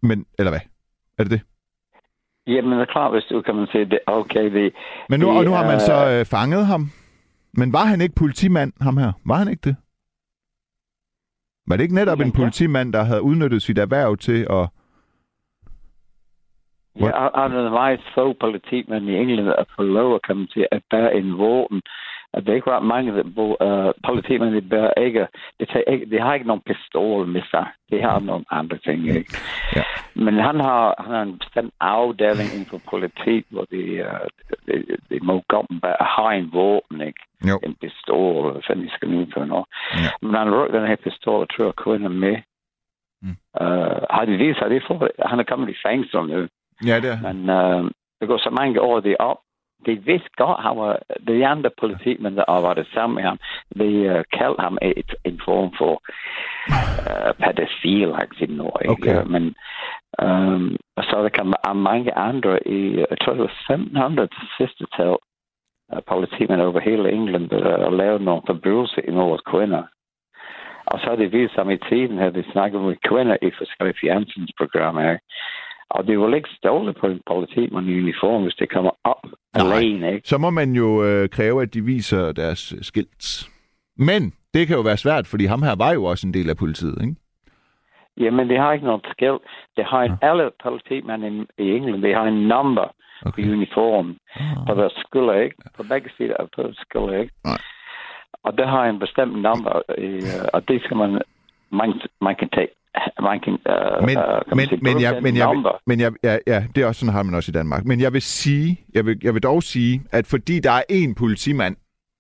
Men, 0.04 0.26
eller 0.40 0.52
hvad? 0.52 0.60
Er 1.18 1.24
det 1.24 1.32
det? 1.32 1.42
Jamen, 2.48 2.72
det 2.72 2.82
er 2.82 2.86
klart, 2.92 3.12
hvis 3.14 3.24
du 3.24 3.42
kan 3.42 3.56
man 3.56 3.68
sige, 3.72 3.86
det 3.86 4.00
okay, 4.08 4.54
det, 4.54 4.74
Men 5.10 5.20
nu, 5.20 5.28
Det 5.30 5.38
og 5.38 5.44
nu 5.46 5.52
har 5.52 5.66
man 5.66 5.80
så 5.80 5.98
øh, 6.12 6.26
fanget 6.26 6.66
ham. 6.66 6.82
Men 7.54 7.74
var 7.74 7.86
han 7.86 8.02
ikke 8.02 8.16
politimand, 8.16 8.74
ham 8.82 8.98
her? 8.98 9.12
Var 9.26 9.36
han 9.36 9.48
ikke 9.48 9.62
det? 9.70 9.76
Var 11.68 11.76
det 11.76 11.84
ikke 11.84 11.96
netop 11.96 12.20
en 12.20 12.28
ja. 12.32 12.36
politimand, 12.36 12.94
der 12.94 13.04
havde 13.04 13.22
udnyttet 13.22 13.62
sit 13.62 13.78
erhverv 13.78 14.18
til 14.18 14.40
at... 14.50 14.68
Ja, 17.00 17.12
og- 17.12 17.32
og 17.44 17.50
der 17.50 17.66
er 17.66 17.70
meget 17.70 18.02
få 18.16 18.34
politimænd 18.40 19.10
i 19.10 19.16
England, 19.16 19.48
der 19.48 19.64
får 19.76 19.84
lov 19.84 20.16
at 20.16 20.22
komme 20.28 20.48
til 20.48 20.68
at 20.72 20.82
bære 20.90 21.16
en 21.16 21.38
våben. 21.38 21.82
Det 22.36 22.50
er 22.50 22.54
ikke 22.54 22.72
ret 22.72 22.86
mange, 22.86 23.24
bo, 23.36 23.46
uh, 23.68 23.92
politimænd, 24.06 24.56
de 24.56 24.62
bærer 24.62 24.94
ikke, 24.94 25.28
de, 25.60 25.66
ikke, 25.88 26.06
de 26.06 26.20
har 26.20 26.34
ikke 26.34 26.48
nogen 26.48 26.62
pistol 26.66 27.28
med 27.28 27.42
sig. 27.52 27.66
De 27.92 28.02
har 28.02 28.20
nogle 28.20 28.46
andre 28.52 28.78
ting, 28.78 29.08
ikke? 29.08 29.38
Ja. 29.76 29.84
Men 30.16 30.34
han 30.34 30.60
har, 30.60 30.96
han 30.98 31.14
har 31.16 31.22
en 31.22 31.38
bestemt 31.38 31.74
afdeling 31.80 32.50
inden 32.54 32.66
for 32.66 32.82
politi, 32.90 33.46
hvor 33.50 33.66
de, 33.72 33.84
uh, 34.08 34.28
de, 34.68 34.98
de 35.10 35.20
må 35.22 35.44
godt 35.48 35.82
bære, 35.82 36.06
have 36.16 36.38
en 36.38 36.50
våben, 36.54 37.02
ikke? 37.02 37.22
Jo. 37.50 37.60
En 37.64 37.76
pistol, 37.82 38.48
eller 38.48 38.62
fanden 38.68 38.86
de 38.86 38.94
skal 38.94 39.28
for 39.34 39.46
noget. 39.46 39.66
Ja. 39.94 40.10
Men 40.22 40.36
han 40.36 40.54
røg 40.56 40.74
den 40.74 40.88
her 40.88 40.96
pistol 40.96 41.42
og 41.42 41.50
tror 41.50 41.72
kvinder 41.84 42.10
med. 42.10 42.38
Mm. 43.22 43.36
Uh, 43.62 44.02
har 44.16 44.26
de 44.26 44.38
vist, 44.38 44.60
har 44.60 44.70
de 44.70 44.82
fået, 44.88 45.12
han 45.26 45.40
er 45.40 45.44
kommet 45.44 45.70
i 45.70 45.82
fængsel 45.86 46.24
nu. 46.24 46.48
Ja, 46.86 46.96
det 47.04 47.10
er. 47.14 47.34
Men 47.34 47.50
øh, 47.50 47.92
det 48.20 48.28
går 48.28 48.38
så 48.38 48.50
mange 48.50 48.82
år 48.82 49.00
det 49.00 49.16
op. 49.20 49.38
De 49.86 49.96
vidste 50.06 50.30
godt, 50.38 50.64
han 50.64 50.78
var, 50.78 51.00
de 51.28 51.48
andre 51.48 51.70
politimænd, 51.80 52.36
der 52.36 52.44
arbejdede 52.48 52.94
sammen 52.94 53.16
med 53.16 53.24
ham, 53.24 53.40
de 53.80 53.92
uh, 54.16 54.24
kaldte 54.38 54.62
ham 54.62 54.78
et, 54.82 55.16
en 55.26 55.42
form 55.46 55.74
for 55.78 55.94
uh, 56.70 57.32
noget. 58.50 58.82
ikke? 58.82 58.92
Okay. 58.92 59.24
Men 59.34 59.56
um, 60.24 60.78
og 60.98 61.04
så 61.04 61.30
der 61.36 61.70
er 61.70 61.74
mange 61.74 62.18
andre 62.18 62.68
i, 62.68 62.98
jeg 63.10 63.18
tror 63.22 63.34
det 63.34 63.42
var 63.42 63.74
1500 63.74 64.28
til 64.28 64.48
sidste 64.58 64.86
tal, 64.96 65.16
uh, 65.94 66.00
politimænd 66.08 66.62
over 66.62 66.80
hele 66.80 67.12
England, 67.12 67.50
der 67.50 67.88
uh, 67.88 67.94
lavede 67.94 68.24
nogle 68.24 68.42
forbrydelser 68.48 69.02
imod 69.08 69.40
kvinder. 69.52 69.84
Og 70.86 71.00
så 71.00 71.06
har 71.10 71.16
det 71.16 71.32
vist 71.32 71.54
sig 71.54 71.74
i 71.74 71.78
tiden, 71.90 72.20
at 72.20 72.36
de 72.36 72.52
snakkede 72.52 72.84
med 72.84 72.96
kvinder 73.10 73.38
i 73.42 73.52
forskellige 73.58 74.00
fjernsynsprogrammer. 74.02 75.18
Og 75.96 76.08
det 76.08 76.20
vil 76.20 76.34
ikke 76.34 76.50
stole 76.58 76.94
på 76.94 77.08
en 77.08 77.22
politimand 77.28 77.88
i 77.88 78.00
uniform, 78.04 78.42
hvis 78.44 78.56
det 78.56 78.70
kommer 78.70 78.92
op 79.04 79.24
Nej. 79.26 79.78
alene, 79.78 80.14
ikke? 80.14 80.28
Så 80.28 80.38
må 80.38 80.50
man 80.50 80.70
jo 80.74 81.04
øh, 81.04 81.30
kræve, 81.30 81.62
at 81.62 81.74
de 81.74 81.82
viser 81.86 82.32
deres 82.32 82.74
øh, 82.74 82.80
skilt. 82.82 83.50
Men 83.98 84.34
det 84.54 84.68
kan 84.68 84.76
jo 84.76 84.82
være 84.82 84.98
svært, 84.98 85.28
fordi 85.28 85.46
ham 85.46 85.62
her 85.64 85.76
var 85.76 85.92
jo 85.94 86.04
også 86.04 86.28
en 86.28 86.34
del 86.34 86.50
af 86.50 86.58
politiet, 86.58 86.98
ikke? 87.02 87.16
Jamen, 88.18 88.50
det 88.50 88.58
har 88.58 88.74
ikke 88.74 88.86
noget 88.86 89.06
skill. 89.12 89.38
Det 89.78 89.86
har 89.86 90.02
en, 90.04 90.12
alle 90.22 90.52
politimænd 90.64 91.26
i, 91.26 91.64
i 91.64 91.72
England, 91.72 92.02
det 92.02 92.16
har 92.16 92.24
en 92.24 92.48
number 92.48 92.88
okay. 93.26 93.28
Okay. 93.30 93.44
i 93.44 93.52
uniform 93.52 94.18
Ah. 94.36 94.66
på 94.68 94.74
deres 94.82 94.94
skulder, 95.08 95.34
ikke? 95.34 95.56
På 95.78 95.84
begge 95.90 96.10
sider 96.18 96.38
af 96.40 96.46
deres 96.56 96.78
skulder, 96.78 97.18
ikke? 97.22 97.34
Nej. 97.44 97.58
Og 98.44 98.58
det 98.58 98.68
har 98.68 98.86
en 98.86 99.00
bestemt 99.00 99.34
number, 99.42 99.82
i, 99.98 100.16
uh, 100.16 100.46
og 100.54 100.68
det 100.68 100.84
skal 100.84 100.98
man, 100.98 101.22
man, 101.72 102.02
man 102.22 102.36
kan 102.36 102.50
tage, 102.50 102.68
man 103.22 103.40
kan, 103.40 103.54
uh, 103.54 104.06
Men, 104.06 104.16
kan 104.16 104.44
man 104.48 104.56
men, 104.58 104.68
sige, 104.70 104.80
men, 104.82 105.02
jeg, 105.02 105.20
men, 105.24 105.36
jeg, 105.36 105.50
vil- 105.50 105.66
men 105.88 106.00
jeg, 106.00 106.12
ja, 106.24 106.38
ja, 106.48 106.68
det 106.76 106.84
er 106.84 106.88
også 106.88 107.00
sådan, 107.00 107.14
har 107.14 107.24
man 107.24 107.36
også 107.36 107.52
i 107.52 107.54
Danmark. 107.54 107.86
Men 107.86 108.00
jeg 108.02 108.14
vil 108.14 108.22
sige, 108.22 108.86
jeg 108.94 109.06
vil, 109.06 109.20
jeg 109.24 109.34
vil 109.34 109.44
dog 109.44 109.64
sige, 109.64 110.04
at 110.12 110.28
fordi 110.28 110.60
der 110.60 110.72
er 110.72 110.84
en 110.90 111.16
politimand, 111.16 111.76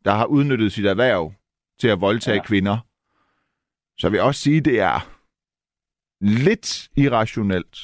der 0.06 0.12
har 0.12 0.26
udnyttet 0.26 0.72
sit 0.72 0.86
erhverv 0.86 1.34
til 1.80 1.88
at 1.88 2.02
voldtage 2.02 2.38
ja. 2.38 2.44
Kvinder, 2.44 2.78
så 4.00 4.10
vil 4.10 4.18
jeg 4.18 4.26
også 4.26 4.42
sige, 4.42 4.58
at 4.58 4.66
det 4.66 4.80
er 4.80 5.10
lidt 6.22 6.90
irrationelt, 6.98 7.78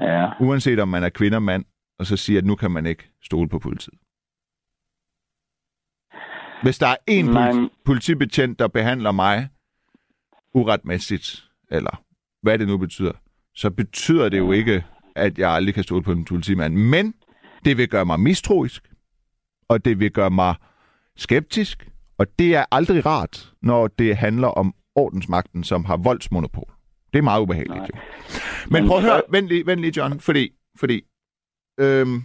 Ja. 0.00 0.30
uanset 0.40 0.78
om 0.80 0.88
man 0.88 1.02
er 1.04 1.08
kvinde 1.08 1.36
og 1.36 1.42
mand, 1.42 1.64
og 1.98 2.06
så 2.06 2.16
sige, 2.16 2.38
at 2.38 2.44
nu 2.44 2.54
kan 2.54 2.70
man 2.70 2.86
ikke 2.86 3.10
stole 3.24 3.48
på 3.48 3.58
politiet. 3.58 3.94
Hvis 6.62 6.78
der 6.78 6.86
er 6.86 6.96
en 7.06 7.26
politi- 7.26 7.82
politibetjent, 7.84 8.58
der 8.58 8.68
behandler 8.68 9.12
mig 9.12 9.48
uretmæssigt, 10.54 11.44
eller 11.72 12.02
hvad 12.42 12.58
det 12.58 12.68
nu 12.68 12.78
betyder, 12.78 13.12
så 13.54 13.70
betyder 13.70 14.28
det 14.28 14.38
jo 14.38 14.52
ikke, 14.52 14.84
at 15.16 15.38
jeg 15.38 15.50
aldrig 15.50 15.74
kan 15.74 15.84
stole 15.84 16.02
på 16.02 16.12
en 16.12 16.24
politimand. 16.24 16.74
Men 16.74 17.14
det 17.64 17.76
vil 17.76 17.88
gøre 17.88 18.04
mig 18.04 18.20
mistroisk, 18.20 18.92
og 19.68 19.84
det 19.84 19.98
vil 19.98 20.10
gøre 20.10 20.30
mig 20.30 20.54
skeptisk, 21.16 21.88
og 22.18 22.38
det 22.38 22.54
er 22.54 22.64
aldrig 22.70 23.06
rart, 23.06 23.52
når 23.62 23.88
det 23.88 24.16
handler 24.16 24.48
om 24.48 24.74
ordensmagten, 24.94 25.64
som 25.64 25.84
har 25.84 25.96
voldsmonopol. 25.96 26.72
Det 27.12 27.18
er 27.18 27.22
meget 27.22 27.42
ubehageligt. 27.42 27.78
Nej. 27.78 27.88
Jo. 27.94 28.00
Men 28.70 28.86
prøv 28.86 28.96
at 28.96 29.02
høre, 29.02 29.22
vent 29.28 29.48
lige, 29.48 29.66
vent 29.66 29.80
lige 29.80 29.92
John, 29.96 30.20
fordi, 30.20 30.50
fordi 30.78 31.02
øhm, 31.80 32.22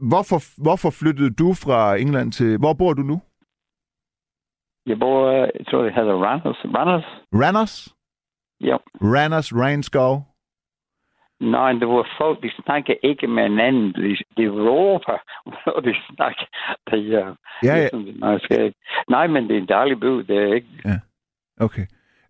hvorfor, 0.10 0.62
hvorfor 0.62 0.90
flyttede 0.90 1.30
du 1.30 1.54
fra 1.54 1.96
England 1.96 2.32
til... 2.32 2.58
Hvor 2.58 2.72
bor 2.72 2.92
du 2.92 3.02
nu? 3.02 3.20
Jeg 4.86 4.98
bor, 4.98 5.30
jeg 5.30 5.66
tror, 5.70 5.82
det 5.82 5.94
hedder 5.94 6.14
Randers. 6.14 6.60
Randers? 6.64 7.04
Randers? 7.34 7.94
Ja. 8.60 8.76
Randers, 9.02 9.54
Rainskov? 9.54 10.26
Nej, 11.40 11.72
det 11.72 11.88
var 11.88 12.08
folk, 12.18 12.42
de 12.42 12.50
snakker 12.64 12.94
ikke 13.02 13.26
med 13.26 13.42
hinanden. 13.42 13.92
De, 13.92 14.16
de 14.36 14.48
råber, 14.48 15.16
når 15.66 15.80
de 15.80 15.94
snakker. 16.14 16.46
Det, 16.90 17.28
uh, 17.28 17.36
Ja, 17.62 17.76
ja, 17.76 17.88
Ligesom. 17.92 18.60
Nej, 19.08 19.26
men 19.26 19.48
det 19.48 19.56
er 19.56 19.60
en 19.60 19.68
dejlig 19.68 20.00
by. 20.00 20.06
Det 20.06 20.36
er 20.36 20.54
ikke... 20.54 21.00
okay. 21.60 21.86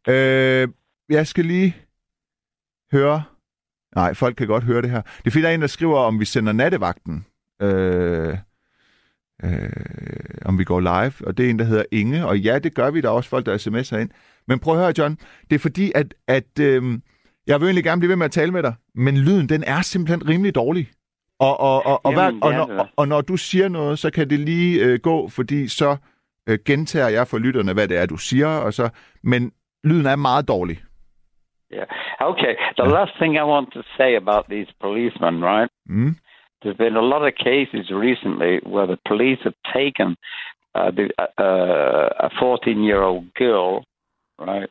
Øh, 0.09 0.69
jeg 1.09 1.27
skal 1.27 1.45
lige 1.45 1.77
høre... 2.93 3.23
Nej, 3.95 4.15
folk 4.15 4.37
kan 4.37 4.47
godt 4.47 4.65
høre 4.65 4.83
det 4.83 4.91
her. 4.91 5.03
Det 5.03 5.27
er 5.27 5.31
fordi, 5.31 5.43
der 5.43 5.49
er 5.49 5.55
en, 5.55 5.61
der 5.61 5.67
skriver, 5.67 5.99
om 5.99 6.21
vi 6.21 6.25
sender 6.25 6.53
nattevagten. 6.53 7.27
Øh, 7.63 8.39
øh, 9.44 9.70
om 10.44 10.59
vi 10.59 10.64
går 10.64 10.81
live, 10.81 11.12
og 11.26 11.38
det 11.38 11.46
er 11.46 11.50
en, 11.50 11.59
der 11.59 11.64
hedder 11.64 11.85
Inge, 11.92 12.26
og 12.26 12.38
ja, 12.38 12.59
det 12.59 12.74
gør 12.74 12.90
vi, 12.90 13.00
der 13.00 13.09
er 13.09 13.12
også 13.12 13.31
folk, 13.31 13.46
der 13.46 13.59
sms'er 13.59 13.96
ind. 13.96 14.11
Men 14.48 14.59
prøv 14.59 14.74
at 14.74 14.81
høre, 14.81 14.92
John, 14.98 15.18
det 15.50 15.55
er 15.55 15.59
fordi, 15.59 15.92
at, 15.94 16.14
at 16.29 16.61
øh, 16.61 16.83
jeg 17.46 17.61
vil 17.61 17.66
egentlig 17.66 17.85
gerne 17.85 18.00
blive 18.00 18.09
ved 18.09 18.16
med 18.16 18.24
at 18.24 18.33
tale 18.33 18.53
med 18.53 18.62
dig, 18.62 18.74
men 18.94 19.16
lyden, 19.16 19.48
den 19.48 19.64
er 19.66 19.83
simpelthen 19.83 20.29
rimelig 20.29 20.55
dårlig. 20.55 20.88
Og, 21.40 21.61
og, 21.61 21.87
og, 21.87 22.07
og, 22.07 22.12
hver, 22.12 22.24
Jamen, 22.24 22.42
det 22.42 22.44
og, 22.44 22.53
når, 22.53 22.79
og, 22.79 22.88
og 22.96 23.09
når 23.09 23.20
du 23.20 23.37
siger 23.37 23.68
noget, 23.68 23.98
så 23.98 24.11
kan 24.11 24.31
det 24.31 24.38
lige 24.38 24.85
øh, 24.85 24.98
gå, 24.98 25.29
fordi 25.29 25.68
så 25.68 25.96
øh, 26.48 26.59
gentager 26.66 27.09
jeg 27.09 27.26
for 27.26 27.38
lytterne, 27.38 27.72
hvad 27.72 27.88
det 27.88 27.96
er, 27.98 28.07
du 28.07 28.16
siger, 28.16 28.48
og 28.48 28.72
så, 28.72 28.88
men 29.22 29.53
lyden 29.85 30.07
er 30.07 30.16
meget 30.16 30.48
dårlig. 30.48 30.79
Yeah. 31.72 31.87
Okay. 32.20 32.55
The 32.79 32.88
last 32.88 33.12
thing 33.20 33.33
I 33.37 33.44
want 33.55 33.68
to 33.72 33.83
say 33.96 34.16
about 34.16 34.44
these 34.48 34.70
policemen, 34.81 35.44
right? 35.44 35.70
Mm. 35.87 36.14
There's 36.62 36.77
been 36.77 36.96
a 36.96 37.03
lot 37.03 37.27
of 37.27 37.35
cases 37.35 37.90
recently 37.90 38.61
where 38.64 38.87
the 38.87 38.99
police 39.07 39.38
have 39.44 39.55
taken 39.73 40.16
uh, 40.75 40.90
the, 40.90 41.09
uh, 41.18 42.27
a 42.27 42.31
14 42.38 42.83
year 42.83 43.03
old 43.03 43.33
girl, 43.35 43.85
right, 44.38 44.68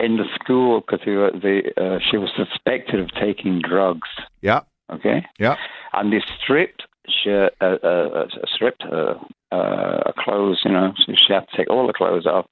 in 0.00 0.16
the 0.16 0.24
school 0.34 0.80
because 0.80 1.00
uh, 1.00 1.98
she 2.10 2.16
was 2.16 2.30
suspected 2.36 3.00
of 3.00 3.10
taking 3.20 3.60
drugs. 3.60 4.08
Yeah. 4.40 4.60
Okay. 4.90 5.24
Yeah. 5.38 5.56
And 5.92 6.12
they 6.12 6.22
stripped 6.42 6.82
she, 7.08 7.30
uh, 7.30 7.64
uh, 7.64 8.26
stripped 8.54 8.82
her, 8.82 9.16
uh, 9.52 9.56
her 9.56 10.14
clothes, 10.18 10.60
you 10.64 10.72
know, 10.72 10.92
so 10.96 11.12
she 11.14 11.32
had 11.32 11.46
to 11.48 11.56
take 11.56 11.70
all 11.70 11.86
the 11.86 11.92
clothes 11.92 12.26
off 12.26 12.46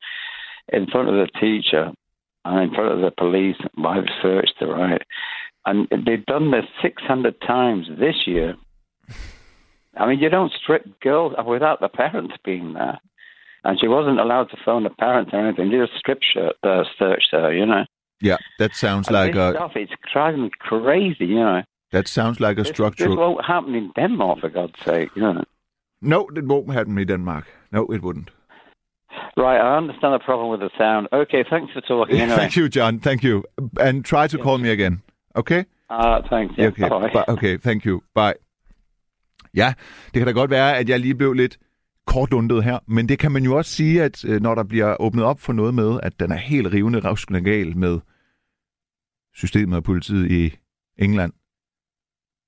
in 0.72 0.86
front 0.86 1.08
of 1.08 1.14
the 1.14 1.28
teacher 1.40 1.90
and 2.44 2.62
in 2.62 2.74
front 2.74 2.92
of 2.92 3.00
the 3.00 3.10
police 3.10 3.56
they 3.76 4.12
searched 4.20 4.54
her, 4.60 4.66
right? 4.66 5.02
And 5.64 5.88
they've 5.90 6.24
done 6.26 6.50
this 6.50 6.64
600 6.82 7.40
times 7.40 7.86
this 7.98 8.26
year. 8.26 8.54
I 9.96 10.06
mean, 10.06 10.18
you 10.20 10.28
don't 10.28 10.52
strip 10.52 11.00
girls 11.00 11.34
without 11.46 11.80
the 11.80 11.88
parents 11.88 12.34
being 12.44 12.72
there. 12.72 12.98
And 13.64 13.78
she 13.80 13.86
wasn't 13.86 14.18
allowed 14.18 14.50
to 14.50 14.56
phone 14.64 14.82
the 14.84 14.90
parents 14.90 15.30
or 15.32 15.46
anything. 15.46 15.70
They 15.70 15.78
just 15.78 15.96
strip 15.98 16.18
shirt, 16.22 16.56
uh, 16.64 16.82
searched 16.98 17.28
her, 17.32 17.52
you 17.52 17.64
know. 17.66 17.84
Yeah, 18.20 18.38
that 18.58 18.74
sounds 18.74 19.06
And 19.08 19.14
like 19.14 19.34
this 19.34 19.40
a 19.40 19.52
stuff, 19.54 19.72
it's 19.76 19.92
driving 20.12 20.42
me 20.44 20.50
crazy, 20.58 21.26
you 21.26 21.36
know. 21.40 21.62
that 21.92 22.08
sounds 22.08 22.40
like 22.40 22.54
a 22.58 22.62
This, 22.62 22.68
this 22.68 22.74
structural. 22.76 23.16
won't 23.16 23.44
happen 23.44 23.74
in 23.74 23.92
Denmark, 23.94 24.40
for 24.40 24.48
God's 24.48 24.78
sake, 24.84 25.10
you 25.14 25.22
know. 25.22 25.44
No, 26.00 26.28
it 26.34 26.44
won't 26.44 26.72
happen 26.72 26.98
in 26.98 27.06
Denmark. 27.06 27.46
No, 27.70 27.86
it 27.92 28.02
wouldn't. 28.02 28.30
Right, 29.36 29.58
I 29.60 29.76
understand 29.76 30.14
the 30.14 30.18
problem 30.18 30.48
with 30.50 30.60
the 30.60 30.70
sound. 30.78 31.08
Okay, 31.12 31.44
thanks 31.48 31.72
for 31.72 31.80
talking 31.82 32.16
anyway. 32.20 32.36
Thank 32.36 32.56
you, 32.56 32.68
John. 32.68 32.98
Thank 32.98 33.22
you, 33.22 33.44
and 33.80 34.04
try 34.04 34.26
to 34.28 34.38
call 34.38 34.58
me 34.58 34.70
again. 34.70 35.02
Okay. 35.34 35.64
Uh, 35.90 36.26
thanks. 36.26 36.54
Yeah, 36.58 36.68
Okay. 36.68 36.88
bye. 37.12 37.28
Okay, 37.28 37.58
thank 37.58 37.84
you. 37.86 38.00
Bye. 38.14 38.32
Ja, 39.54 39.74
det 40.04 40.20
kan 40.20 40.26
da 40.26 40.32
godt 40.32 40.50
være, 40.50 40.78
at 40.78 40.88
jeg 40.88 41.00
lige 41.00 41.14
blev 41.14 41.32
lidt 41.32 41.58
kortlundet 42.06 42.64
her, 42.64 42.78
men 42.86 43.08
det 43.08 43.18
kan 43.18 43.32
man 43.32 43.44
jo 43.44 43.56
også 43.56 43.70
sige, 43.70 44.02
at 44.02 44.24
øh, 44.24 44.40
når 44.42 44.54
der 44.54 44.62
bliver 44.64 44.96
åbnet 45.00 45.24
op 45.24 45.40
for 45.40 45.52
noget 45.52 45.74
med, 45.74 46.00
at 46.02 46.20
den 46.20 46.32
er 46.32 46.36
helt 46.36 46.72
rivende 46.72 46.98
ravskende 47.00 47.40
gal 47.40 47.76
med 47.76 47.98
systemet 49.34 49.76
og 49.76 49.84
politiet 49.84 50.30
i 50.30 50.56
England, 50.98 51.32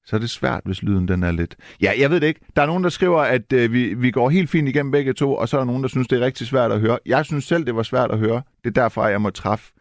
så 0.07 0.17
er 0.17 0.21
det 0.21 0.31
svært, 0.31 0.61
hvis 0.65 0.83
lyden 0.83 1.09
den 1.09 1.23
er 1.23 1.33
lidt... 1.33 1.57
Ja, 1.83 1.93
jeg 1.99 2.11
ved 2.11 2.21
det 2.21 2.27
ikke. 2.27 2.41
Der 2.57 2.63
er 2.63 2.67
nogen, 2.67 2.85
der 2.85 2.91
skriver, 2.91 3.21
at 3.21 3.53
øh, 3.53 3.73
vi, 3.73 3.95
vi 3.95 4.11
går 4.11 4.31
helt 4.31 4.51
fint 4.51 4.69
igennem 4.69 4.93
begge 4.93 5.13
to, 5.13 5.35
og 5.35 5.49
så 5.49 5.57
er 5.57 5.61
der 5.61 5.67
nogen, 5.67 5.83
der 5.83 5.89
synes, 5.89 6.09
det 6.09 6.21
er 6.21 6.25
rigtig 6.27 6.47
svært 6.47 6.73
at 6.73 6.81
høre. 6.81 6.99
Jeg 7.07 7.25
synes 7.25 7.45
selv, 7.45 7.67
det 7.67 7.77
var 7.77 7.83
svært 7.83 8.11
at 8.11 8.19
høre. 8.19 8.43
Det 8.65 8.77
er 8.77 8.83
derfor, 8.83 9.07
jeg 9.07 9.21
må 9.23 9.31
træffe 9.31 9.73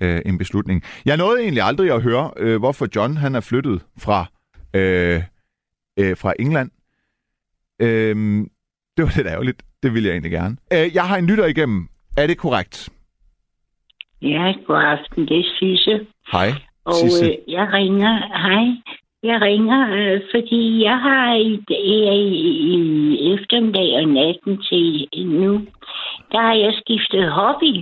øh, 0.00 0.20
en 0.26 0.38
beslutning. 0.38 0.82
Jeg 1.04 1.16
nåede 1.16 1.40
egentlig 1.42 1.62
aldrig 1.62 1.90
at 1.92 2.02
høre, 2.02 2.30
øh, 2.36 2.58
hvorfor 2.58 2.86
John 2.96 3.16
han 3.16 3.34
er 3.34 3.40
flyttet 3.40 3.82
fra, 3.98 4.26
øh, 4.74 5.22
øh, 6.00 6.16
fra 6.16 6.32
England. 6.38 6.70
Øh, 7.82 8.16
det 8.96 9.04
var 9.04 9.12
lidt 9.16 9.26
ærgerligt. 9.26 9.62
Det 9.82 9.94
ville 9.94 10.06
jeg 10.06 10.12
egentlig 10.12 10.32
gerne. 10.32 10.56
Øh, 10.72 10.94
jeg 10.94 11.04
har 11.08 11.16
en 11.16 11.26
lytter 11.26 11.46
igennem. 11.46 11.88
Er 12.16 12.26
det 12.26 12.38
korrekt? 12.38 12.88
Ja, 14.22 14.52
god 14.66 14.82
aften, 14.82 15.28
det 15.28 15.38
er 15.38 15.44
Sisse. 15.58 16.06
Hej, 16.32 16.48
Og 16.84 16.94
Sisse. 16.94 17.24
øh, 17.24 17.52
jeg 17.52 17.68
ringer, 17.72 18.14
hej, 18.44 18.66
jeg 19.22 19.40
ringer, 19.40 19.80
øh, 19.98 20.20
fordi 20.34 20.82
jeg 20.82 20.98
har 20.98 21.34
i, 21.34 21.64
i, 21.70 21.96
i 23.14 23.32
eftermiddag 23.34 23.96
og 24.00 24.08
natten 24.08 24.62
til 24.62 25.08
nu, 25.26 25.52
der 26.32 26.40
har 26.42 26.54
jeg 26.54 26.72
skiftet 26.82 27.32
hobby. 27.32 27.74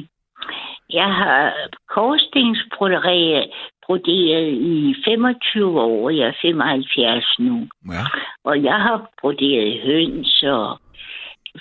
Jeg 0.90 1.14
har 1.14 1.53
korsstensbroderet 1.88 3.51
broderet 3.87 4.53
i 4.53 4.94
25 5.05 5.81
år, 5.81 6.11
jeg 6.11 6.29
er 6.29 6.33
75 6.42 7.38
nu. 7.38 7.66
Ja. 7.92 8.05
Og 8.44 8.62
jeg 8.62 8.75
har 8.75 9.11
broderet 9.20 9.81
høns, 9.83 10.42
og 10.42 10.81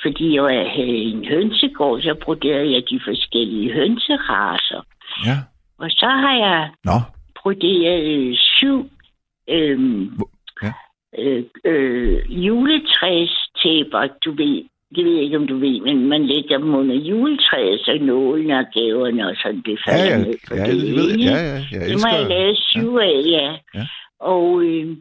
fordi 0.01 0.35
jeg 0.35 0.71
havde 0.75 1.03
en 1.13 1.25
hønsegård, 1.27 2.01
så 2.01 2.15
broderede 2.23 2.71
jeg 2.73 2.83
de 2.89 2.99
forskellige 3.05 3.73
hønseraser. 3.73 4.81
ja. 5.25 5.38
Og 5.77 5.91
så 5.91 6.05
har 6.05 6.35
jeg 6.35 6.71
Nå, 6.83 6.99
broderet 7.41 8.38
syv 8.39 8.89
øhm, 9.49 10.19
ja. 10.63 10.73
øh, 11.17 11.43
øh, 11.65 12.45
juletræstæpper, 12.45 14.07
du 14.25 14.31
ved. 14.31 14.63
Det 14.95 15.05
ved 15.05 15.13
jeg 15.13 15.23
ikke, 15.23 15.38
om 15.38 15.47
du 15.47 15.58
ved, 15.58 15.79
men 15.81 16.08
man 16.08 16.25
lægger 16.25 16.58
dem 16.58 16.75
under 16.75 16.95
juletræet, 16.95 17.79
så 17.79 17.97
nålene 18.01 18.60
og 18.60 18.65
gaverne 18.73 19.27
og 19.27 19.36
sådan, 19.41 19.62
det 19.65 19.79
ja, 19.88 19.91
falder 19.91 20.15
ja, 20.15 20.17
ned 20.17 20.38
på 20.47 20.55
ja, 20.55 20.65
det 20.65 20.81
det 20.81 20.95
ved 20.95 21.10
jeg. 21.10 21.19
Ja, 21.19 21.77
ja, 21.77 21.81
jeg 21.81 21.89
Det 21.89 21.97
må 22.03 22.08
jeg 22.17 22.27
lave 22.29 22.55
syv 22.55 22.95
af, 22.95 23.21
ja. 23.25 23.47
Ja. 23.75 23.86
Og, 24.19 24.63
øh, 24.63 24.97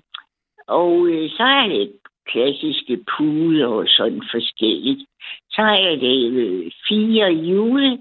og 0.69 1.07
øh, 1.07 1.31
så 1.31 1.43
er 1.43 1.69
det 1.69 1.93
klassiske 2.31 2.97
puder 3.13 3.67
og 3.67 3.85
sådan 3.89 4.23
forskelligt. 4.35 5.03
Så 5.51 5.61
har 5.63 5.77
jeg 5.77 5.99
lavet 5.99 6.73
fire 6.89 7.27
jule, 7.33 7.99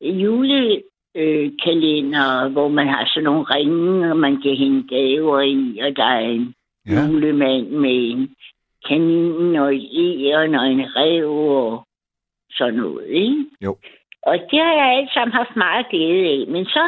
jule 0.00 0.82
øh, 1.16 1.50
kalender, 1.64 2.48
hvor 2.48 2.68
man 2.68 2.88
har 2.88 3.10
sådan 3.14 3.24
nogle 3.24 3.44
ringe, 3.54 4.10
og 4.10 4.16
man 4.16 4.42
kan 4.42 4.56
hænge 4.56 4.82
gaver 4.88 5.40
i, 5.40 5.78
og 5.78 5.96
der 5.96 6.04
er 6.04 6.28
en 6.28 6.54
Ja. 6.88 6.94
ja. 6.94 7.06
julemand 7.06 7.66
med 7.68 8.10
en 8.10 8.28
kanin 8.88 9.56
og 9.56 9.74
et 9.74 10.20
æren 10.26 10.54
og 10.54 10.66
en 10.66 10.96
rev 10.96 11.30
og 11.62 11.86
sådan 12.50 12.74
noget, 12.74 13.06
ikke? 13.08 13.44
Jo. 13.64 13.76
Og 14.22 14.38
det 14.50 14.58
har 14.58 14.74
jeg 14.80 14.88
alt 14.96 15.10
sammen 15.14 15.32
haft 15.32 15.56
meget 15.56 15.86
glæde 15.90 16.26
af. 16.34 16.46
Men 16.48 16.64
så 16.64 16.84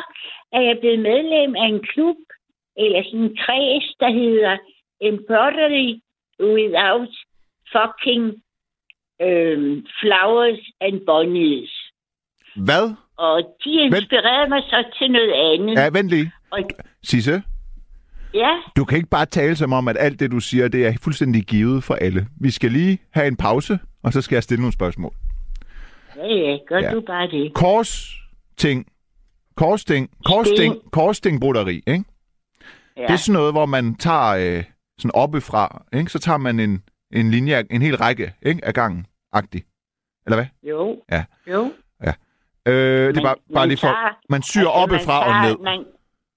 er 0.53 0.61
jeg 0.61 0.77
blevet 0.81 0.99
medlem 0.99 1.57
af 1.57 1.67
en 1.75 1.83
klub, 1.93 2.17
eller 2.77 3.03
sådan 3.05 3.21
en 3.21 3.37
kreds, 3.37 3.87
der 4.01 4.11
hedder 4.21 4.57
Embroidery 5.01 5.89
Without 6.41 7.15
Fucking 7.73 8.25
øhm, 9.23 9.87
Flowers 10.01 10.63
and 10.81 11.01
Bunnies. 11.07 11.73
Hvad? 12.57 12.85
Og 13.17 13.57
de 13.65 13.71
inspirerede 13.73 14.49
mig 14.49 14.63
så 14.63 14.85
til 14.99 15.11
noget 15.11 15.33
andet. 15.33 15.75
Ja, 15.75 15.89
vent 15.99 16.11
lige. 16.11 16.33
Og, 16.51 16.61
Sisse, 17.03 17.43
ja, 18.35 18.51
du 18.77 18.85
kan 18.85 18.97
ikke 18.97 19.09
bare 19.11 19.27
tale 19.27 19.57
som 19.57 19.73
om, 19.73 19.89
at 19.89 19.97
alt 20.01 20.21
det, 20.21 20.31
du 20.31 20.41
siger, 20.41 20.69
det 20.69 20.87
er 20.87 20.93
fuldstændig 21.03 21.43
givet 21.45 21.85
for 21.85 21.95
alle. 21.95 22.27
Vi 22.41 22.51
skal 22.51 22.71
lige 22.73 22.99
have 23.11 23.27
en 23.29 23.37
pause, 23.37 23.79
og 24.03 24.13
så 24.13 24.21
skal 24.23 24.37
jeg 24.37 24.43
stille 24.43 24.61
nogle 24.61 24.73
spørgsmål. 24.73 25.13
ja, 26.17 26.27
ja, 26.27 26.57
gør 26.69 26.79
Ja. 26.79 26.85
ja. 26.87 26.93
du 26.95 27.01
bare 27.07 27.27
det. 27.31 27.55
Korsting. 27.55 28.87
Korsting. 29.57 30.11
Korsting. 30.27 30.75
Korstingbroderi, 30.93 31.83
ikke? 31.87 32.05
Ja, 32.97 33.03
Det 33.03 33.11
er 33.11 33.17
sådan 33.17 33.39
noget, 33.39 33.53
hvor 33.53 33.67
man 33.67 33.95
tager 33.95 34.57
øh, 34.59 34.65
sådan 34.99 35.11
oppefra, 35.15 35.85
ikke? 35.93 36.11
Så 36.11 36.19
tager 36.19 36.39
man 36.39 36.61
en, 36.61 36.83
en 37.13 37.31
linje, 37.31 37.65
en 37.71 37.83
hel 37.83 37.97
række, 37.97 38.33
ikke? 38.43 38.65
Af 38.65 38.75
gangen, 38.75 39.07
agtig. 39.33 39.63
Eller 40.27 40.37
hvad? 40.37 40.47
jo, 40.63 41.03
Ja. 41.11 41.25
jo. 41.51 41.73
Øh, 42.67 43.09
det 43.15 43.17
er 43.17 43.23
bare, 43.23 43.35
bare 43.55 43.67
lige 43.69 43.79
for... 43.79 43.97
Man 44.33 44.43
syr 44.43 44.61
Altså, 44.61 44.71
oppefra 44.71 45.27
og 45.29 45.49
ned. 45.49 45.57
Man, 45.65 45.85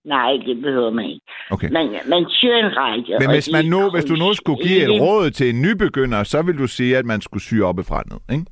nej, 0.06 0.32
det 0.46 0.62
behøver 0.62 0.92
man 0.92 1.06
ikke. 1.06 1.22
Okay. 1.52 1.70
Man, 1.72 1.90
man 2.08 2.26
syr 2.30 2.54
en 2.56 2.78
række. 2.78 3.18
Men 3.20 3.30
hvis, 3.30 3.46
det 3.46 3.52
man 3.54 3.66
nu, 3.66 3.90
hvis 3.92 4.06
du 4.06 4.16
nu 4.16 4.34
skulle 4.34 4.64
give 4.68 4.84
et 4.96 5.02
råd 5.02 5.32
til 5.32 5.50
en 5.50 5.62
nybegynder, 5.62 6.24
så 6.24 6.42
vil 6.42 6.58
du 6.58 6.68
sige, 6.68 6.98
at 6.98 7.06
man 7.06 7.22
skulle 7.22 7.44
sy 7.44 7.54
oppefra 7.54 7.98
og 8.00 8.06
ned, 8.30 8.38
ikke? 8.40 8.52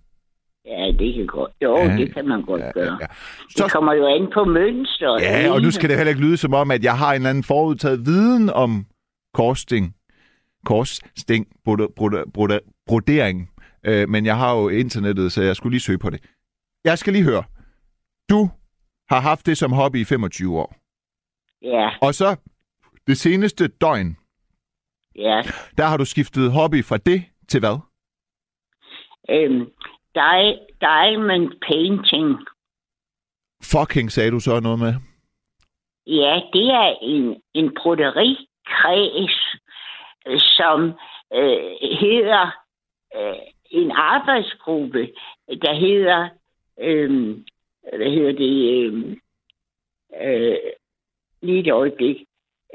Ja, 0.66 0.92
det 1.00 1.14
kan 1.16 1.28
godt. 1.28 1.52
Jo, 1.64 1.78
Ja, 1.78 1.98
det 1.98 2.14
kan 2.14 2.28
man 2.28 2.42
godt 2.42 2.62
Ja, 2.62 2.72
gøre. 2.72 2.84
ja, 2.86 2.92
ja. 3.02 3.06
Det 3.48 3.58
Så, 3.58 3.68
kommer 3.72 3.94
jo 3.94 4.08
an 4.08 4.28
på 4.34 4.44
mønster. 4.44 5.18
ja, 5.22 5.52
og 5.52 5.62
nu 5.62 5.72
skal 5.72 5.90
det 5.90 5.98
heller 5.98 6.10
ikke 6.10 6.22
lyde 6.22 6.38
som 6.38 6.54
om, 6.54 6.72
at 6.72 6.84
jeg 6.84 6.98
har 6.98 7.10
en 7.10 7.16
eller 7.16 7.30
anden 7.30 7.44
forudtaget 7.44 8.06
viden 8.06 8.50
om 8.50 8.86
korsting. 9.34 9.96
Korsting, 10.66 11.48
broder, 11.66 11.88
broder, 11.96 12.24
broder, 12.34 12.60
brodering. 12.88 13.50
Øh, 13.86 14.10
men 14.10 14.26
jeg 14.26 14.38
har 14.38 14.56
jo 14.58 14.70
internettet, 14.70 15.32
så 15.32 15.42
jeg 15.42 15.56
skulle 15.56 15.72
lige 15.74 15.82
søge 15.82 15.98
på 15.98 16.10
det. 16.10 16.20
Jeg 16.86 16.98
skal 16.98 17.14
lige 17.14 17.26
høre. 17.26 17.44
Du 18.30 18.50
har 19.10 19.20
haft 19.20 19.46
det 19.46 19.58
som 19.58 19.72
hobby 19.72 19.96
i 19.96 20.04
25 20.04 20.60
år. 20.60 20.76
Ja, 21.62 21.90
Og 22.02 22.14
så 22.14 22.36
det 23.08 23.18
seneste 23.18 23.68
døgn, 23.68 24.18
ja. 25.16 25.42
der 25.78 25.86
har 25.86 25.98
du 25.98 26.06
skiftet 26.06 26.52
hobby 26.52 26.84
fra 26.86 26.98
det 26.98 27.24
til 27.48 27.60
hvad? 27.60 27.78
Øhm, 29.30 29.66
di- 30.18 30.66
diamond 30.82 31.52
painting. 31.68 32.48
Fucking 33.64 34.12
sagde 34.12 34.32
du 34.32 34.40
så 34.40 34.60
noget 34.60 34.80
med. 34.80 34.94
Ja, 36.08 36.42
det 36.54 36.68
er 36.70 36.96
en, 37.02 37.42
en 37.54 37.76
broderikreds, 37.82 39.38
øh, 40.28 40.40
som 40.40 40.80
øh, 41.34 41.72
hedder 42.02 42.52
øh, 43.16 43.36
en 43.72 43.92
arbejdsgruppe, 43.92 45.12
der 45.62 45.74
hedder, 45.80 46.30
øh, 46.80 47.38
hvad 47.98 48.12
hedder 48.12 48.32
det, 48.32 48.56
øh, 48.86 49.18
øh, 50.22 50.58
lige 51.42 51.60
et 51.60 51.72
øjeblik. 51.72 52.18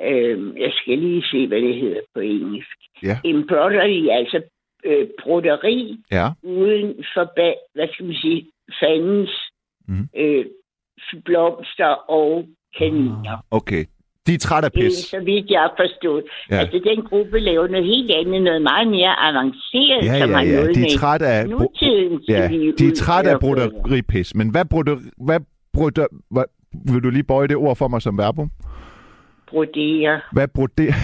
Øh, 0.00 0.60
jeg 0.60 0.72
skal 0.72 0.98
lige 0.98 1.22
se, 1.30 1.46
hvad 1.46 1.60
det 1.60 1.74
hedder 1.74 2.00
på 2.14 2.20
engelsk. 2.20 2.78
Ja. 3.02 3.18
Embroidery, 3.24 4.08
altså 4.18 4.42
øh, 4.84 5.06
broderi 5.22 5.96
Ja. 6.12 6.28
uden 6.42 7.04
for, 7.14 7.24
ba- 7.24 7.70
hvad 7.74 7.88
skal 7.92 8.06
man 8.06 8.14
sige, 8.14 8.46
fandens 8.80 9.30
mm. 9.88 10.08
øh, 10.16 10.44
blomster 11.24 12.10
og 12.10 12.46
kaniner. 12.78 13.44
Okay. 13.50 13.84
De 14.26 14.34
er 14.34 14.38
træt 14.38 14.64
af 14.64 14.70
Det 14.72 14.80
pis. 14.80 14.92
så 14.92 15.20
vidt 15.20 15.50
jeg 15.50 15.60
har 15.60 15.74
forstået. 15.76 16.24
Ja. 16.50 16.56
Altså, 16.56 16.80
den 16.84 17.02
gruppe 17.04 17.38
laver 17.40 17.66
noget 17.68 17.86
helt 17.86 18.10
andet, 18.10 18.42
noget 18.42 18.62
meget 18.62 18.88
mere 18.88 19.14
avanceret, 19.28 20.04
Ja, 20.04 20.18
som 20.20 20.30
ja, 20.30 20.36
har 20.36 20.44
ja. 20.44 20.54
noget 20.54 20.74
De 20.74 20.80
er 20.80 20.84
med 20.84 20.98
træt 20.98 21.22
af... 21.22 21.48
nutidens 21.48 22.28
Ja, 22.28 22.48
de 22.78 22.86
er 22.88 22.94
træt 22.96 23.26
af 23.26 23.40
broderipis. 23.40 24.34
Men 24.34 24.50
hvad 24.50 24.64
broder... 24.70 24.96
Hvad 25.26 25.40
broder... 25.74 26.06
Hvad, 26.30 26.44
vil 26.92 27.02
du 27.02 27.10
lige 27.10 27.22
bøje 27.22 27.48
det 27.48 27.56
ord 27.56 27.76
for 27.76 27.88
mig 27.88 28.02
som 28.02 28.18
verbum? 28.18 28.50
Brodere. 29.48 30.20
Hvad 30.32 30.48
broderer... 30.48 30.94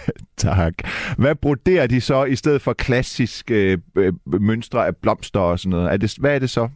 tak. 0.46 0.74
Hvad 1.18 1.34
broderer 1.34 1.86
de 1.86 2.00
så 2.00 2.24
i 2.24 2.34
stedet 2.34 2.62
for 2.62 2.72
klassiske 2.72 3.78
øh, 3.96 4.12
mønstre 4.26 4.86
af 4.86 4.96
blomster 4.96 5.40
og 5.40 5.58
sådan 5.58 5.70
noget? 5.70 5.92
Er 5.92 5.96
det, 5.96 6.16
hvad 6.20 6.34
er 6.34 6.38
det 6.38 6.50
så, 6.50 6.68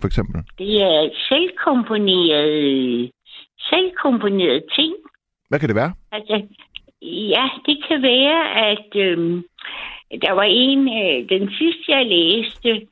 for 0.00 0.06
eksempel? 0.06 0.42
Det 0.58 0.82
er 0.82 1.10
selvkomponerede, 1.28 3.10
selvkomponerede 3.58 4.62
ting. 4.76 4.94
Hvad 5.48 5.58
kan 5.58 5.68
det 5.68 5.76
være? 5.76 5.92
Altså, 6.12 6.42
ja, 7.02 7.48
det 7.66 7.84
kan 7.88 8.02
være, 8.02 8.70
at 8.70 8.88
øhm, 8.96 9.42
der 10.22 10.32
var 10.32 10.48
en, 10.48 10.80
øh, 10.88 11.28
den 11.28 11.50
sidste 11.58 11.84
jeg 11.88 12.06
læste, 12.06 12.86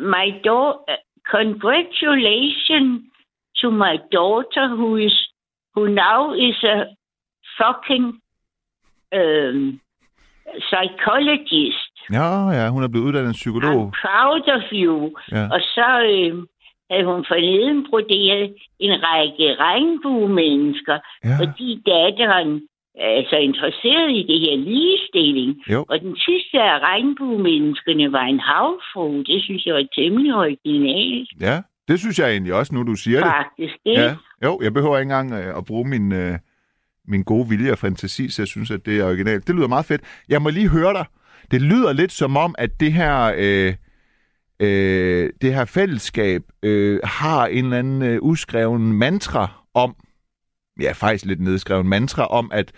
my 0.00 0.26
daughter, 0.44 0.96
congratulations 1.30 3.11
to 3.62 3.70
my 3.70 3.94
daughter 4.18 4.66
who 4.78 4.96
is 5.06 5.16
who 5.76 5.82
now 6.06 6.20
is 6.48 6.58
a 6.74 6.76
fucking 7.60 8.06
um, 9.20 9.80
psychologist. 10.68 11.92
Ja, 12.12 12.28
ja, 12.58 12.68
hun 12.70 12.82
er 12.82 12.88
blevet 12.88 13.06
uddannet 13.06 13.30
I'm 13.34 13.40
psykolog. 13.42 13.92
proud 14.04 14.44
of 14.56 14.64
you. 14.72 14.96
Ja. 15.32 15.44
Og 15.54 15.60
så 15.60 15.88
øh, 16.12 16.32
havde 16.90 17.04
hun 17.12 17.24
forleden 17.32 17.86
broderet 17.90 18.54
en 18.78 18.92
række 19.08 19.46
regnbuemennesker, 19.66 20.98
Ja. 21.24 21.36
fordi 21.40 21.68
datteren 21.86 22.50
er 22.94 23.22
så 23.30 23.36
interesseret 23.36 24.10
i 24.10 24.22
det 24.30 24.38
her 24.40 24.56
ligestilling. 24.56 25.50
Jo. 25.72 25.84
Og 25.88 26.00
den 26.00 26.16
sidste 26.16 26.56
af 26.62 26.78
regnbuemenneskerne 26.78 28.12
var 28.12 28.24
en 28.24 28.40
havfru. 28.40 29.22
Det 29.22 29.42
synes 29.44 29.66
jeg 29.66 29.74
var 29.74 29.86
temmelig 29.98 30.34
originalt, 30.34 31.28
Ja, 31.40 31.56
det 31.92 32.00
synes 32.00 32.18
jeg 32.18 32.30
egentlig 32.30 32.54
også, 32.54 32.74
nu 32.74 32.82
du 32.82 32.94
siger 32.94 33.18
det. 33.18 33.26
faktisk. 33.26 33.74
Ikke? 33.86 34.02
Ja. 34.02 34.16
Jo, 34.44 34.60
jeg 34.62 34.72
behøver 34.72 34.98
ikke 34.98 35.12
engang 35.14 35.32
øh, 35.32 35.56
at 35.58 35.64
bruge 35.64 35.88
min, 35.88 36.12
øh, 36.12 36.38
min 37.08 37.22
gode 37.22 37.48
vilje 37.48 37.72
og 37.72 37.78
fantasi, 37.78 38.28
så 38.28 38.42
jeg 38.42 38.48
synes, 38.48 38.70
at 38.70 38.86
det 38.86 39.00
er 39.00 39.04
originalt. 39.04 39.46
Det 39.46 39.54
lyder 39.54 39.68
meget 39.68 39.84
fedt. 39.84 40.02
Jeg 40.28 40.42
må 40.42 40.50
lige 40.50 40.68
høre 40.68 40.92
dig. 40.92 41.04
Det 41.50 41.62
lyder 41.62 41.92
lidt 41.92 42.12
som 42.12 42.36
om, 42.36 42.54
at 42.58 42.80
det 42.80 42.92
her, 42.92 43.32
øh, 43.36 43.74
øh, 44.60 45.30
det 45.42 45.54
her 45.54 45.64
fællesskab 45.64 46.42
øh, 46.62 47.00
har 47.04 47.46
en 47.46 47.64
eller 47.64 47.78
anden 47.78 48.02
øh, 48.02 48.18
uskreven 48.22 48.92
mantra 48.92 49.48
om, 49.74 49.96
ja, 50.80 50.92
faktisk 50.92 51.24
lidt 51.24 51.40
nedskreven 51.40 51.88
mantra 51.88 52.26
om, 52.26 52.50
at 52.54 52.72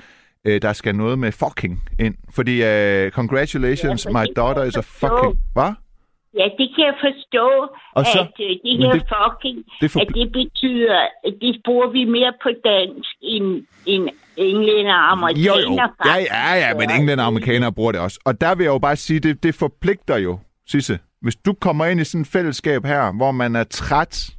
øh, 0.45 0.63
der 0.63 0.73
skal 0.73 0.97
noget 0.97 1.19
med 1.19 1.33
fucking 1.33 1.89
ind. 2.01 2.15
Fordi 2.31 2.63
øh, 2.65 3.11
congratulations, 3.11 4.07
Ja, 4.07 4.11
my 4.11 4.27
daughter 4.37 4.63
is 4.63 4.77
a 4.77 4.81
fucking... 4.81 5.39
Hvad? 5.53 5.73
Ja, 6.39 6.45
det 6.59 6.67
kan 6.75 6.85
jeg 6.91 6.97
forstå, 7.07 7.47
Og 7.99 8.05
så- 8.13 8.21
at 8.21 8.45
øh, 8.47 8.51
det 8.65 8.79
her 8.85 8.93
det- 8.93 9.07
fucking, 9.15 9.59
Det 9.81 9.91
for, 9.91 10.01
at 10.01 10.09
det 10.15 10.33
betyder, 10.33 10.99
at 11.27 11.35
det 11.41 11.61
bruger 11.65 11.89
vi 11.97 12.05
mere 12.05 12.33
på 12.43 12.49
dansk 12.65 13.15
end, 13.23 13.67
end 13.87 14.09
englænder 14.37 14.95
og 14.95 15.07
Jo, 15.07 15.13
amerikaner. 15.13 15.89
jo. 16.05 16.11
Ja, 16.11 16.17
ja, 16.35 16.55
ja, 16.69 16.75
men 16.79 16.91
englænder 16.91 17.25
og 17.25 17.29
amerikanere 17.29 17.73
bruger 17.73 17.93
det 17.93 18.01
også. 18.01 18.21
Og 18.25 18.41
der 18.41 18.55
vil 18.55 18.65
jeg 18.65 18.71
jo 18.73 18.79
bare 18.79 18.97
sige, 18.97 19.21
det, 19.21 19.43
det 19.43 19.55
forpligter 19.55 20.17
jo, 20.17 20.39
Sisse. 20.67 20.99
Hvis 21.23 21.37
du 21.37 21.53
kommer 21.53 21.85
ind 21.87 22.01
i 22.01 22.05
sådan 22.05 22.21
et 22.23 22.27
fællesskab 22.29 22.85
her, 22.85 23.13
hvor 23.17 23.31
man 23.33 23.57
er 23.57 23.65
træt 23.65 24.31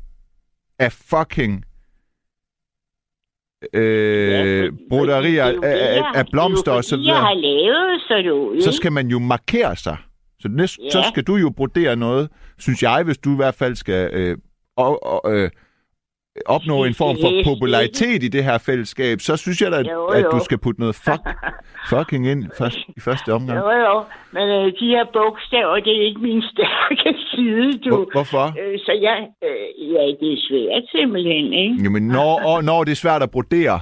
af 0.79 0.91
fucking 0.91 1.65
øh, 3.73 4.63
Ja, 4.63 4.69
broderier 4.89 5.43
er 5.43 5.51
jo 5.53 5.61
af, 5.63 5.97
af, 5.97 6.03
af 6.19 6.25
blomster 6.31 6.71
er 6.71 6.75
jo 6.75 6.77
og 6.77 6.83
så 6.83 6.95
Jeg 7.05 7.15
har 7.15 7.35
videre, 7.35 7.41
lavet 7.65 8.01
sådan 8.07 8.25
noget. 8.25 8.63
så 8.63 8.71
skal 8.71 8.91
man 8.91 9.07
jo 9.07 9.19
markere 9.19 9.75
sig. 9.75 9.97
Så, 10.45 10.49
næst, 10.51 10.79
Ja. 10.83 10.89
så 10.89 11.03
skal 11.11 11.23
du 11.23 11.35
jo 11.35 11.49
brodere 11.57 11.95
noget, 11.95 12.29
synes 12.59 12.83
jeg, 12.83 13.03
hvis 13.05 13.17
du 13.17 13.33
i 13.33 13.35
hvert 13.35 13.55
fald 13.55 13.75
skal 13.75 14.09
øh, 14.13 14.37
og, 14.77 14.91
og, 15.13 15.21
øh, 15.35 15.49
opnå 16.45 16.83
en 16.83 16.93
form 16.93 17.15
for 17.23 17.31
popularitet 17.51 18.23
i 18.23 18.27
det 18.27 18.43
her 18.43 18.57
fællesskab, 18.57 19.19
så 19.21 19.37
synes 19.37 19.61
jeg 19.61 19.71
da, 19.71 19.77
at, 19.77 19.87
Jo, 19.91 20.05
at 20.05 20.25
du 20.31 20.37
jo. 20.37 20.43
skal 20.43 20.57
putte 20.57 20.79
noget 20.79 20.95
fuck, 20.95 21.23
fucking 21.89 22.27
ind 22.27 22.41
først, 22.57 22.77
i 22.97 22.99
første 22.99 23.33
omgang. 23.33 23.59
Jo, 23.59 23.69
jo, 23.87 24.03
men 24.35 24.43
øh, 24.49 24.65
de 24.79 24.85
her 24.93 25.05
bogstaver, 25.13 25.75
det 25.85 25.93
er 25.99 26.05
ikke 26.09 26.21
min 26.21 26.41
stærke 26.51 27.09
side, 27.31 27.71
du. 27.85 27.95
Hvor, 27.95 28.07
hvorfor? 28.13 28.45
Øh, 28.61 28.79
så 28.85 28.91
jeg, 29.07 29.17
øh, 29.47 29.91
ja, 29.93 30.03
det 30.21 30.29
er 30.35 30.39
svært 30.49 30.83
simpelthen, 30.95 31.53
ikke? 31.53 31.75
Jamen, 31.83 32.07
når, 32.07 32.33
og, 32.49 32.63
når 32.63 32.83
det 32.83 32.91
er 32.91 32.95
svært 33.05 33.23
at 33.23 33.31
brodere. 33.31 33.79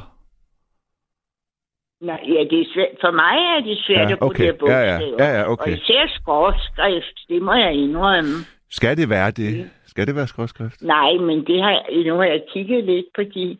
Nej, 2.09 2.21
ja, 2.35 2.41
det 2.51 2.59
er 2.63 2.65
svært. 2.73 2.87
For 3.01 3.11
mig 3.11 3.37
er 3.55 3.61
det 3.67 3.77
svært 3.87 4.09
Ja, 4.09 4.15
at 4.15 4.21
okay. 4.21 4.43
de 4.43 4.57
her 4.65 4.73
Ja, 4.73 4.79
ja. 4.91 4.97
Ja, 5.19 5.29
ja, 5.39 5.51
okay. 5.51 5.71
Og 5.71 5.77
især 5.77 6.03
skråskrift, 6.19 7.17
det 7.29 7.41
må 7.41 7.53
jeg 7.53 7.73
indrømme. 7.73 8.35
Skal 8.69 8.97
det 8.97 9.09
være 9.09 9.31
det? 9.31 9.69
Skal 9.87 10.07
det 10.07 10.15
være 10.15 10.27
skråskrift? 10.27 10.81
Nej, 10.81 11.13
men 11.13 11.37
det 11.47 11.61
har, 11.63 12.03
nu 12.07 12.15
har 12.15 12.23
jeg 12.23 12.41
kigget 12.53 12.83
lidt 12.83 13.05
på 13.15 13.23
de, 13.23 13.57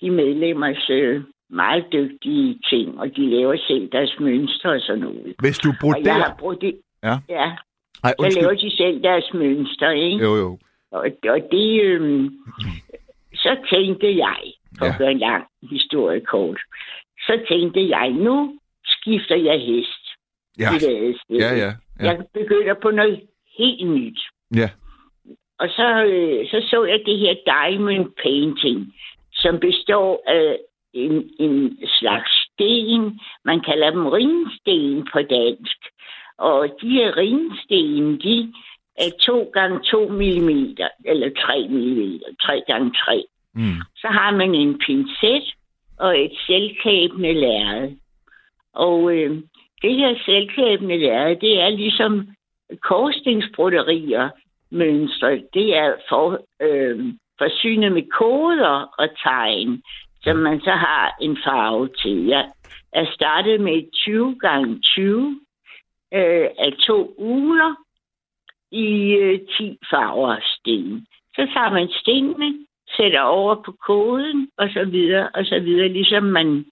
de 0.00 0.10
medlemmers 0.10 0.90
øh, 0.90 1.22
meget 1.50 1.84
dygtige 1.92 2.58
ting, 2.70 3.00
og 3.00 3.16
de 3.16 3.30
laver 3.30 3.56
selv 3.68 3.88
deres 3.92 4.14
mønstre 4.20 4.70
og 4.70 4.80
sådan 4.80 5.00
noget. 5.02 5.34
Hvis 5.38 5.58
du 5.58 5.68
Og 5.68 5.74
jeg 5.74 5.78
broderer... 5.80 6.12
har 6.28 6.36
brugt 6.38 6.60
det. 6.60 6.74
Ja. 7.04 7.16
Ja, 7.28 7.46
Ej, 8.04 8.14
så 8.18 8.36
laver 8.36 8.50
undskyld. 8.50 8.70
de 8.70 8.76
selv 8.76 9.02
deres 9.02 9.30
mønster, 9.34 9.90
ikke? 9.90 10.24
Jo, 10.24 10.34
jo. 10.36 10.58
Og, 10.92 11.06
og 11.28 11.38
det, 11.50 11.82
øhm, 11.82 12.30
så 13.34 13.56
tænkte 13.72 14.16
jeg, 14.16 14.36
for 14.78 14.84
Ja. 14.86 14.92
at 14.92 14.98
gøre 14.98 15.10
en 15.10 15.18
lang 15.18 15.44
historie 15.70 16.20
kort, 16.20 16.60
så 17.26 17.40
tænkte 17.48 17.88
jeg, 17.88 18.10
nu 18.10 18.58
skifter 18.84 19.36
jeg 19.36 19.60
hest 19.60 20.04
Ja, 20.58 20.68
ja, 21.30 21.54
ja. 21.54 21.54
ja. 21.56 21.72
Jeg 21.98 22.24
begynder 22.34 22.74
på 22.82 22.90
noget 22.90 23.20
helt 23.58 23.90
nyt. 23.90 24.20
ja. 24.56 24.70
Og 25.58 25.68
så, 25.68 26.04
øh, 26.04 26.46
så 26.50 26.66
så 26.70 26.84
jeg 26.84 27.00
det 27.06 27.18
her 27.18 27.34
diamond 27.46 28.10
painting, 28.22 28.94
som 29.32 29.60
består 29.60 30.22
af 30.26 30.58
en, 30.92 31.30
en 31.38 31.78
slags 31.86 32.30
sten. 32.44 33.20
Man 33.44 33.60
kalder 33.60 33.90
dem 33.90 34.06
ringsten 34.06 35.08
på 35.12 35.22
dansk. 35.22 35.78
Og 36.38 36.68
de 36.82 36.88
her 36.88 37.16
ringsten, 37.16 38.20
de 38.20 38.52
er 38.96 39.10
2 39.22 39.50
gange 39.52 39.80
2 39.90 40.08
mm, 40.08 40.48
eller 41.04 41.30
3 41.46 41.68
mm, 41.68 42.18
3 42.42 42.62
gange 42.66 42.92
3. 43.04 43.24
Mm. 43.54 43.76
Så 43.96 44.08
har 44.08 44.30
man 44.30 44.54
en 44.54 44.78
pincet 44.78 45.54
og 45.98 46.20
et 46.20 46.32
selvkæbende 46.46 47.32
lærred. 47.32 47.92
Og 48.74 49.16
øh, 49.16 49.30
det 49.82 49.94
her 49.94 50.14
selvkæbende 50.24 50.98
lærred, 50.98 51.36
det 51.36 51.60
er 51.60 51.68
ligesom 51.68 52.28
korsstingsbroderier 52.82 54.30
mønstre. 54.70 55.42
Det 55.54 55.76
er 55.76 55.94
for, 56.08 56.40
øh, 56.62 57.14
forsynet 57.38 57.92
med 57.92 58.02
koder 58.18 58.94
og 58.98 59.08
tegn, 59.22 59.82
som 60.22 60.36
man 60.36 60.60
så 60.60 60.70
har 60.70 61.16
en 61.20 61.38
farve 61.44 61.88
til. 62.02 62.26
Jeg 62.26 62.50
er 62.92 63.06
startet 63.14 63.60
med 63.60 63.92
20 63.92 64.38
gange 64.40 64.80
20 64.80 65.40
øh, 66.14 66.48
af 66.58 66.72
to 66.86 67.14
uler 67.18 67.74
i 68.70 69.12
øh, 69.12 69.40
10 69.58 69.78
farver 69.90 70.36
sten. 70.42 71.06
Så 71.34 71.42
tager 71.54 71.70
man 71.70 71.88
stenene, 72.00 72.66
sætter 72.96 73.20
over 73.20 73.54
på 73.64 73.72
koden, 73.86 74.48
og 74.58 74.68
så 74.68 74.84
videre, 74.84 75.28
og 75.34 75.44
så 75.44 75.60
videre, 75.60 75.88
ligesom 75.88 76.22
man 76.22 76.64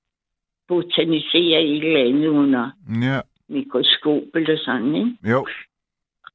botaniserer 0.69 1.61
et 1.61 1.85
eller 1.85 2.01
andet 2.09 2.29
under 2.29 2.71
Ja, 3.03 3.21
mikroskop 3.49 4.23
eller 4.35 4.59
sådan, 4.65 4.95
ikke? 4.97 5.31
jo. 5.33 5.47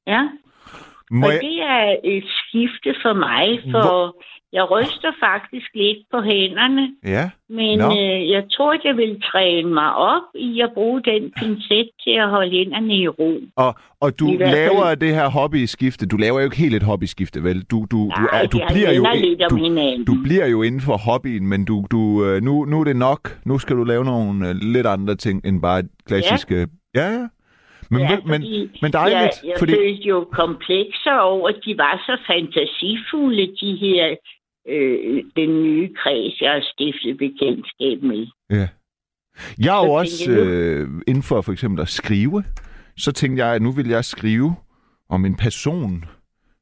Ja, 0.06 0.22
Må 1.10 1.26
og 1.26 1.32
jeg... 1.32 1.40
det 1.42 1.62
er 1.62 1.96
et 2.04 2.24
skifte 2.38 2.94
for 3.02 3.12
mig, 3.12 3.60
for 3.70 4.22
jeg 4.52 4.70
ryster 4.70 5.12
faktisk 5.26 5.66
lidt 5.74 5.98
på 6.12 6.20
hænderne, 6.22 6.88
Ja, 7.04 7.30
men 7.48 7.78
Nå. 7.78 7.88
øh, 7.90 8.30
jeg 8.30 8.44
tror, 8.52 8.76
jeg 8.84 8.96
vil 8.96 9.22
træne 9.22 9.74
mig 9.74 9.94
op 9.94 10.22
i 10.34 10.60
at 10.60 10.70
bruge 10.74 11.02
den 11.02 11.32
pincet 11.38 11.90
til 12.04 12.10
at 12.10 12.28
holde 12.28 12.50
hænderne 12.50 12.94
i 12.96 13.08
ro. 13.08 13.32
og, 13.56 13.74
og 14.00 14.18
du 14.18 14.28
I 14.32 14.36
laver 14.36 14.94
det 14.94 15.14
her 15.14 15.28
hobbyskifte. 15.28 16.06
Du 16.06 16.16
laver 16.16 16.38
jo 16.40 16.44
ikke 16.44 16.56
helt 16.56 16.74
et 16.74 16.82
hobbyskifte, 16.82 17.44
vel? 17.44 17.62
Du, 17.62 17.78
du, 17.80 17.86
du, 17.90 18.06
Nej, 18.08 18.42
er, 18.42 18.46
du, 18.46 18.60
bliver 18.72 18.92
jo, 18.92 19.04
du, 19.50 19.56
hinanden. 19.56 20.04
du 20.04 20.14
bliver 20.24 20.46
jo 20.46 20.62
inden 20.62 20.80
for 20.80 20.96
hobbyen, 20.96 21.46
men 21.46 21.64
du, 21.64 21.86
du, 21.90 22.24
øh, 22.24 22.42
nu, 22.42 22.64
nu 22.64 22.80
er 22.80 22.84
det 22.84 22.96
nok. 22.96 23.38
Nu 23.44 23.58
skal 23.58 23.76
du 23.76 23.84
lave 23.84 24.04
nogle 24.04 24.48
øh, 24.48 24.54
lidt 24.62 24.86
andre 24.86 25.14
ting, 25.14 25.46
end 25.46 25.62
bare 25.62 25.78
et 25.78 25.88
klassiske... 26.06 26.66
Ja, 26.94 27.10
ja. 27.10 27.26
Men, 27.90 28.00
Ja, 28.00 28.10
ja, 28.12 28.18
men, 28.26 28.40
men 28.82 28.92
dejligt, 28.92 29.18
jeg, 29.20 29.30
jeg 29.44 29.54
fordi... 29.58 29.72
følte 29.72 30.08
jo 30.08 30.28
komplekser 30.32 31.16
over, 31.18 31.48
at 31.48 31.54
de 31.66 31.74
var 31.78 32.02
så 32.06 32.14
fantasifulde, 32.26 33.46
de 33.60 33.70
her, 33.84 34.16
øh, 34.68 35.24
den 35.36 35.62
nye 35.62 35.88
kreds, 36.02 36.40
jeg 36.40 36.50
har 36.50 36.64
stiftet 36.72 37.18
bekendtskab 37.18 38.02
med. 38.02 38.26
Ja. 38.50 38.68
Jeg 39.58 39.76
er 39.80 39.86
jo 39.86 39.86
Så 39.86 39.92
også 39.92 40.30
øh, 40.30 40.88
inden 41.06 41.22
for 41.22 41.40
for 41.42 41.52
eksempel 41.52 41.80
at 41.82 41.88
skrive. 41.88 42.44
så 42.96 43.12
tænkte 43.12 43.44
jeg, 43.44 43.54
at 43.54 43.62
nu 43.62 43.70
vil 43.72 43.88
jeg 43.88 44.04
skrive 44.04 44.54
om 45.10 45.24
en 45.24 45.34
person, 45.36 46.04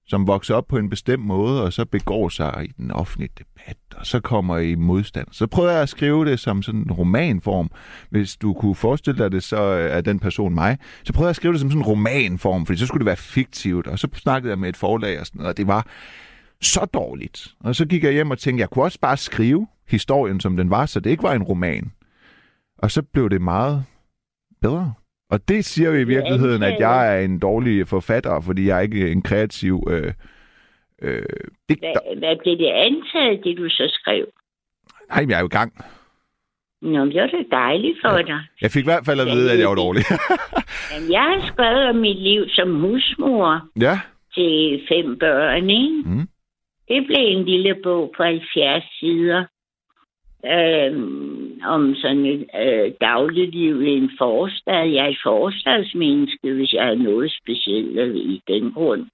som 0.09 0.27
vokser 0.27 0.55
op 0.55 0.67
på 0.69 0.77
en 0.79 0.91
bestemt 0.91 1.25
måde, 1.25 1.63
og 1.63 1.73
så 1.73 1.85
begår 1.85 2.29
sig 2.29 2.67
i 2.69 2.73
den 2.77 2.91
offentlige 2.91 3.31
debat, 3.39 3.77
og 3.97 4.07
så 4.07 4.21
kommer 4.21 4.59
i 4.59 4.75
modstand. 4.75 5.27
Så 5.33 5.47
prøver 5.47 5.71
jeg 5.71 5.83
at 5.83 5.89
skrive 5.89 6.25
det 6.25 6.41
som 6.41 6.63
sådan 6.63 6.81
en 6.81 6.93
romanform. 6.93 7.71
Hvis 8.11 8.37
du 8.37 8.53
kunne 8.55 8.75
forestille 8.75 9.19
dig 9.19 9.33
det, 9.33 9.43
så 9.43 9.57
er 9.57 10.01
den 10.01 10.19
person 10.19 10.55
mig. 10.55 10.79
Så 11.05 11.13
prøvede 11.13 11.27
jeg 11.27 11.31
at 11.31 11.37
skrive 11.37 11.53
det 11.53 11.61
som 11.61 11.71
sådan 11.71 11.81
en 11.81 11.87
romanform, 11.87 12.67
fordi 12.67 12.79
så 12.79 12.87
skulle 12.87 13.01
det 13.01 13.07
være 13.07 13.17
fiktivt. 13.17 13.87
Og 13.87 13.99
så 13.99 14.09
snakkede 14.15 14.51
jeg 14.51 14.59
med 14.59 14.69
et 14.69 14.77
forlag 14.77 15.21
og 15.21 15.27
sådan 15.27 15.39
noget, 15.39 15.51
og 15.51 15.57
det 15.57 15.67
var 15.67 15.87
så 16.63 16.85
dårligt. 16.95 17.55
Og 17.61 17.75
så 17.75 17.87
gik 17.87 18.05
jeg 18.05 18.13
hjem 18.13 18.31
og 18.31 18.39
tænkte, 18.39 18.61
jeg 18.61 18.71
kunne 18.71 18.85
også 18.85 19.01
bare 19.01 19.17
skrive 19.17 19.67
historien, 19.89 20.41
som 20.41 20.57
den 20.57 20.71
var, 20.71 20.87
så 20.87 21.01
det 21.01 21.11
ikke 21.11 21.23
var 21.23 21.33
en 21.33 21.43
roman. 21.43 21.93
Og 22.79 22.91
så 22.91 23.03
blev 23.03 23.31
det 23.31 23.43
meget 23.43 23.85
bedre. 24.63 24.95
Og 25.31 25.49
det 25.49 25.65
siger 25.65 25.91
jo 25.91 25.97
i 25.97 26.05
virkeligheden, 26.05 26.63
at 26.63 26.77
jeg 26.79 27.17
er 27.17 27.25
en 27.25 27.39
dårlig 27.39 27.89
forfatter, 27.89 28.41
fordi 28.41 28.67
jeg 28.67 28.77
er 28.77 28.81
ikke 28.81 29.11
en 29.11 29.23
kreativ 29.23 29.87
øh, 29.91 30.13
øh, 31.03 31.23
digter. 31.69 32.01
Hvad, 32.07 32.17
hvad 32.19 32.37
blev 32.43 32.59
det 32.59 32.71
antaget, 32.71 33.45
det 33.45 33.57
du 33.57 33.69
så 33.69 33.87
skrev? 33.93 34.27
Nej, 35.11 35.21
men 35.21 35.31
jeg 35.31 35.37
er 35.37 35.41
jo 35.41 35.47
i 35.47 35.59
gang. 35.59 35.73
Nå, 36.83 37.05
men 37.05 37.13
det 37.13 37.21
var 37.21 37.27
det 37.27 37.47
dejligt 37.51 37.99
for 38.03 38.17
ja. 38.17 38.23
dig. 38.23 38.41
Jeg 38.61 38.71
fik 38.71 38.83
i 38.83 38.91
hvert 38.91 39.05
fald 39.07 39.21
at 39.21 39.27
vide, 39.27 39.53
at 39.53 39.59
jeg 39.59 39.69
var 39.69 39.75
dårlig. 39.75 40.03
Men 40.93 41.13
jeg 41.13 41.23
har 41.23 41.53
skrevet 41.53 41.89
om 41.89 41.97
mit 41.97 42.17
liv 42.17 42.49
som 42.49 42.81
husmor 42.81 43.69
ja. 43.81 44.01
til 44.35 44.83
fem 44.89 45.19
børn, 45.19 45.71
ikke? 45.71 46.03
Mm. 46.07 46.29
Det 46.89 47.07
blev 47.07 47.27
en 47.27 47.45
lille 47.45 47.75
bog 47.83 48.13
på 48.17 48.23
70 48.23 48.85
sider 49.01 49.45
øh, 50.45 50.93
om 51.65 51.95
sådan 51.95 52.27
et 52.27 52.47
øh, 52.63 52.93
dagligliv 53.01 53.83
i 53.83 53.91
en 53.91 54.11
forstad. 54.19 54.89
Jeg 54.89 55.05
er 55.05 55.09
et 55.09 55.19
forstadsmenneske, 55.23 56.53
hvis 56.53 56.73
jeg 56.73 56.89
er 56.89 56.95
noget 56.95 57.33
specielt 57.43 58.17
i 58.17 58.43
den 58.49 58.73
grund. 58.73 59.07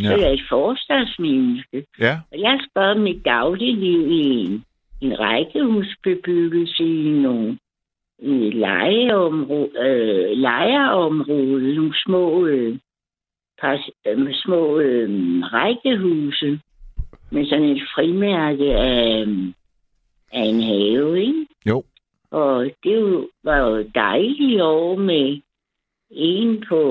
Ja. 0.00 0.08
Så 0.08 0.16
jeg 0.16 0.28
er 0.28 0.32
et 0.32 0.48
forstadsmenneske. 0.48 1.86
Ja. 2.00 2.14
Og 2.32 2.40
jeg 2.40 2.50
har 2.50 2.66
skrevet 2.70 3.00
mit 3.00 3.24
dagligliv 3.24 4.10
i 4.10 4.20
en, 4.20 4.64
en 5.00 5.20
rækkehusbebyggelse 5.20 6.84
i 6.84 7.10
nogle 7.10 7.58
i 8.18 8.50
lejeområde, 8.50 9.70
øh, 9.80 10.38
lejeområde, 10.38 11.74
nogle 11.74 11.94
små, 12.04 12.46
øh, 12.46 12.78
par, 13.60 13.88
øh, 14.06 14.34
små 14.34 14.78
øh, 14.78 15.10
rækkehuse 15.40 16.60
med 17.34 17.46
sådan 17.46 17.64
et 17.64 17.82
frimærke 17.94 18.74
af, 18.74 19.26
af 20.32 20.42
en 20.42 20.62
have, 20.62 21.20
ikke? 21.20 21.46
Jo. 21.66 21.82
Og 22.30 22.70
det 22.84 23.26
var 23.44 23.58
jo 23.58 23.84
dejligt 23.94 24.62
år 24.62 24.96
med 24.96 25.40
en 26.10 26.64
på 26.68 26.82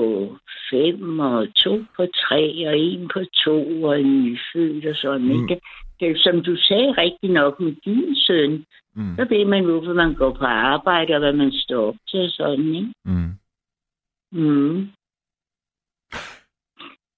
fem, 0.70 1.18
og 1.18 1.54
to 1.54 1.84
på 1.96 2.06
tre, 2.06 2.68
og 2.68 2.78
en 2.78 3.08
på 3.14 3.20
to, 3.44 3.82
og 3.82 4.00
en 4.00 4.24
nyfødt 4.24 4.86
og 4.86 4.96
sådan, 4.96 5.26
mm. 5.26 5.42
ikke? 5.42 5.60
Det, 6.00 6.20
som 6.20 6.42
du 6.42 6.56
sagde 6.56 6.92
rigtig 6.92 7.30
nok 7.30 7.60
med 7.60 7.74
din 7.84 8.16
søn, 8.16 8.64
mm. 8.94 9.16
så 9.16 9.26
ved 9.30 9.44
man, 9.44 9.64
hvorfor 9.64 9.92
man 9.92 10.14
går 10.14 10.30
på 10.30 10.44
arbejde, 10.44 11.14
og 11.14 11.18
hvad 11.18 11.32
man 11.32 11.52
står 11.52 11.88
op 11.88 11.94
til, 12.08 12.30
sådan, 12.30 12.74
ikke? 12.74 12.92
Mm. 13.04 13.32
Mm. 14.32 14.88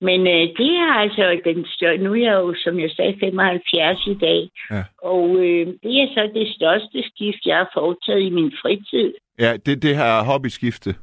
Men 0.01 0.20
øh, 0.20 0.42
det 0.61 0.70
er 0.86 0.92
altså 1.03 1.40
den 1.44 1.66
største... 1.68 2.05
Nu 2.05 2.12
er 2.12 2.16
jeg 2.28 2.32
jo, 2.34 2.55
som 2.64 2.80
jeg 2.80 2.90
sagde, 2.90 3.16
75 3.20 4.07
i 4.07 4.14
dag. 4.14 4.51
Ja. 4.70 4.84
Og 5.03 5.28
øh, 5.36 5.66
det 5.82 5.94
er 6.03 6.09
så 6.14 6.30
det 6.34 6.49
største 6.57 6.99
skift, 7.11 7.42
jeg 7.47 7.57
har 7.57 7.70
foretaget 7.74 8.22
i 8.22 8.30
min 8.30 8.53
fritid. 8.62 9.12
Ja, 9.38 9.57
det, 9.66 9.82
det 9.82 9.97
her 9.97 10.22
hobbyskifte. 10.24 10.94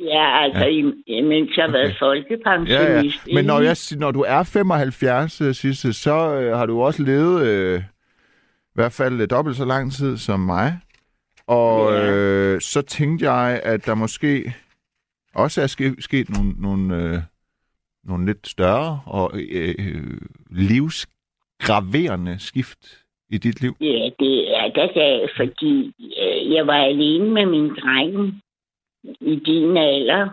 Ja, 0.00 0.42
altså, 0.44 0.64
Ja. 1.08 1.22
mens 1.22 1.56
jeg 1.56 1.64
har 1.64 1.72
været 1.72 1.84
Okay. 1.90 1.98
folkepensionist. 1.98 3.26
Ja, 3.26 3.30
ja. 3.32 3.34
Men 3.34 3.44
når, 3.44 3.60
jeg, 3.60 3.76
når 3.98 4.10
du 4.10 4.20
er 4.28 4.42
75, 4.42 5.40
øh, 5.40 5.54
Sisse, 5.54 5.92
så 5.92 6.34
øh, 6.40 6.56
har 6.56 6.66
du 6.66 6.82
også 6.82 7.02
levet 7.02 7.46
øh, 7.46 7.80
i 7.80 8.74
hvert 8.74 8.92
fald 8.92 9.20
øh, 9.20 9.30
dobbelt 9.30 9.56
så 9.56 9.64
lang 9.64 9.92
tid 9.92 10.16
som 10.16 10.40
mig. 10.40 10.78
Og 11.46 11.92
Ja. 11.92 12.10
øh, 12.10 12.60
så 12.60 12.82
tænkte 12.82 13.30
jeg, 13.32 13.60
at 13.64 13.86
der 13.86 13.94
måske 13.94 14.54
også 15.34 15.62
er 15.62 15.66
ske, 15.66 15.94
sket 15.98 16.30
nogle, 16.30 16.52
nogle, 16.58 16.96
øh, 16.96 17.18
nogle 18.08 18.26
lidt 18.26 18.48
større 18.48 19.00
og 19.06 19.30
øh, 19.34 19.74
øh, 19.78 20.20
livsgraverende 20.50 22.36
skift 22.38 23.04
i 23.30 23.38
dit 23.38 23.60
liv. 23.60 23.76
Ja, 23.80 24.10
det 24.18 24.56
er 24.58 24.68
der 24.68 24.86
dag, 24.86 25.28
fordi 25.36 25.92
øh, 26.22 26.52
jeg 26.54 26.66
var 26.66 26.80
alene 26.92 27.30
med 27.30 27.46
min 27.46 27.68
dreng 27.68 28.42
i 29.20 29.34
din 29.46 29.76
alder. 29.76 30.28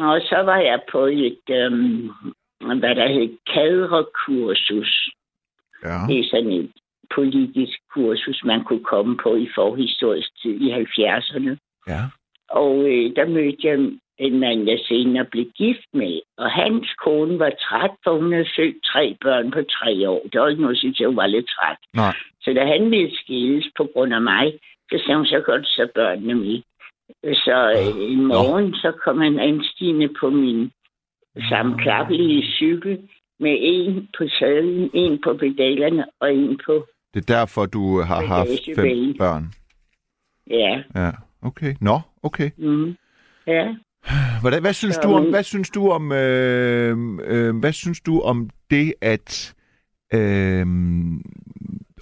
Og 0.00 0.20
så 0.20 0.42
var 0.44 0.58
jeg 0.58 0.80
på 0.92 1.04
et, 1.06 1.46
øhm, 1.50 2.10
hvad 2.60 2.94
der 2.94 3.08
hed, 3.08 3.36
kadrekursus. 3.46 5.10
Ja. 5.84 5.98
Det 6.08 6.18
er 6.18 6.28
sådan 6.30 6.52
et 6.52 6.70
politisk 7.14 7.78
kursus, 7.94 8.44
man 8.44 8.64
kunne 8.64 8.84
komme 8.84 9.16
på 9.22 9.36
i 9.36 9.48
forhistorisk 9.54 10.42
tid 10.42 10.60
i 10.60 10.72
70'erne. 10.72 11.56
ja. 11.88 12.02
Og 12.50 12.74
øh, 12.78 13.16
der 13.16 13.26
mødte 13.26 13.68
jeg 13.68 13.78
en 14.18 14.40
mand, 14.40 14.68
jeg 14.68 14.78
senere 14.88 15.24
blev 15.24 15.46
gift 15.56 15.88
med. 15.94 16.20
Og 16.38 16.50
hans 16.50 16.94
kone 17.04 17.38
var 17.38 17.50
træt, 17.50 17.90
for 18.04 18.12
hun 18.20 18.32
havde 18.32 18.48
født 18.56 18.76
tre 18.92 19.16
børn 19.20 19.50
på 19.50 19.60
tre 19.62 20.10
år. 20.10 20.22
Det 20.32 20.40
var 20.40 20.48
ikke 20.48 20.62
noget, 20.62 20.78
synes 20.78 21.00
jeg, 21.00 21.08
hun 21.08 21.16
var 21.16 21.26
lidt 21.26 21.48
træt. 21.48 21.76
Nej. 21.94 22.14
Så 22.42 22.52
da 22.52 22.66
han 22.66 22.90
ville 22.90 23.16
skilles 23.16 23.66
på 23.76 23.88
grund 23.92 24.14
af 24.14 24.22
mig, 24.22 24.52
så 24.90 25.02
sagde 25.04 25.16
hun, 25.16 25.26
så 25.26 25.40
godt 25.46 25.66
så 25.66 25.88
børnene 25.94 26.34
med. 26.34 26.62
Så 27.22 27.56
øh, 27.76 28.12
en 28.12 28.26
morgen, 28.26 28.74
så 28.74 28.92
kom 29.04 29.20
han 29.20 29.38
anstigende 29.38 30.08
på 30.20 30.30
min 30.30 30.70
sammenklappelige 31.48 32.42
cykel 32.52 32.98
med 33.40 33.56
en 33.60 34.08
på 34.18 34.24
sadlen, 34.38 34.90
en 34.94 35.20
på 35.24 35.34
pedalerne 35.34 36.04
og 36.20 36.34
en 36.34 36.60
på, 36.66 36.86
Det 37.14 37.30
er 37.30 37.34
derfor, 37.34 37.66
du 37.66 38.00
har 38.00 38.26
haft 38.26 38.64
fem 38.76 39.14
børn. 39.18 39.44
ja. 40.50 40.82
Ja, 40.94 41.10
okay. 41.42 41.74
Nå, 41.80 42.00
okay. 42.22 42.50
Mm. 42.56 42.96
Ja. 43.46 43.74
Hvordan, 44.40 44.60
hvad 44.60 44.72
synes 44.72 44.98
du 44.98 45.08
om 45.08 45.30
hvad 45.30 45.42
synes 45.42 45.70
du 45.70 45.90
om 45.90 46.12
øh, 46.12 46.96
øh, 47.24 47.56
hvad 47.56 47.72
synes 47.72 48.00
du 48.00 48.20
om 48.20 48.50
det 48.70 48.94
at 49.00 49.54
øh, 50.14 50.66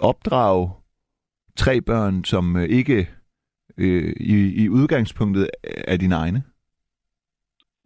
opdrage 0.01 0.71
tre 1.57 1.81
børn 1.81 2.25
som 2.25 2.57
øh, 2.57 2.65
ikke 2.65 3.09
øh, 3.79 4.13
i, 4.21 4.65
i 4.65 4.69
udgangspunktet 4.69 5.51
er 5.65 5.97
dine 5.97 6.15
egne? 6.15 6.43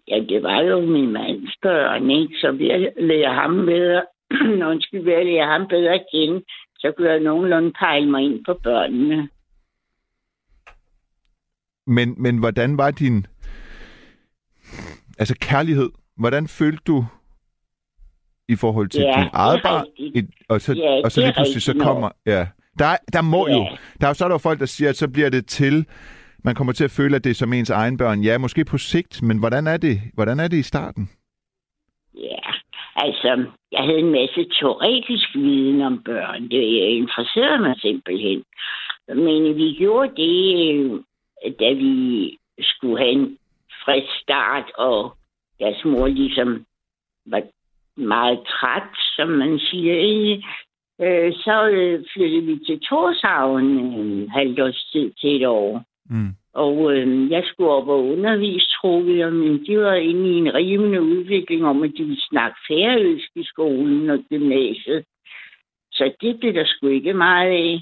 Ja, 0.08 0.20
det 0.28 0.42
var 0.42 0.60
jo 0.60 0.80
min 0.80 1.12
mands 1.12 1.56
børn, 1.62 2.10
ikke? 2.10 2.34
Så 2.40 2.52
ved 2.52 2.68
at 2.68 2.92
lære 2.96 3.34
ham 3.34 3.66
bedre, 3.66 4.02
undskyld, 4.72 5.04
ved 5.04 5.12
at 5.12 5.26
lære 5.26 5.46
ham 5.46 5.68
bedre 5.68 5.94
at 5.94 6.06
kende, 6.14 6.44
så 6.78 6.92
kunne 6.96 7.10
jeg 7.10 7.20
nogenlunde 7.20 7.72
pejle 7.78 8.10
mig 8.10 8.22
ind 8.22 8.44
på 8.44 8.60
børnene. 8.64 9.28
Men 11.86 12.22
men 12.22 12.38
hvordan 12.38 12.78
var 12.78 12.90
din 12.90 13.26
altså 15.18 15.34
kærlighed? 15.40 15.90
Hvordan 16.16 16.48
følte 16.48 16.82
du 16.86 17.04
i 18.48 18.56
forhold 18.56 18.88
til 18.88 19.00
Ja, 19.02 19.20
din 19.20 19.28
eget 19.32 19.60
barn? 19.62 19.86
og 20.48 20.60
så, 20.60 20.72
Ja, 20.74 21.00
og 21.04 21.12
så 21.12 21.20
lige 21.20 21.32
pludselig 21.32 21.62
så 21.62 21.74
kommer 21.80 22.10
ja. 22.26 22.46
Der 22.78 22.96
der 23.12 23.22
må 23.22 23.48
Ja. 23.48 23.54
jo 23.56 23.66
der 24.00 24.08
er 24.08 24.12
så 24.12 24.24
er 24.24 24.28
der 24.28 24.34
jo 24.34 24.38
folk 24.38 24.60
der 24.60 24.66
siger 24.66 24.88
at 24.88 24.96
så 24.96 25.08
bliver 25.08 25.30
det 25.30 25.46
til 25.46 25.86
man 26.44 26.54
kommer 26.54 26.72
til 26.72 26.84
at 26.84 26.90
føle 26.90 27.16
at 27.16 27.24
det 27.24 27.30
er 27.30 27.34
som 27.34 27.52
ens 27.52 27.70
egen 27.70 27.96
børn. 27.96 28.22
Ja, 28.22 28.38
måske 28.38 28.64
på 28.64 28.78
sigt, 28.78 29.22
men 29.22 29.38
hvordan 29.38 29.66
er 29.66 29.76
det? 29.76 30.00
Hvordan 30.14 30.40
er 30.40 30.48
det 30.48 30.56
i 30.56 30.62
starten? 30.62 31.10
Ja, 32.14 32.38
altså, 32.96 33.44
jeg 33.72 33.80
havde 33.84 33.98
en 33.98 34.10
masse 34.12 34.44
teoretisk 34.60 35.34
viden 35.34 35.82
om 35.82 36.02
børn. 36.04 36.42
Det 36.42 36.62
interesserede 37.00 37.58
mig 37.62 37.74
simpelthen. 37.80 38.42
Men 39.08 39.56
vi 39.56 39.74
gjorde 39.78 40.12
det, 40.16 40.74
øh, 41.46 41.52
da 41.60 41.72
vi 41.72 42.36
skulle 42.60 42.98
have 42.98 43.12
en 43.12 43.37
frisk 43.88 44.22
start, 44.22 44.70
og 44.78 45.12
deres 45.60 45.84
mor 45.84 46.06
ligesom 46.06 46.64
var 47.26 47.42
meget 47.96 48.38
træt, 48.46 48.90
som 49.16 49.28
man 49.28 49.58
siger. 49.58 49.94
ikke? 49.94 50.44
Øh, 51.00 51.32
Så 51.32 51.68
øh, 51.68 52.04
flyttede 52.12 52.46
vi 52.46 52.58
til 52.66 52.80
Torshavn 52.80 53.64
en 53.64 54.30
halvt 54.30 54.60
års 54.60 54.84
tid 54.92 55.12
til 55.20 55.36
et 55.36 55.46
år. 55.46 55.84
Mm. 56.10 56.32
Og 56.54 56.92
øh, 56.92 57.30
jeg 57.30 57.42
skulle 57.46 57.70
op 57.70 57.88
og 57.88 58.04
undervise, 58.04 58.66
troede 58.80 59.18
jeg, 59.18 59.32
men 59.32 59.66
de 59.66 59.78
var 59.78 59.94
inde 59.94 60.30
i 60.30 60.38
en 60.38 60.54
rivende 60.54 61.02
udvikling 61.02 61.66
om, 61.66 61.82
at 61.82 61.92
de 61.96 62.04
ville 62.04 62.22
snakke 62.30 62.58
færøsk 62.68 63.30
i 63.36 63.44
skolen 63.44 64.10
og 64.10 64.18
gymnasiet. 64.28 65.04
Så 65.92 66.12
det 66.20 66.40
blev 66.40 66.54
der 66.54 66.64
sgu 66.66 66.86
ikke 66.86 67.14
meget 67.14 67.50
af. 67.50 67.80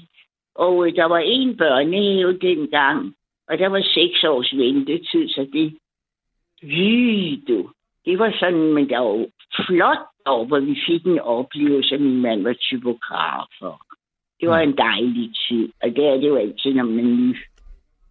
Og 0.55 0.87
øh, 0.87 0.95
der 0.95 1.05
var 1.05 1.19
en 1.19 1.57
børnehave 1.57 2.37
dengang, 2.37 3.13
og 3.47 3.57
der 3.57 3.67
var 3.67 3.81
seks 3.81 4.23
års 4.23 4.57
ventetid, 4.57 5.29
så 5.29 5.47
det... 5.53 5.77
Lige 6.61 7.41
du. 7.47 7.69
Det 8.05 8.19
var 8.19 8.33
sådan, 8.39 8.73
men 8.73 8.89
der 8.89 8.99
var 8.99 9.09
jo 9.09 9.27
flot 9.67 9.97
over, 10.25 10.45
hvor 10.45 10.59
vi 10.59 10.77
fik 10.87 11.05
en 11.05 11.19
oplevelse, 11.19 11.95
at 11.95 12.01
min 12.01 12.21
mand 12.21 12.43
var 12.43 12.53
typograf. 12.53 13.47
Og 13.61 13.79
det 14.41 14.49
var 14.49 14.59
en 14.59 14.77
dejlig 14.77 15.29
tid, 15.49 15.69
og 15.83 15.89
det 15.95 16.05
er 16.05 16.13
det 16.17 16.27
jo 16.27 16.35
altid, 16.35 16.73
når 16.73 16.83
man 16.83 16.99
er 17.05 17.09
ny, 17.17 17.35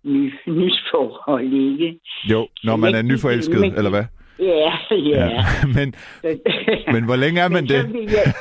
ny, 0.04 0.34
nyt 0.46 0.78
forhold, 0.90 1.52
ikke? 1.52 2.00
Jo, 2.30 2.48
når 2.64 2.76
man 2.76 2.94
er 2.94 3.02
nyforelsket, 3.02 3.60
men- 3.60 3.74
eller 3.76 3.90
hvad? 3.90 4.04
Ja, 4.38 4.72
ja. 4.90 5.26
ja. 5.26 5.44
men, 5.76 5.94
men 6.92 7.04
hvor 7.04 7.16
længe 7.16 7.40
er 7.40 7.48
man 7.48 7.64
Men 7.64 7.68
det? 7.68 7.92
vil 7.92 8.02
jeg- 8.02 8.34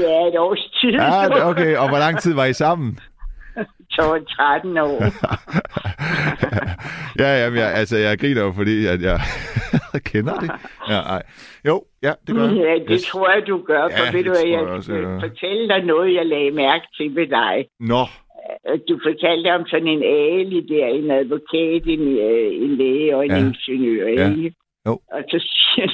Ja, 0.00 0.28
et 0.28 0.38
års 0.38 0.70
tid. 0.80 0.90
Ja, 0.90 1.48
okay. 1.50 1.76
Og 1.76 1.88
hvor 1.88 1.98
lang 1.98 2.18
tid 2.18 2.34
var 2.34 2.44
I 2.44 2.52
sammen? 2.52 2.98
12, 3.96 4.26
13 4.26 4.78
år. 4.78 4.98
ja, 7.22 7.30
ja, 7.40 7.46
jeg, 7.60 7.68
altså, 7.80 7.96
jeg 7.96 8.18
griner 8.18 8.42
jo, 8.42 8.52
fordi 8.52 8.86
at 8.86 9.02
jeg 9.02 9.18
kender 10.10 10.34
det. 10.40 10.50
Ja, 10.88 11.00
ej. 11.14 11.22
Jo, 11.68 11.84
ja, 12.02 12.12
det 12.26 12.34
gør 12.34 12.42
jeg. 12.48 12.56
Ja, 12.56 12.74
det 12.74 12.86
Yes. 12.90 13.02
tror 13.02 13.30
jeg, 13.34 13.46
du 13.46 13.62
gør. 13.62 13.82
For 13.88 14.04
Ja, 14.04 14.12
ved 14.16 14.24
du, 14.24 14.34
tror 14.34 14.44
jeg, 14.46 14.50
jeg 14.52 14.60
også, 14.60 14.92
gør. 14.92 15.20
fortælle 15.20 15.68
dig 15.68 15.84
noget, 15.84 16.14
jeg 16.14 16.26
lagde 16.26 16.50
mærke 16.50 16.86
til 16.96 17.16
ved 17.16 17.26
dig. 17.26 17.66
Nå, 17.80 18.02
Du 18.88 18.98
fortalte 19.02 19.54
om 19.54 19.66
sådan 19.66 19.88
en 19.88 20.02
ali 20.02 20.60
der, 20.72 20.86
en 20.86 21.10
advokat, 21.10 21.82
en, 21.86 22.00
øh, 22.18 22.52
en 22.64 22.76
læge 22.76 23.16
og 23.16 23.24
en 23.24 23.30
Ja. 23.30 23.36
ja. 23.38 23.44
ingeniør, 23.46 24.06
Ja. 24.08 24.30
ikke? 24.30 24.54
Jo. 24.86 24.92
Og 25.12 25.22
så 25.30 25.38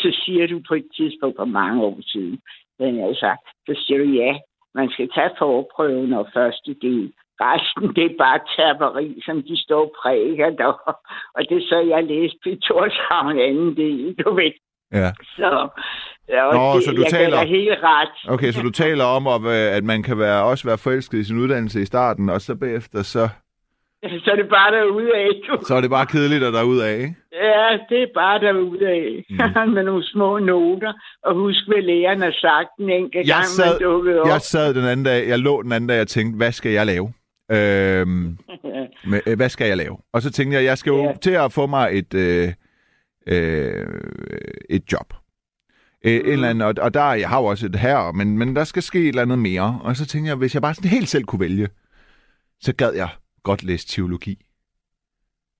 så 0.03 0.20
siger 0.24 0.46
du 0.46 0.61
på 0.68 0.74
et 0.74 0.86
tidspunkt 0.96 1.36
for 1.38 1.44
mange 1.44 1.82
år 1.82 1.99
siden, 2.03 2.38
den 2.80 3.05
altså, 3.09 3.36
så 3.66 3.82
siger 3.86 3.99
du 3.99 4.05
ja, 4.05 4.36
man 4.74 4.90
skal 4.90 5.09
tage 5.14 5.30
forprøven 5.38 6.12
og 6.12 6.28
første 6.34 6.74
del. 6.82 7.12
Resten, 7.41 7.95
det 7.97 8.05
er 8.05 8.14
bare 8.18 8.41
tapperi, 8.57 9.22
som 9.26 9.43
de 9.43 9.62
står 9.64 9.95
præger 10.03 10.51
der. 10.51 10.72
Og 11.36 11.43
det 11.51 11.62
så 11.62 11.78
jeg 11.93 12.05
læste 12.05 12.47
i 12.51 12.57
Torshavn 12.66 13.39
anden 13.39 13.76
del, 13.76 14.14
du 14.24 14.34
ved. 14.34 14.53
ja. 14.93 15.11
Så, 15.36 15.68
ja, 16.28 16.43
og 16.45 16.55
Nå, 16.55 16.74
det, 16.76 16.84
så 16.84 16.91
du 16.93 17.03
jeg 17.03 17.11
taler- 17.11 17.45
helt 17.47 17.78
ret. 17.82 18.32
Okay, 18.34 18.51
så 18.53 18.62
du 18.62 18.70
taler 18.70 19.05
om, 19.05 19.26
at, 19.26 19.41
øh, 19.57 19.76
at 19.76 19.84
man 19.84 20.03
kan 20.03 20.18
være, 20.18 20.45
også 20.45 20.68
være 20.68 20.78
forelsket 20.78 21.18
i 21.18 21.24
sin 21.24 21.39
uddannelse 21.39 21.82
i 21.82 21.84
starten, 21.84 22.28
og 22.28 22.41
så 22.41 22.55
bagefter, 22.57 23.03
så, 23.03 23.28
Så 24.24 24.30
er 24.30 24.36
det 24.36 24.49
bare 24.49 24.70
derude 24.76 25.14
af, 25.16 25.28
du. 25.49 25.59
så 25.64 25.74
er 25.74 25.80
det 25.80 25.91
bare 25.91 26.07
kedeligt 26.07 26.45
at 26.45 26.53
derudad, 26.53 26.95
ikke? 26.99 27.14
Ja, 27.32 27.78
det 27.91 28.03
er 28.03 28.07
bare 28.14 28.39
derude 28.41 28.89
af. 28.89 29.24
Mm. 29.30 29.70
Med 29.74 29.82
nogle 29.84 30.05
små 30.05 30.39
noter. 30.39 30.93
Og 31.24 31.34
husk, 31.34 31.59
hvad 31.68 31.82
læreren 31.82 32.22
har 32.22 32.34
sagt 32.41 32.68
en 32.80 32.91
enkelt 32.91 33.26
Jeg 33.28 33.34
gang, 33.34 33.45
sad- 33.47 33.80
man 33.80 33.82
dukkede 33.91 34.20
op. 34.20 34.26
Jeg 34.28 34.41
sad 34.41 34.74
den 34.74 34.84
anden 34.84 35.05
dag, 35.07 35.28
jeg 35.28 35.39
lå 35.39 35.62
den 35.62 35.72
anden 35.72 35.89
dag 35.89 36.01
og 36.01 36.09
tænkte, 36.09 36.36
hvad 36.36 36.53
skal 36.53 36.72
jeg 36.72 36.86
lave? 36.86 37.12
Øhm, 37.51 38.38
med, 39.11 39.20
øh, 39.26 39.36
hvad 39.36 39.49
skal 39.49 39.66
jeg 39.68 39.76
lave? 39.76 39.96
Og 40.12 40.22
så 40.22 40.30
tænkte 40.30 40.57
jeg, 40.57 40.64
jeg 40.64 40.78
skal 40.78 40.90
jo 40.90 41.03
Ja. 41.05 41.12
til 41.22 41.30
at 41.30 41.53
få 41.53 41.66
mig 41.66 41.88
et, 41.99 42.14
øh, 42.14 42.53
øh, 43.26 43.86
et 44.70 44.92
job. 44.92 45.14
Øh, 46.05 46.12
en 46.14 46.26
eller 46.26 46.49
anden, 46.51 46.62
og, 46.62 46.74
og 46.80 46.94
der, 46.94 47.12
jeg 47.12 47.28
har 47.28 47.38
jo 47.40 47.44
også 47.44 47.66
et 47.66 47.76
her, 47.76 48.12
men, 48.12 48.38
men 48.38 48.57
der 48.57 48.64
skal 48.64 48.82
ske 48.82 49.01
et 49.01 49.09
eller 49.09 49.22
andet 49.22 49.38
mere. 49.38 49.80
Og 49.82 49.96
så 49.96 50.07
tænkte 50.07 50.28
jeg, 50.28 50.36
hvis 50.36 50.55
jeg 50.55 50.62
bare 50.62 50.74
sådan 50.74 50.90
helt 50.90 51.09
selv 51.09 51.24
kunne 51.24 51.40
vælge, 51.40 51.68
så 52.61 52.72
gad 52.74 52.92
jeg 52.94 53.09
godt 53.42 53.62
læse 53.62 53.86
teologi. 53.88 54.44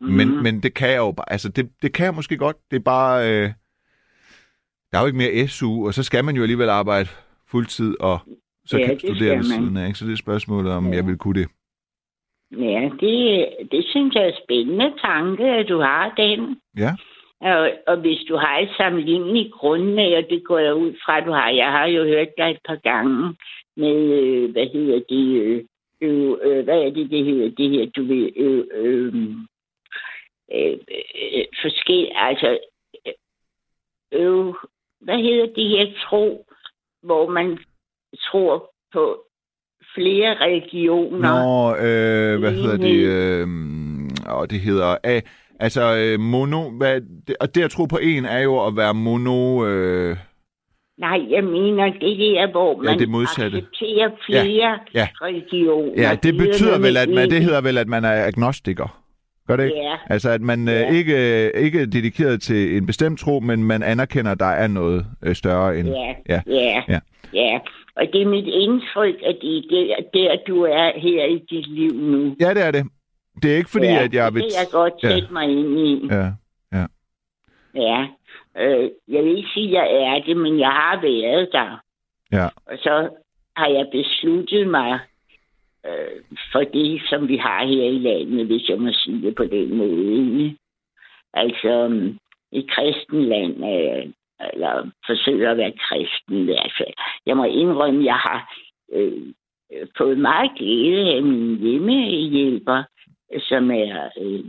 Mm. 0.01 0.07
Men, 0.07 0.43
men 0.43 0.63
det 0.63 0.75
kan 0.75 0.89
jeg 0.89 0.97
jo 0.97 1.13
bare, 1.13 1.33
altså 1.33 1.49
det, 1.49 1.71
det 1.83 1.93
kan 1.93 2.05
jeg 2.05 2.15
måske 2.15 2.37
godt. 2.37 2.57
Det 2.71 2.77
er 2.77 2.81
bare, 2.81 3.31
øh, 3.33 3.53
der 4.93 4.99
er 4.99 5.01
jo 5.01 5.07
ikke 5.07 5.19
mere 5.19 5.49
SU, 5.49 5.87
og 5.87 5.95
så 5.95 6.03
skal 6.03 6.25
man 6.25 6.37
jo 6.37 6.43
alligevel 6.43 6.69
arbejde 6.69 7.09
fuldtid, 7.47 7.97
og 8.01 8.19
så 8.67 8.79
Ja, 8.79 8.87
kan 8.87 8.99
studere 8.99 9.37
ved 9.37 9.45
siden 9.45 9.77
af. 9.77 9.87
Ikke? 9.87 9.99
Så 9.99 10.07
det 10.07 10.13
er 10.13 10.17
spørgsmålet, 10.17 10.73
om 10.73 10.89
Ja. 10.91 10.95
jeg 10.97 11.07
vil 11.07 11.17
kunne 11.17 11.41
det. 11.41 11.49
Ja, 12.51 12.91
det, 13.01 13.49
det 13.71 13.85
synes 13.89 14.15
jeg 14.15 14.23
er 14.23 14.29
en 14.29 14.43
spændende 14.45 14.93
tanke, 15.01 15.45
at 15.45 15.69
du 15.69 15.79
har 15.79 16.15
den. 16.17 16.61
Ja. 16.77 16.91
Og, 17.41 17.71
og 17.87 17.97
hvis 17.97 18.21
du 18.29 18.37
har 18.37 18.59
et 18.59 18.71
sammenligneligt 18.77 19.53
grundlag, 19.53 20.17
og 20.17 20.31
det 20.31 20.45
går 20.45 20.59
jeg 20.59 20.75
ud 20.75 20.93
fra, 21.05 21.19
at 21.19 21.27
du 21.27 21.33
har. 21.33 21.51
Jeg 21.51 21.73
har 21.73 21.87
jo 21.87 22.05
hørt 22.05 22.29
dig 22.39 22.51
et 22.51 22.59
par 22.65 22.77
gange 22.77 23.37
med, 23.77 23.97
øh, 23.97 24.53
hvad 24.53 24.67
hedder 24.67 25.01
det, 25.09 25.43
øh, 25.43 25.65
øh, 26.01 26.37
øh, 26.43 26.65
hvad 26.65 26.79
er 26.83 26.91
det, 26.91 27.11
det 27.11 27.25
hedder, 27.25 27.51
det 27.51 27.71
her, 27.71 27.87
du 27.87 28.03
ved, 28.03 28.31
øh, 28.37 28.65
øh, 28.75 29.15
øh, 30.55 30.79
øh, 31.35 31.45
forskel, 31.63 32.11
altså, 32.15 32.59
øh, 33.07 33.13
øh, 34.13 34.55
hvad 35.01 35.19
hedder 35.19 35.47
det 35.47 35.69
her 35.69 35.87
tro, 36.09 36.47
hvor 37.03 37.31
man 37.31 37.59
tror 38.31 38.71
på 38.93 39.28
flere 39.95 40.35
religioner. 40.41 41.19
Nå, 41.19 41.77
øh, 41.77 42.39
hvad 42.41 42.53
hedder 42.53 42.77
det? 42.77 42.97
Øh, 42.97 43.47
og 44.27 44.51
det 44.51 44.61
hedder... 44.61 44.97
A, 45.05 45.21
altså, 45.61 45.97
øh, 45.97 46.21
mono... 46.21 46.71
Hvad, 46.71 47.01
det, 47.27 47.37
og 47.41 47.55
det 47.55 47.63
at 47.63 47.71
tro 47.71 47.85
på 47.85 47.99
en 48.03 48.25
er 48.25 48.39
jo 48.41 48.67
at 48.67 48.77
være 48.77 48.95
mono... 48.95 49.67
Øh, 49.67 50.17
Nej, 50.99 51.19
jeg 51.31 51.45
mener 51.45 51.85
det 51.85 52.19
der, 52.19 52.51
hvor 52.51 52.83
man 52.83 52.99
det 52.99 53.09
modsatte. 53.09 53.59
accepterer 53.59 54.11
flere 54.27 54.79
ja. 54.95 55.09
religioner. 55.23 55.93
ja, 56.03 56.17
det 56.23 56.37
betyder 56.37 56.79
vel, 56.79 56.97
at 56.97 57.09
man, 57.09 57.31
det 57.31 57.43
hedder 57.43 57.61
vel, 57.61 57.79
at 57.79 57.89
man 57.89 58.05
er 58.05 58.25
agnostiker. 58.25 59.01
Gør 59.49 59.57
det 59.57 59.65
ikke? 59.65 59.77
Ja, 59.77 59.95
Altså, 60.11 60.31
at 60.31 60.41
man 60.41 60.69
Ja. 60.69 60.89
øh, 60.91 60.97
ikke, 60.97 61.17
ikke 61.57 61.81
er 61.81 61.87
dedikeret 61.87 62.43
til 62.43 62.77
en 62.77 62.87
bestemt 62.87 63.21
tro, 63.21 63.41
men 63.41 63.65
man 63.65 63.83
anerkender, 63.83 64.33
at 64.33 64.41
der 64.41 64.47
er 64.47 64.67
noget 64.67 65.07
øh, 65.25 65.35
større 65.35 65.79
end... 65.79 65.89
ja, 65.89 66.15
Ja. 66.29 66.41
ja, 66.47 66.83
Ja. 66.89 66.99
ja. 67.35 67.59
Og 67.99 68.07
det 68.13 68.23
er 68.23 68.27
mit 68.27 68.47
indtryk, 68.47 69.15
at 69.25 69.37
det 69.43 69.93
er 69.93 70.03
der, 70.15 70.37
du 70.47 70.63
er 70.63 70.99
her 70.99 71.25
i 71.25 71.39
dit 71.51 71.67
liv 71.67 71.91
nu. 71.93 72.37
Ja, 72.41 72.55
det 72.55 72.63
er 72.63 72.71
det. 72.71 72.85
Det 73.43 73.53
er 73.53 73.57
ikke 73.57 73.71
fordi, 73.71 73.87
ja, 73.87 74.05
at 74.05 74.15
jeg 74.15 74.35
vil... 74.35 74.43
Det 74.43 74.53
kan 74.53 74.61
jeg 74.61 74.69
godt 74.73 74.95
Ja. 75.03 75.09
sætte 75.15 75.33
mig 75.33 75.45
ind 75.51 75.79
i. 75.79 76.09
Ja. 76.11 76.31
Ja. 77.75 78.07
Øh, 78.59 78.91
jeg 79.09 79.25
vil 79.25 79.37
ikke 79.37 79.49
sige, 79.55 79.67
at 79.69 79.73
jeg 79.95 80.17
er 80.17 80.23
det, 80.27 80.37
men 80.37 80.59
jeg 80.59 80.69
har 80.71 81.01
været 81.01 81.49
der. 81.53 81.81
Ja. 82.33 82.47
Og 82.67 82.79
så 82.79 83.09
har 83.57 83.69
jeg 83.69 83.87
besluttet 83.93 84.69
mig 84.69 84.99
øh, 85.87 86.23
for 86.53 86.61
det, 86.61 87.03
som 87.11 87.29
vi 87.29 87.37
har 87.37 87.67
her 87.67 87.85
i 87.85 87.99
landet, 87.99 88.47
hvis 88.47 88.69
jeg 88.69 88.79
må 88.81 88.93
sige 88.93 89.23
det 89.23 89.35
på 89.35 89.45
den 89.45 89.77
måde. 89.77 90.57
Altså, 91.35 91.73
et 92.53 92.71
kristen 92.71 93.25
land, 93.25 93.55
øh, 93.65 94.13
eller 94.53 94.91
forsøger 95.07 95.51
at 95.51 95.57
være 95.57 95.73
kristen 95.89 96.37
i 96.37 96.45
hvert 96.45 96.73
fald. 96.79 96.95
Jeg 97.27 97.37
må 97.37 97.45
indrømme, 97.45 98.01
at 98.01 98.05
jeg 98.05 98.15
har 98.15 98.55
øh, 98.93 99.23
fået 99.99 100.19
meget 100.19 100.51
glæde 100.57 101.15
af 101.15 101.23
min 101.23 101.59
hjemmehjælper, 101.59 102.83
som 103.41 103.71
er 103.71 104.09
øh, 104.21 104.45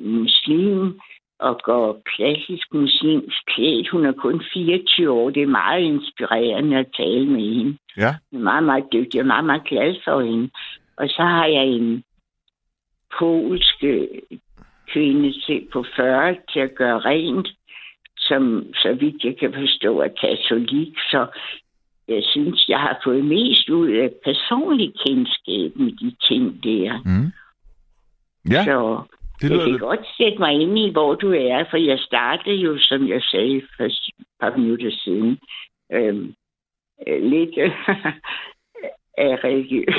muslim 0.00 1.00
og 1.38 1.60
går 1.62 2.02
klassisk 2.16 2.74
muslimsk 2.74 3.36
klædt. 3.46 3.88
Hun 3.88 4.06
er 4.06 4.12
kun 4.12 4.42
24 4.52 5.10
år. 5.10 5.30
Det 5.30 5.42
er 5.42 5.46
meget 5.46 5.82
inspirerende 5.82 6.76
at 6.76 6.86
tale 6.96 7.26
med 7.26 7.54
hende. 7.54 7.78
Ja. 7.96 8.14
Hun 8.30 8.40
er 8.40 8.44
meget, 8.44 8.64
meget 8.64 8.84
dygtig. 8.92 9.14
Jeg 9.14 9.22
er 9.22 9.34
meget, 9.34 9.44
meget 9.44 9.64
glad 9.64 9.94
for 10.04 10.20
hende. 10.20 10.50
Og 10.96 11.08
så 11.08 11.22
har 11.22 11.46
jeg 11.46 11.66
en 11.66 12.04
polsk 13.18 13.84
kvinde 14.92 15.32
til 15.46 15.68
på 15.72 15.84
40 15.96 16.36
til 16.52 16.60
at 16.60 16.74
gøre 16.74 16.98
rent, 16.98 17.48
som 18.28 18.66
så 18.74 18.96
vidt 19.00 19.24
jeg 19.24 19.36
kan 19.40 19.52
forstå 19.54 20.00
er 20.00 20.08
katolik. 20.20 20.92
Så 21.10 21.26
jeg 22.08 22.22
synes, 22.24 22.68
jeg 22.68 22.78
har 22.78 23.00
fået 23.04 23.24
mest 23.24 23.68
ud 23.68 23.88
af 23.88 24.10
personlig 24.24 24.92
kendskab 25.06 25.70
med 25.76 25.92
de 25.92 26.16
ting 26.28 26.64
der. 26.64 27.02
Mm. 27.04 27.32
Ja, 28.52 28.64
Så 28.64 29.02
det 29.40 29.42
jeg 29.42 29.50
lyder 29.50 29.62
kan 29.64 29.72
lidt... 29.72 29.80
godt 29.82 30.06
sætte 30.16 30.38
mig 30.38 30.52
ind 30.52 30.78
i, 30.78 30.90
hvor 30.92 31.14
du 31.14 31.32
er, 31.32 31.64
for 31.70 31.76
jeg 31.76 31.98
startede 31.98 32.56
jo, 32.56 32.78
som 32.78 33.08
jeg 33.08 33.22
sagde 33.22 33.62
for 33.76 33.84
et 33.84 33.98
par 34.40 34.56
minutter 34.56 34.90
siden, 35.04 35.38
øhm, 35.92 36.34
øh, 37.06 37.22
lidt 37.22 37.58
af 39.26 39.44
religiøs. 39.44 39.94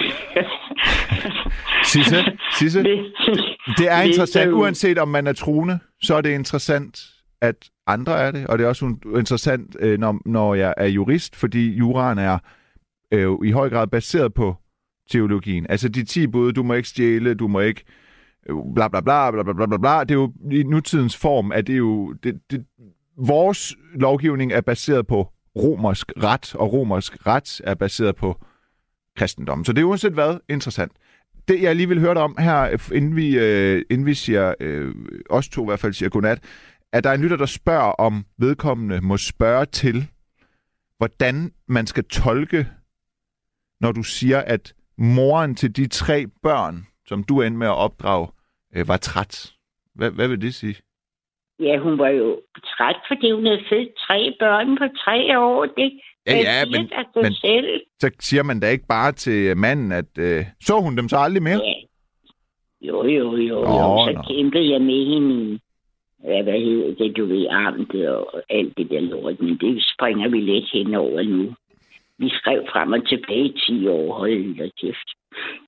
Sisse, 1.84 2.16
Sisse, 2.60 2.84
Det 3.80 3.88
er 3.92 4.02
interessant, 4.02 4.50
øh, 4.50 4.58
uanset 4.58 4.98
om 4.98 5.08
man 5.08 5.28
er 5.28 5.34
truende, 5.34 5.80
så 6.02 6.16
er 6.16 6.22
det 6.22 6.30
interessant, 6.30 7.00
at 7.42 7.70
andre 7.94 8.20
er 8.20 8.32
det, 8.32 8.48
og 8.48 8.58
det 8.58 8.64
er 8.64 8.68
også 8.68 8.96
interessant, 9.16 9.76
øh, 9.80 10.00
når, 10.00 10.22
når 10.26 10.56
jeg 10.56 10.74
er 10.78 10.88
jurist, 10.88 11.36
fordi 11.36 11.76
juraen 11.76 12.18
er 12.18 12.38
øh, 13.14 13.32
i 13.46 13.52
høj 13.52 13.70
grad 13.70 13.88
baseret 13.88 14.34
på 14.34 14.56
teologien. 15.12 15.66
Altså 15.70 15.90
de 15.90 16.04
10 16.04 16.28
bud, 16.28 16.54
du 16.54 16.64
må 16.64 16.74
ikke 16.74 16.90
stjæle, 16.90 17.34
du 17.34 17.48
må 17.48 17.60
ikke 17.60 17.84
øh, 18.50 18.56
bla 18.76 18.88
bla 18.88 19.02
bla 19.02 19.32
bla 19.32 19.44
bla 19.44 19.66
bla 19.66 19.78
bla, 19.78 20.00
det 20.04 20.12
er 20.12 20.16
jo 20.16 20.34
i 20.52 20.64
nutidens 20.64 21.18
form, 21.18 21.52
at 21.52 21.68
det 21.68 21.74
er 21.74 21.78
jo, 21.78 22.14
det, 22.14 22.40
det, 22.52 22.66
vores 23.18 23.76
lovgivning 23.94 24.52
er 24.52 24.62
baseret 24.62 25.08
på 25.08 25.28
romersk 25.56 26.12
ret, 26.24 26.56
og 26.56 26.74
romersk 26.74 27.28
ret 27.28 27.62
er 27.64 27.76
baseret 27.76 28.16
på 28.16 28.38
kristendommen. 29.18 29.66
Så 29.66 29.74
det 29.74 29.82
er 29.82 29.86
uanset 29.86 30.14
hvad 30.14 30.38
interessant. 30.50 30.92
Det, 31.48 31.62
jeg 31.62 31.76
lige 31.76 31.88
vil 31.88 32.00
høre 32.00 32.14
dig 32.14 32.22
om 32.22 32.36
her, 32.40 32.92
inden 32.94 33.16
vi, 33.16 33.38
øh, 33.40 33.82
inden 33.90 34.06
vi 34.06 34.14
siger, 34.14 34.54
øh, 34.60 34.96
os 35.30 35.50
to 35.50 35.64
i 35.64 35.66
hvert 35.66 35.80
fald 35.80 35.94
siger 35.94 36.10
godnat, 36.10 36.40
at 36.94 37.04
der 37.04 37.10
er 37.10 37.14
en 37.14 37.22
lytter, 37.22 37.38
der 37.38 37.46
spørger, 37.46 37.92
om 37.92 38.26
vedkommende 38.38 39.02
må 39.02 39.18
spørge 39.18 39.66
til, 39.66 40.08
hvordan 40.98 41.52
man 41.68 41.88
skal 41.88 42.04
tolke, 42.04 42.68
når 43.82 43.92
du 43.92 44.04
siger, 44.04 44.40
at 44.40 44.74
moren 44.98 45.56
til 45.56 45.76
de 45.76 45.88
tre 45.88 46.26
børn, 46.44 46.86
som 47.08 47.24
du 47.24 47.42
endte 47.42 47.58
med 47.58 47.68
at 47.68 47.76
opdrage, 47.76 48.28
øh, 48.76 48.88
var 48.88 48.98
træt. 48.98 49.54
Hvad, 49.96 50.12
hvad 50.12 50.28
vil 50.28 50.42
det 50.42 50.54
sige? 50.56 50.76
Ja, 51.60 51.78
hun 51.78 51.98
var 51.98 52.08
jo 52.08 52.42
træt, 52.66 52.96
fordi 53.08 53.32
hun 53.32 53.46
havde 53.46 53.64
født 53.70 53.90
tre 54.08 54.36
børn 54.40 54.78
på 54.78 54.84
tre 55.06 55.40
år. 55.40 55.66
Det 55.66 56.00
Ja, 56.28 56.36
ja, 56.38 56.66
men, 56.66 56.90
men- 57.16 57.34
selv. 57.34 57.82
så 58.00 58.12
siger 58.20 58.44
man 58.44 58.60
da 58.60 58.68
ikke 58.70 58.86
bare 58.88 59.12
til 59.12 59.58
manden, 59.58 59.92
at 59.92 60.18
øh, 60.18 60.46
så 60.62 60.80
hun 60.82 60.98
dem 60.98 61.10
så 61.10 61.18
aldrig 61.18 61.44
mere? 61.44 61.62
Ja. 61.66 61.74
Jo, 62.88 63.04
jo, 63.06 63.36
jo. 63.36 63.56
Nå, 63.62 63.70
jo. 63.80 64.06
Så 64.06 64.12
nå. 64.16 64.22
kæmpede 64.22 64.72
jeg 64.72 64.82
med 64.82 65.06
hende 65.14 65.60
ja, 66.24 66.42
hvad 66.42 66.60
hedder 66.60 66.96
det, 66.96 67.18
du 67.18 67.26
ved, 67.26 67.48
armet 67.50 68.10
og 68.10 68.42
alt 68.50 68.78
det 68.78 68.90
der 68.90 69.00
lort, 69.00 69.40
men 69.40 69.58
det 69.58 69.84
springer 69.94 70.30
vi 70.30 70.40
lidt 70.40 70.72
hen 70.74 70.96
over 70.96 71.24
nu. 71.24 71.54
Vi 72.18 72.30
skrev 72.30 72.66
frem 72.72 72.94
og 72.94 73.08
tilbage 73.08 73.46
i 73.46 73.58
10 73.68 73.88
år, 73.88 74.14
hold 74.14 74.58
da 74.58 74.70
kæft. 74.82 75.10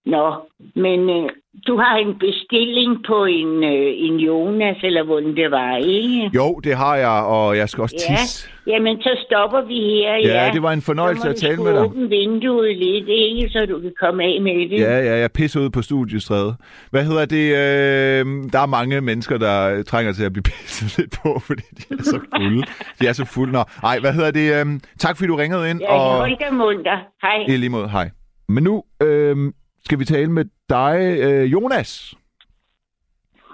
Nå, 0.05 0.33
men 0.75 0.99
øh, 1.09 1.29
du 1.67 1.77
har 1.77 1.95
en 1.97 2.19
bestilling 2.19 2.97
på 3.07 3.25
en, 3.25 3.63
øh, 3.63 3.91
en 4.07 4.15
Jonas, 4.19 4.77
eller 4.83 5.03
hvordan 5.03 5.35
det 5.35 5.51
var, 5.51 5.77
ikke? 5.77 6.31
Jo, 6.35 6.59
det 6.63 6.75
har 6.75 6.95
jeg, 6.95 7.09
og 7.25 7.57
jeg 7.57 7.69
skal 7.69 7.81
også 7.81 7.95
Ja. 8.09 8.15
tisse. 8.15 8.49
Jamen, 8.67 9.01
så 9.01 9.09
stopper 9.25 9.61
vi 9.61 9.73
her, 9.79 10.15
Ja, 10.15 10.45
ja. 10.45 10.51
det 10.53 10.63
var 10.63 10.71
en 10.71 10.81
fornøjelse 10.81 11.29
at 11.29 11.35
tale 11.35 11.57
med 11.63 11.73
dig. 11.73 11.81
åbne 11.81 12.09
vinduet 12.09 12.77
lidt, 12.77 13.09
ikke? 13.09 13.49
Så 13.49 13.65
du 13.65 13.79
kan 13.79 13.93
komme 13.99 14.23
af 14.23 14.41
med 14.41 14.69
det. 14.69 14.79
Ja, 14.79 14.97
ja, 14.99 15.17
jeg 15.17 15.31
pisser 15.31 15.59
ud 15.59 15.69
på 15.69 15.81
studiestræde. 15.81 16.55
Hvad 16.91 17.03
hedder 17.05 17.25
det? 17.25 17.45
Øh, 17.51 18.25
der 18.53 18.59
er 18.59 18.65
mange 18.65 19.01
mennesker, 19.01 19.37
der 19.37 19.83
trænger 19.83 20.13
til 20.13 20.23
at 20.23 20.33
blive 20.33 20.43
pisset 20.51 20.97
lidt 20.97 21.15
på, 21.23 21.39
fordi 21.39 21.63
de 21.77 21.83
er 21.99 22.03
så 22.03 22.19
fulde. 22.37 22.63
De 23.01 23.07
er 23.07 23.13
så 23.13 23.25
fulde. 23.25 23.51
Nå, 23.53 23.63
ej, 23.83 23.99
hvad 23.99 24.13
hedder 24.13 24.31
det? 24.31 24.65
Øh, 24.65 24.79
tak 24.99 25.17
fordi 25.17 25.27
du 25.27 25.35
ringede 25.35 25.69
ind. 25.69 25.79
Ja, 25.81 25.93
og... 25.93 26.17
hold 26.17 26.37
da 26.39 26.51
munter. 26.51 26.97
Hej. 27.21 27.45
I 27.47 27.57
lige 27.57 27.69
måde, 27.69 27.89
hej. 27.89 28.09
Men 28.51 28.63
nu 28.63 28.83
øh, 29.01 29.53
skal 29.85 29.99
vi 29.99 30.05
tale 30.05 30.31
med 30.31 30.45
dig, 30.69 31.19
øh, 31.19 31.51
Jonas. 31.51 32.15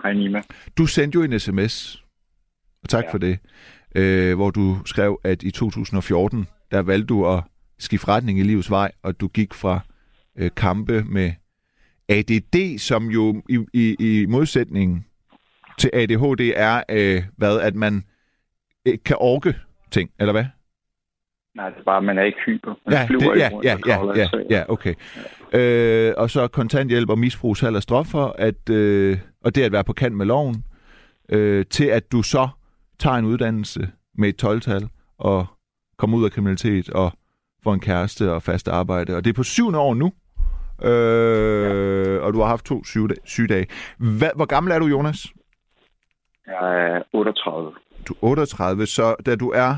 Hej 0.04 0.14
Nima. 0.14 0.42
Du 0.78 0.86
sendte 0.86 1.16
jo 1.16 1.24
en 1.24 1.40
sms, 1.40 2.04
og 2.84 2.90
tak 2.90 3.04
ja. 3.04 3.12
For 3.12 3.18
det, 3.18 3.40
øh, 3.96 4.36
hvor 4.36 4.52
du 4.52 4.78
skrev, 4.86 5.20
at 5.24 5.44
i 5.44 5.52
2014, 5.52 6.48
der 6.72 6.80
valgte 6.80 7.08
du 7.08 7.28
at 7.28 7.44
skifte 7.80 8.08
retning 8.08 8.40
i 8.40 8.44
livets 8.44 8.72
vej, 8.72 8.92
og 9.04 9.20
du 9.20 9.28
gik 9.28 9.54
fra 9.54 9.80
øh, 10.38 10.52
kampe 10.56 11.04
med 11.04 11.32
ADD, 12.10 12.80
som 12.80 13.08
jo 13.08 13.44
i, 13.50 13.66
i, 13.74 13.96
i 14.00 14.26
modsætning 14.26 15.08
til 15.78 15.90
ADHD 15.94 16.52
er, 16.56 16.84
øh, 16.90 17.24
hvad, 17.38 17.60
at 17.60 17.76
man 17.76 18.04
ikke 18.86 19.04
kan 19.04 19.18
orke 19.20 19.56
ting, 19.92 20.12
eller 20.20 20.32
hvad? 20.32 20.46
Nej, 21.58 21.70
det 21.70 21.80
er 21.80 21.84
bare, 21.84 22.02
man 22.02 22.18
er 22.18 22.24
ikke 22.24 22.38
hyper. 22.46 22.74
Man 22.86 22.94
Ja, 22.94 23.06
flyver 23.06 23.34
det, 23.34 23.40
ja, 23.40 23.50
rundt 23.54 23.66
ja, 23.66 23.98
og 23.98 24.16
ja, 24.18 24.30
ja, 24.34 24.40
ja, 24.50 24.64
okay. 24.70 24.94
Øh, 25.54 26.14
og 26.18 26.30
så 26.30 26.48
kontanthjælp 26.48 27.10
og 27.10 27.20
misbrug 27.20 27.58
salg 27.58 27.76
af 27.76 27.84
stoffer, 27.84 28.32
at, 28.38 28.70
øh, 28.70 29.18
og 29.44 29.56
det 29.56 29.64
at 29.64 29.72
være 29.72 29.84
på 29.84 29.94
kant 29.94 30.16
med 30.16 30.26
loven, 30.26 30.64
øh, 31.30 31.66
til 31.66 31.86
at 31.86 32.12
du 32.12 32.22
så 32.24 32.48
tager 33.00 33.16
en 33.16 33.26
uddannelse 33.26 33.90
med 34.18 34.30
et 34.30 34.44
12-tal 34.44 34.88
og 35.18 35.46
kommer 35.98 36.18
ud 36.18 36.26
af 36.26 36.32
kriminalitet 36.32 36.90
og 36.90 37.12
får 37.64 37.74
en 37.74 37.80
kæreste 37.80 38.32
og 38.32 38.44
fast 38.44 38.68
arbejde. 38.68 39.16
Og 39.16 39.24
det 39.24 39.30
er 39.30 39.34
på 39.36 39.44
syvende 39.44 39.80
år 39.80 39.94
nu, 39.94 40.12
øh, 40.84 42.16
ja. 42.16 42.20
og 42.20 42.34
du 42.34 42.40
har 42.40 42.48
haft 42.48 42.66
to 42.66 42.84
syge- 42.84 43.16
sygedage. 43.26 43.68
Hvad, 43.98 44.30
hvor 44.36 44.46
gammel 44.46 44.74
er 44.74 44.80
du, 44.80 44.86
Jonas? 44.86 45.28
Jeg 46.48 46.96
er 46.96 47.02
38. 47.14 47.72
Du 48.08 48.14
er 48.14 48.18
38, 48.22 48.86
så 48.86 49.16
da 49.26 49.36
du 49.36 49.50
er 49.50 49.76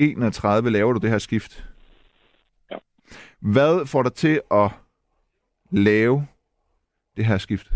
31, 0.00 0.70
laver 0.70 0.92
du 0.92 0.98
det 0.98 1.10
her 1.10 1.18
skift. 1.18 1.64
Ja. 2.70 2.76
Hvad 3.40 3.86
får 3.86 4.02
dig 4.02 4.12
til 4.12 4.40
at 4.50 4.70
lave 5.70 6.26
det 7.16 7.26
her 7.26 7.38
skift? 7.38 7.66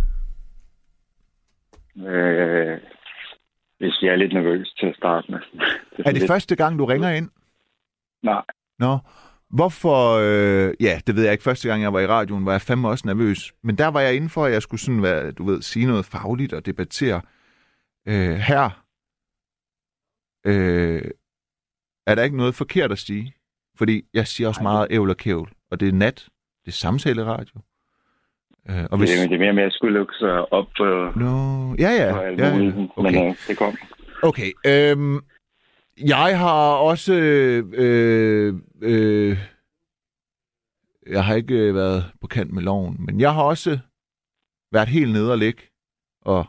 Øh, 1.96 2.80
hvis 3.78 4.02
jeg 4.02 4.12
er 4.12 4.16
lidt 4.16 4.32
nervøs 4.32 4.74
til 4.78 4.86
at 4.86 4.96
starte 4.96 5.30
med. 5.30 5.40
Er 5.98 6.02
det 6.02 6.14
lidt... 6.14 6.30
første 6.30 6.56
gang, 6.56 6.78
du 6.78 6.84
ringer 6.84 7.10
ind? 7.10 7.30
Nej, 8.22 8.42
Nå, 8.78 8.98
hvorfor... 9.50 10.18
Øh, 10.20 10.74
ja, 10.80 11.00
det 11.06 11.16
ved 11.16 11.22
jeg 11.22 11.32
ikke. 11.32 11.44
Første 11.44 11.68
gang, 11.68 11.82
jeg 11.82 11.92
var 11.92 12.00
i 12.00 12.06
radioen, 12.06 12.46
var 12.46 12.52
jeg 12.52 12.60
fandme 12.60 12.88
også 12.88 13.06
nervøs. 13.06 13.54
Men 13.62 13.78
der 13.78 13.88
var 13.88 14.00
jeg 14.00 14.16
inde 14.16 14.28
for, 14.28 14.44
at 14.44 14.52
jeg 14.52 14.62
skulle 14.62 14.80
sådan 14.80 15.02
være, 15.02 15.32
du 15.32 15.44
ved, 15.44 15.62
sige 15.62 15.86
noget 15.86 16.04
fagligt 16.04 16.52
og 16.52 16.66
debattere. 16.66 17.20
Øh, 18.08 18.36
her 18.36 18.84
øh, 20.46 21.02
er 22.06 22.14
der 22.14 22.22
ikke 22.22 22.36
noget 22.36 22.54
forkert 22.54 22.92
at 22.92 22.98
sige. 22.98 23.34
Fordi 23.78 24.02
jeg 24.14 24.26
siger 24.26 24.48
også 24.48 24.62
Nej, 24.62 24.72
meget 24.72 24.86
ævl 24.90 25.10
og 25.10 25.16
kævl. 25.16 25.52
Og 25.70 25.80
det 25.80 25.88
er 25.88 25.92
nat. 25.92 26.28
Det 26.64 26.68
er 26.70 26.72
samtaleradio. 26.76 27.60
Øh, 28.70 28.84
og 28.90 28.98
hvis... 28.98 29.10
det, 29.10 29.22
er- 29.24 29.28
det 29.28 29.34
er 29.34 29.38
mere 29.38 29.52
med, 29.52 29.62
at 29.62 29.66
jeg 29.66 29.72
skulle 29.72 29.94
lukke 29.98 30.14
sig 30.14 30.52
op 30.52 30.66
for, 30.76 31.18
Nå, 31.18 31.74
ja, 31.78 31.90
ja. 31.90 32.16
ja, 32.16 32.30
ja. 32.30 32.56
Men 32.56 32.90
Okay. 32.96 33.28
øh, 33.30 33.36
det 33.48 33.58
kom. 33.58 33.76
Okay. 34.22 34.52
Øhm, 34.66 35.20
jeg 36.06 36.38
har 36.38 36.72
også... 36.74 37.14
Øh, 37.14 37.64
øh, 38.82 39.38
jeg 41.06 41.24
har 41.24 41.34
ikke 41.34 41.54
øh, 41.54 41.74
været 41.74 42.04
på 42.20 42.26
kant 42.26 42.52
med 42.52 42.62
loven, 42.62 42.96
men 42.98 43.20
jeg 43.20 43.34
har 43.34 43.42
også 43.42 43.78
været 44.72 44.88
helt 44.88 45.12
nede 45.12 45.32
og 45.32 45.38
ligge 45.38 45.62
og 46.22 46.46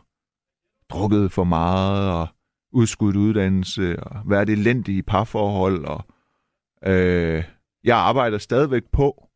drukket 0.90 1.32
for 1.32 1.44
meget 1.44 2.12
og 2.14 2.28
udskudt 2.76 3.16
uddannelse 3.16 4.04
og 4.04 4.22
været 4.26 4.50
elendig 4.50 4.96
i 4.96 5.02
parforhold. 5.02 5.86
Og, 5.86 6.06
øh, 6.92 7.44
jeg 7.84 7.98
arbejder 7.98 8.38
stadigvæk 8.38 8.84
på 8.92 9.30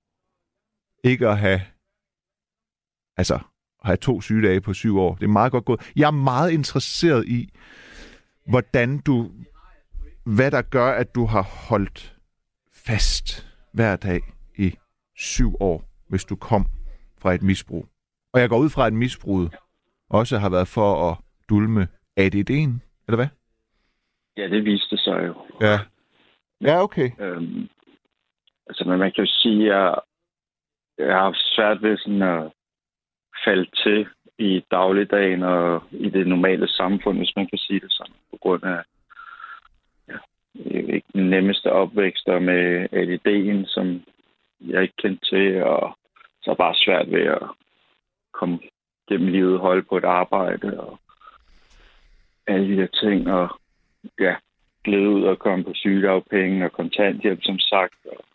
ikke 1.03 1.27
at 1.27 1.37
have 1.37 1.61
altså 3.17 3.35
at 3.35 3.41
have 3.85 3.97
to 3.97 4.21
sygedage 4.21 4.61
på 4.61 4.73
syv 4.73 4.99
år. 4.99 5.15
Det 5.15 5.23
er 5.23 5.27
meget 5.27 5.51
godt 5.51 5.65
gået. 5.65 5.91
Jeg 5.95 6.07
er 6.07 6.11
meget 6.11 6.51
interesseret 6.51 7.27
i, 7.27 7.49
hvordan 8.47 8.97
du, 8.97 9.31
hvad 10.23 10.51
der 10.51 10.61
gør, 10.61 10.91
at 10.91 11.15
du 11.15 11.25
har 11.25 11.41
holdt 11.41 12.17
fast 12.73 13.47
hver 13.73 13.95
dag 13.95 14.21
i 14.57 14.75
syv 15.15 15.55
år, 15.59 15.83
hvis 16.07 16.25
du 16.25 16.35
kom 16.35 16.65
fra 17.17 17.33
et 17.33 17.41
misbrug. 17.41 17.87
Og 18.33 18.41
jeg 18.41 18.49
går 18.49 18.57
ud 18.57 18.69
fra, 18.69 18.87
at 18.87 18.93
misbruget 18.93 19.55
også 20.09 20.39
har 20.39 20.49
været 20.49 20.67
for 20.67 21.11
at 21.11 21.17
dulme 21.49 21.87
ADD'en, 22.19 22.88
eller 23.09 23.17
hvad? 23.17 23.31
Ja, 24.37 24.49
det 24.49 24.65
viste 24.65 24.97
sig 24.97 25.27
jo. 25.27 25.33
Ja. 25.61 25.77
Ja, 26.61 26.83
okay. 26.83 27.09
Øhm, 27.19 27.69
altså, 28.67 28.83
men 28.87 28.99
man 28.99 29.11
kan 29.11 29.25
jo 29.25 29.31
sige, 29.31 29.61
at 29.61 29.75
jeg, 29.75 29.95
jeg 30.97 31.15
har 31.15 31.23
haft 31.23 31.55
svært 31.55 31.81
ved 31.81 31.97
sådan 31.97 32.21
at 32.21 32.51
falde 33.45 33.69
til 33.83 34.07
i 34.37 34.63
dagligdagen 34.71 35.43
og 35.43 35.83
i 35.91 36.09
det 36.09 36.27
normale 36.27 36.67
samfund, 36.67 37.17
hvis 37.17 37.35
man 37.35 37.47
kan 37.47 37.57
sige 37.57 37.79
det 37.79 37.91
sådan, 37.91 38.15
på 38.31 38.37
grund 38.41 38.63
af 38.63 38.81
ja, 40.07 40.17
ikke 40.69 41.03
den 41.13 41.29
nemmeste 41.29 41.71
opvækst 41.71 42.27
og 42.27 42.41
med 42.41 42.87
ADD'en, 42.93 43.67
som 43.67 44.03
jeg 44.59 44.81
ikke 44.81 44.97
kendte 44.97 45.25
til, 45.29 45.63
og 45.63 45.97
så 46.41 46.55
bare 46.57 46.75
svært 46.75 47.11
ved 47.11 47.23
at 47.23 47.43
komme 48.33 48.59
gennem 49.07 49.27
livet, 49.27 49.59
holde 49.59 49.83
på 49.83 49.97
et 49.97 50.03
arbejde 50.03 50.79
og 50.79 50.99
alle 52.49 52.67
de 52.67 52.81
der 52.81 52.87
ting, 52.87 53.31
og 53.31 53.59
ja, 54.19 54.35
glæde 54.83 55.09
ud 55.09 55.23
og 55.23 55.39
komme 55.39 55.63
på 55.63 55.71
sygedagpenge 55.75 56.65
og 56.65 56.71
kontanthjælp, 56.71 57.39
som 57.43 57.59
sagt. 57.59 58.05
Og, 58.05 58.25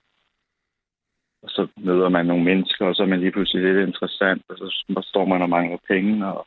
og 1.43 1.49
så 1.51 1.67
møder 1.77 2.09
man 2.09 2.27
nogle 2.27 2.45
mennesker, 2.45 2.87
og 2.87 2.95
så 2.95 3.03
er 3.03 3.07
man 3.07 3.21
lige 3.21 3.33
pludselig 3.33 3.63
lidt 3.65 3.89
interessant, 3.89 4.43
og 4.49 4.57
så 4.59 5.03
står 5.03 5.25
man 5.25 5.43
og 5.43 5.49
mangler 5.49 5.79
penge, 5.89 6.27
og 6.27 6.47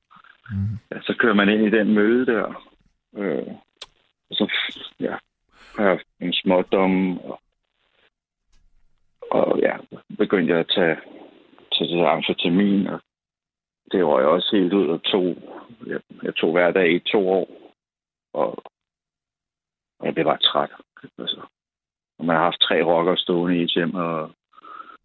Mm. 0.51 0.77
ja, 0.91 1.01
så 1.01 1.15
kører 1.19 1.33
man 1.33 1.49
ind 1.49 1.65
i 1.65 1.77
den 1.77 1.93
møde 1.93 2.25
der. 2.25 2.67
Øh, 3.17 3.47
og 4.29 4.35
så 4.35 4.53
ja, 4.99 5.15
har 5.77 5.83
jeg 5.89 5.99
en 6.19 6.33
smådom, 6.33 7.19
og, 7.19 7.41
og 9.31 9.59
ja, 9.59 9.77
begyndte 10.17 10.53
jeg 10.53 10.59
at 10.59 10.71
tage, 10.75 10.97
tage 11.73 11.97
det 11.97 12.05
amfetamin, 12.05 12.87
og 12.87 13.01
det 13.91 14.05
var 14.05 14.19
jeg 14.19 14.27
også 14.27 14.49
helt 14.55 14.73
ud 14.73 14.87
og 14.87 15.03
tog. 15.03 15.37
Jeg, 15.87 15.99
jeg 16.23 16.35
tog 16.35 16.51
hver 16.51 16.71
dag 16.71 16.91
i 16.95 16.99
to 16.99 17.29
år, 17.29 17.73
og 18.33 18.63
og 19.99 20.05
jeg 20.05 20.13
blev 20.13 20.25
bare 20.25 20.37
træt. 20.37 20.69
Altså, 21.17 21.41
når 22.19 22.25
man 22.25 22.35
har 22.35 22.43
haft 22.43 22.59
tre 22.61 22.83
rocker 22.83 23.15
stående 23.15 23.57
i 23.59 23.63
et 23.63 23.71
hjem 23.75 23.93
og, 23.95 24.21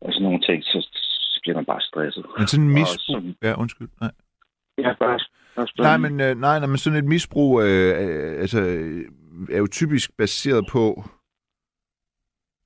og 0.01 0.13
sådan 0.13 0.23
nogle 0.23 0.41
ting, 0.41 0.65
så, 0.65 0.89
så 1.33 1.39
bliver 1.43 1.57
man 1.57 1.65
bare 1.65 1.81
stresset. 1.81 2.27
Men 2.39 2.47
sådan 2.47 2.67
en 2.67 2.75
misbrug... 2.75 3.01
sådan- 3.01 3.37
Ja, 3.43 3.55
undskyld. 3.61 3.89
Nej. 4.01 4.11
Ja, 4.79 4.95
bare, 4.99 5.19
bare 5.57 5.67
Nej, 5.79 5.97
men, 5.97 6.21
øh, 6.21 6.37
nej, 6.41 6.59
nej, 6.59 6.67
men 6.69 6.79
sådan 6.79 6.99
et 6.99 7.05
misbrug 7.05 7.61
øh, 7.63 7.67
øh, 8.05 8.41
altså, 8.41 8.61
øh, 8.61 9.05
er 9.53 9.59
jo 9.59 9.67
typisk 9.67 10.17
baseret 10.17 10.67
på, 10.73 11.03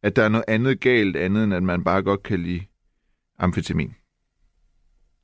at 0.02 0.16
der 0.16 0.22
er 0.22 0.28
noget 0.28 0.44
andet 0.48 0.80
galt, 0.80 1.16
andet 1.16 1.44
end 1.44 1.54
at 1.54 1.62
man 1.62 1.84
bare 1.84 2.02
godt 2.02 2.22
kan 2.22 2.38
lide 2.42 2.66
amfetamin. 3.38 3.94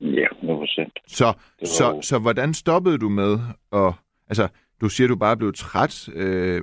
Ja, 0.01 0.27
100 0.31 0.52
procent. 0.75 0.93
Så, 1.07 1.33
så, 1.63 1.85
jo- 1.89 2.01
så 2.01 2.19
hvordan 2.19 2.53
stoppede 2.53 2.97
du 2.97 3.09
med 3.09 3.37
at... 3.73 3.93
Altså, 4.29 4.47
du 4.81 4.89
siger, 4.89 5.07
du 5.07 5.15
bare 5.15 5.37
blev 5.37 5.53
træt, 5.55 6.09
øh, 6.15 6.61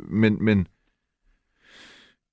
men, 0.00 0.44
men 0.44 0.66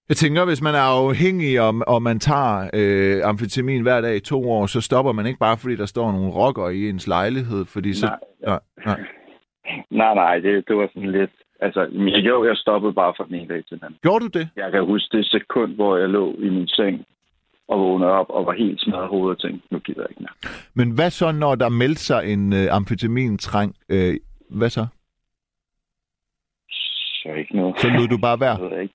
jeg 0.09 0.17
tænker, 0.17 0.45
hvis 0.45 0.61
man 0.61 0.75
er 0.75 0.79
afhængig, 0.79 1.61
og, 1.61 1.75
og 1.87 2.01
man 2.01 2.19
tager 2.19 2.69
øh, 2.73 3.29
amfetamin 3.29 3.81
hver 3.81 4.01
dag 4.01 4.15
i 4.15 4.19
to 4.19 4.51
år, 4.51 4.65
så 4.65 4.81
stopper 4.81 5.11
man 5.11 5.25
ikke 5.25 5.39
bare, 5.39 5.57
fordi 5.57 5.75
der 5.75 5.85
står 5.85 6.11
nogle 6.11 6.31
rocker 6.31 6.69
i 6.69 6.89
ens 6.89 7.07
lejlighed, 7.07 7.65
fordi 7.65 7.93
så... 7.93 8.05
Nej, 8.05 8.19
Nej, 8.45 8.59
nej. 8.85 8.99
nej, 10.01 10.13
nej 10.13 10.39
det, 10.39 10.63
det 10.67 10.75
var 10.75 10.87
sådan 10.93 11.11
lidt... 11.11 11.31
Altså, 11.59 11.87
men 11.91 12.07
jo, 12.07 12.45
jeg 12.45 12.55
stoppede 12.57 12.93
bare 12.93 13.13
fra 13.17 13.25
den 13.27 13.35
ene 13.35 13.47
dag 13.47 13.63
til 13.65 13.77
den 13.77 13.83
anden. 13.85 13.99
Gjorde 14.01 14.25
du 14.25 14.39
det? 14.39 14.49
Jeg 14.55 14.71
kan 14.71 14.85
huske 14.85 15.17
det 15.17 15.25
sekund, 15.25 15.75
hvor 15.75 15.97
jeg 15.97 16.09
lå 16.09 16.33
i 16.39 16.49
min 16.49 16.67
seng 16.67 17.05
og 17.67 17.79
vågnede 17.79 18.11
op 18.11 18.29
og 18.29 18.45
var 18.45 18.53
helt 18.53 18.81
smadret 18.81 19.07
hovedet 19.07 19.35
og 19.35 19.41
tænkte, 19.41 19.67
nu 19.71 19.79
gider 19.79 20.01
jeg 20.01 20.09
ikke 20.09 20.21
mere. 20.21 20.51
Men 20.73 20.91
hvad 20.95 21.09
så, 21.09 21.31
når 21.31 21.55
der 21.55 21.69
meldte 21.69 22.03
sig 22.03 22.33
en 22.33 22.53
øh, 22.53 22.67
amfetamin-trang? 22.71 23.75
Øh, 23.89 24.15
hvad 24.49 24.69
så? 24.69 24.85
Så 27.21 27.29
ikke 27.37 27.55
noget. 27.55 27.79
Så 27.79 27.87
lod 27.89 28.07
du 28.07 28.17
bare 28.17 28.39
være? 28.39 28.57
Jeg 28.63 28.71
ved 28.71 28.81
ikke. 28.81 28.93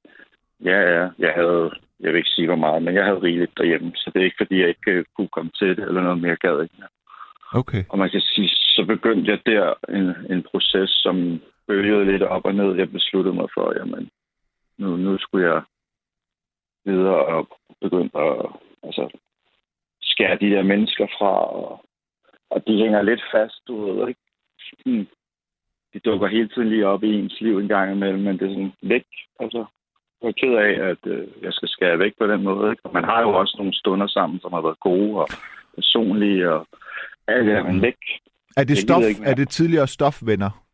Ja, 0.64 0.78
ja. 0.96 1.08
Jeg 1.18 1.32
havde, 1.36 1.70
jeg 2.00 2.12
vil 2.12 2.18
ikke 2.18 2.30
sige 2.36 2.46
hvor 2.46 2.56
meget, 2.56 2.82
men 2.82 2.94
jeg 2.94 3.04
havde 3.04 3.22
rigeligt 3.22 3.58
derhjemme, 3.58 3.92
så 3.94 4.10
det 4.14 4.20
er 4.20 4.24
ikke 4.24 4.42
fordi, 4.42 4.60
jeg 4.60 4.68
ikke 4.68 4.90
øh, 4.90 5.04
kunne 5.16 5.28
komme 5.28 5.50
til 5.58 5.68
det 5.76 5.84
eller 5.88 6.02
noget 6.02 6.20
mere 6.20 6.36
gad 6.36 6.62
ikke. 6.62 6.74
mere. 6.78 6.88
Okay. 7.52 7.84
Og 7.88 7.98
man 7.98 8.10
kan 8.10 8.20
sige, 8.20 8.48
så 8.48 8.84
begyndte 8.86 9.30
jeg 9.30 9.38
der 9.46 9.74
en, 9.88 10.34
en 10.34 10.42
proces, 10.50 10.90
som 10.90 11.40
bølgede 11.66 12.04
lidt 12.12 12.22
op 12.22 12.44
og 12.44 12.54
ned. 12.54 12.76
Jeg 12.76 12.90
besluttede 12.90 13.34
mig 13.34 13.48
for, 13.54 13.78
jamen, 13.78 14.10
nu, 14.78 14.96
nu 14.96 15.18
skulle 15.18 15.50
jeg 15.50 15.62
videre 16.84 17.24
og 17.26 17.48
begynde 17.80 18.10
at 18.14 18.46
altså, 18.82 19.18
skære 20.02 20.38
de 20.40 20.50
der 20.50 20.62
mennesker 20.62 21.06
fra, 21.18 21.32
og, 21.56 21.84
og 22.50 22.66
de 22.66 22.82
hænger 22.82 23.02
lidt 23.02 23.22
fast, 23.32 23.60
du 23.68 23.74
ved, 23.84 24.08
ikke? 24.08 24.20
Hmm. 24.86 25.06
De 25.94 25.98
dukker 26.00 26.28
hele 26.28 26.48
tiden 26.48 26.68
lige 26.68 26.86
op 26.86 27.02
i 27.04 27.14
ens 27.14 27.40
liv 27.40 27.58
en 27.58 27.68
gang 27.68 27.92
imellem, 27.92 28.22
men 28.22 28.38
det 28.38 28.46
er 28.46 28.54
sådan 28.54 28.72
væk. 28.82 29.06
Altså, 29.40 29.64
jeg 30.22 30.28
er 30.28 30.32
ked 30.32 30.54
af, 30.54 30.88
at 30.90 31.06
øh, 31.06 31.28
jeg 31.42 31.52
skal 31.52 31.68
skære 31.68 31.98
væk 31.98 32.12
på 32.18 32.26
den 32.26 32.42
måde. 32.42 32.70
Ikke? 32.70 32.82
Og 32.84 32.92
man 32.92 33.04
har 33.04 33.20
jo 33.22 33.28
også 33.28 33.54
nogle 33.58 33.74
stunder 33.74 34.06
sammen, 34.06 34.40
som 34.40 34.52
har 34.52 34.60
været 34.60 34.80
gode 34.80 35.20
og 35.20 35.28
personlige, 35.74 36.52
og 36.52 36.66
alt 37.28 37.46
det 37.46 37.54
er 37.54 37.62
man 37.62 37.82
væk. 37.82 37.96
Er 38.56 38.64
det, 38.64 38.78
stof, 38.78 39.02
er 39.24 39.34
det 39.34 39.48
tidligere 39.48 39.86
stofvenner? 39.86 40.64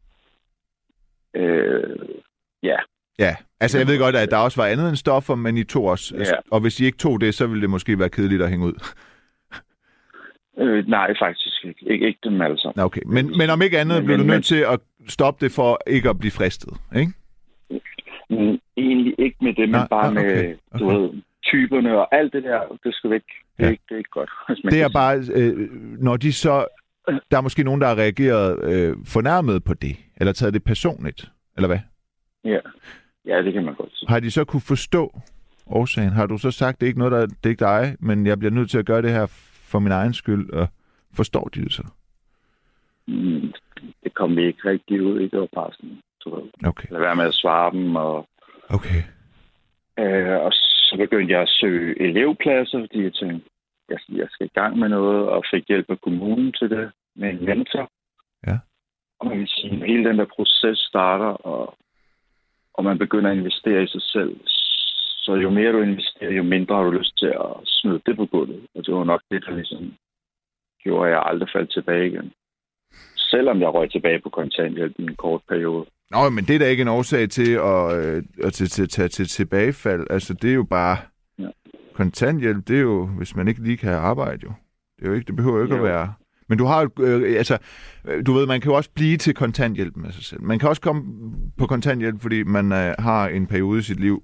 Øh, 1.35 2.09
ja, 2.63 2.77
Ja, 3.19 3.37
altså 3.61 3.79
jeg 3.79 3.87
ved 3.87 3.99
godt, 3.99 4.17
at 4.17 4.31
der 4.31 4.37
også 4.37 4.61
var 4.63 4.67
andet 4.69 4.89
end 4.89 4.97
stoffer, 4.97 5.35
men 5.35 5.57
I 5.57 5.65
tog 5.65 5.85
også. 5.85 6.17
Ja. 6.17 6.25
Og 6.51 6.61
hvis 6.61 6.81
I 6.81 6.85
ikke 6.85 6.99
tog 6.99 7.21
det, 7.21 7.35
så 7.35 7.47
ville 7.47 7.63
det 7.63 7.71
måske 7.71 7.99
være 7.99 8.09
kedeligt 8.09 8.43
at 8.43 8.51
hænge 8.51 8.67
ud. 8.67 8.73
øh, 10.63 10.89
nej, 10.89 11.15
faktisk 11.19 11.65
ikke. 11.65 11.81
Ik- 11.87 12.05
ikke 12.07 12.19
dem 12.25 12.41
alle 12.41 12.59
sammen. 12.59 12.85
Okay, 12.85 13.01
men, 13.07 13.39
men 13.39 13.51
om 13.51 13.63
ikke 13.63 13.79
andet 13.79 13.97
Men- 13.97 14.05
blev 14.05 14.19
du 14.19 14.23
men- 14.23 14.31
nødt 14.31 14.45
til 14.45 14.57
at 14.73 14.81
stoppe 15.09 15.45
det 15.45 15.53
for 15.53 15.81
ikke 15.87 16.09
at 16.11 16.19
blive 16.19 16.31
fristet, 16.33 16.73
ikke? 16.97 17.13
Men 18.31 18.61
egentlig 18.77 19.15
ikke 19.19 19.37
med 19.41 19.55
det, 19.55 19.69
men 19.69 19.71
Nej, 19.71 19.89
bare 19.89 20.15
med, 20.15 20.23
okay, 20.23 20.55
du 20.79 20.85
okay. 20.91 20.97
ved, 20.97 21.23
typerne 21.45 21.99
og 21.99 22.15
alt 22.17 22.33
det 22.33 22.43
der, 22.43 22.79
det 22.85 22.95
skal 22.95 23.11
væk. 23.11 23.23
Det 23.57 23.63
er, 23.63 23.67
Ja. 23.67 23.71
ikke, 23.71 23.83
det 23.89 23.95
er 23.95 23.99
ikke 23.99 24.11
godt. 24.11 24.31
Det 24.71 24.83
er 24.83 24.89
bare, 24.89 25.23
øh, 25.35 25.69
når 26.03 26.17
de 26.17 26.33
så... 26.33 26.67
Der 27.31 27.37
er 27.37 27.41
måske 27.41 27.63
nogen, 27.65 27.81
der 27.81 27.87
har 27.87 27.95
reageret 27.99 28.65
øh, 28.73 28.97
fornærmet 29.05 29.65
på 29.65 29.75
det, 29.75 29.97
eller 30.17 30.33
taget 30.33 30.55
det 30.55 30.65
personligt, 30.65 31.31
eller 31.57 31.69
hvad? 31.69 31.79
Ja. 32.45 32.59
Ja, 33.27 33.43
det 33.43 33.53
kan 33.53 33.65
man 33.65 33.75
godt 33.75 33.93
sige. 33.95 34.09
Har 34.09 34.21
de 34.21 34.31
så 34.31 34.45
kunne 34.45 34.61
forstå 34.61 35.13
årsagen? 35.67 36.13
Har 36.13 36.27
du 36.27 36.39
så 36.39 36.51
sagt, 36.51 36.81
det 36.81 36.87
er 36.87 36.89
ikke 36.89 36.99
noget, 36.99 37.13
der, 37.13 37.27
det 37.27 37.47
er 37.47 37.49
ikke 37.49 37.65
dig, 37.65 37.97
men 38.01 38.27
jeg 38.27 38.39
bliver 38.39 38.53
nødt 38.53 38.71
til 38.71 38.79
at 38.79 38.87
gøre 38.87 39.03
det 39.03 39.11
her 39.11 39.27
for 39.71 39.79
min 39.79 39.93
egen 39.93 40.15
skyld, 40.15 40.51
og 40.51 40.69
forstår 41.15 41.45
de 41.55 41.61
det 41.61 41.73
så? 41.73 41.83
Mm, 43.07 43.53
det 44.05 44.15
kom 44.15 44.37
vi 44.37 44.47
ikke 44.47 44.69
rigtig 44.69 45.03
ud 45.03 45.21
i, 45.21 45.29
det 45.29 45.41
var 45.41 45.49
bare 45.55 45.71
sådan, 45.73 45.99
Okay, 46.67 46.89
lad 46.91 47.01
være 47.01 47.17
med 47.17 47.25
at 47.25 47.35
svare 47.35 47.71
dem, 47.71 47.97
og, 47.97 48.29
okay. 48.69 49.03
øh, 49.99 50.37
og 50.45 50.53
så 50.53 50.97
begyndte 50.99 51.33
jeg 51.33 51.43
at 51.43 51.49
søge 51.49 52.03
elevpladser, 52.03 52.81
fordi 52.81 53.03
jeg 53.03 53.15
tænkte, 53.15 53.51
jeg, 53.89 53.99
jeg 54.09 54.27
skal 54.31 54.47
i 54.47 54.59
gang 54.61 54.79
med 54.79 54.89
noget, 54.89 55.29
og 55.29 55.45
fik 55.51 55.69
hjælp 55.69 55.91
af 55.91 56.01
kommunen 56.01 56.53
til 56.53 56.71
det, 56.71 56.91
med 57.17 57.31
en 57.31 57.45
mentor. 57.45 57.91
Ja. 58.47 58.59
Og 59.19 59.27
man 59.27 59.39
kan 59.39 59.47
sige, 59.47 59.87
hele 59.87 60.09
den 60.09 60.19
der 60.19 60.27
proces 60.37 60.79
starter, 60.79 61.33
og, 61.53 61.75
og 62.77 62.85
man 62.85 62.99
begynder 62.99 63.31
at 63.31 63.37
investere 63.37 63.83
i 63.83 63.87
sig 63.87 64.03
selv. 64.03 64.41
Så 65.25 65.35
jo 65.35 65.51
mere 65.51 65.73
du 65.73 65.81
investerer, 65.83 66.33
jo 66.33 66.43
mindre 66.43 66.77
har 66.77 66.83
du 66.83 66.91
lyst 66.91 67.19
til 67.19 67.27
at 67.27 67.51
smide 67.65 68.01
det 68.07 68.17
på 68.17 68.27
gulvet. 68.27 68.67
Og 68.75 68.87
det 68.87 68.95
var 68.95 69.05
nok 69.05 69.23
det, 69.31 69.45
der 69.47 69.55
ligesom 69.57 69.95
gjorde, 70.83 71.07
at 71.09 71.13
jeg 71.15 71.23
aldrig 71.27 71.49
faldt 71.55 71.73
tilbage 71.73 72.07
igen. 72.07 72.33
Selvom 73.17 73.61
jeg 73.61 73.75
røg 73.75 73.91
tilbage 73.91 74.21
på 74.21 74.31
kontanthjælp 74.31 74.95
i 74.99 75.03
en 75.03 75.17
kort 75.17 75.41
periode. 75.49 75.87
Nå, 76.11 76.29
men 76.31 76.45
det 76.45 76.55
er 76.55 76.59
da 76.59 76.67
ikke 76.69 76.81
en 76.81 76.89
årsag 76.89 77.29
til 77.31 77.53
at, 77.53 77.83
øh, 77.99 78.23
at 78.45 78.53
til, 78.53 78.69
til, 78.69 78.89
til, 78.89 79.11
til 79.11 79.27
tilbagefald. 79.27 80.07
Altså, 80.11 80.35
det 80.35 80.51
er 80.51 80.55
jo 80.55 80.65
bare... 80.65 80.97
Ja. 81.39 81.49
Kontanthjælp, 81.95 82.69
det 82.69 82.77
er 82.77 82.81
jo, 82.81 83.07
hvis 83.07 83.37
man 83.37 83.49
ikke 83.49 83.63
lige 83.63 83.77
kan 83.77 83.93
arbejde, 83.93 84.41
jo. 84.45 84.53
Det, 84.97 85.05
er 85.05 85.09
jo 85.09 85.15
ikke, 85.15 85.27
det 85.27 85.37
behøver 85.37 85.57
jo 85.57 85.63
ikke 85.63 85.77
Jo. 85.77 85.85
at 85.85 85.89
være... 85.89 86.13
Men 86.49 86.59
du 86.59 86.65
har 86.65 86.81
jo, 86.83 87.05
øh, 87.05 87.39
altså, 87.39 87.59
øh, 88.09 88.27
du 88.27 88.33
ved, 88.33 88.47
man 88.47 88.61
kan 88.61 88.71
jo 88.71 88.77
også 88.77 88.91
blive 88.95 89.17
til 89.17 89.35
kontanthjælp 89.35 89.97
med 89.97 90.11
sig 90.13 90.25
selv. 90.25 90.43
Man 90.43 90.59
kan 90.59 90.69
også 90.69 90.83
komme 90.83 91.03
på 91.59 91.67
kontanthjælp, 91.67 92.21
fordi 92.23 92.43
man 92.43 92.73
øh, 92.73 92.95
har 92.99 93.29
en 93.29 93.47
periode 93.47 93.79
i 93.79 93.83
sit 93.83 94.01
liv, 94.01 94.23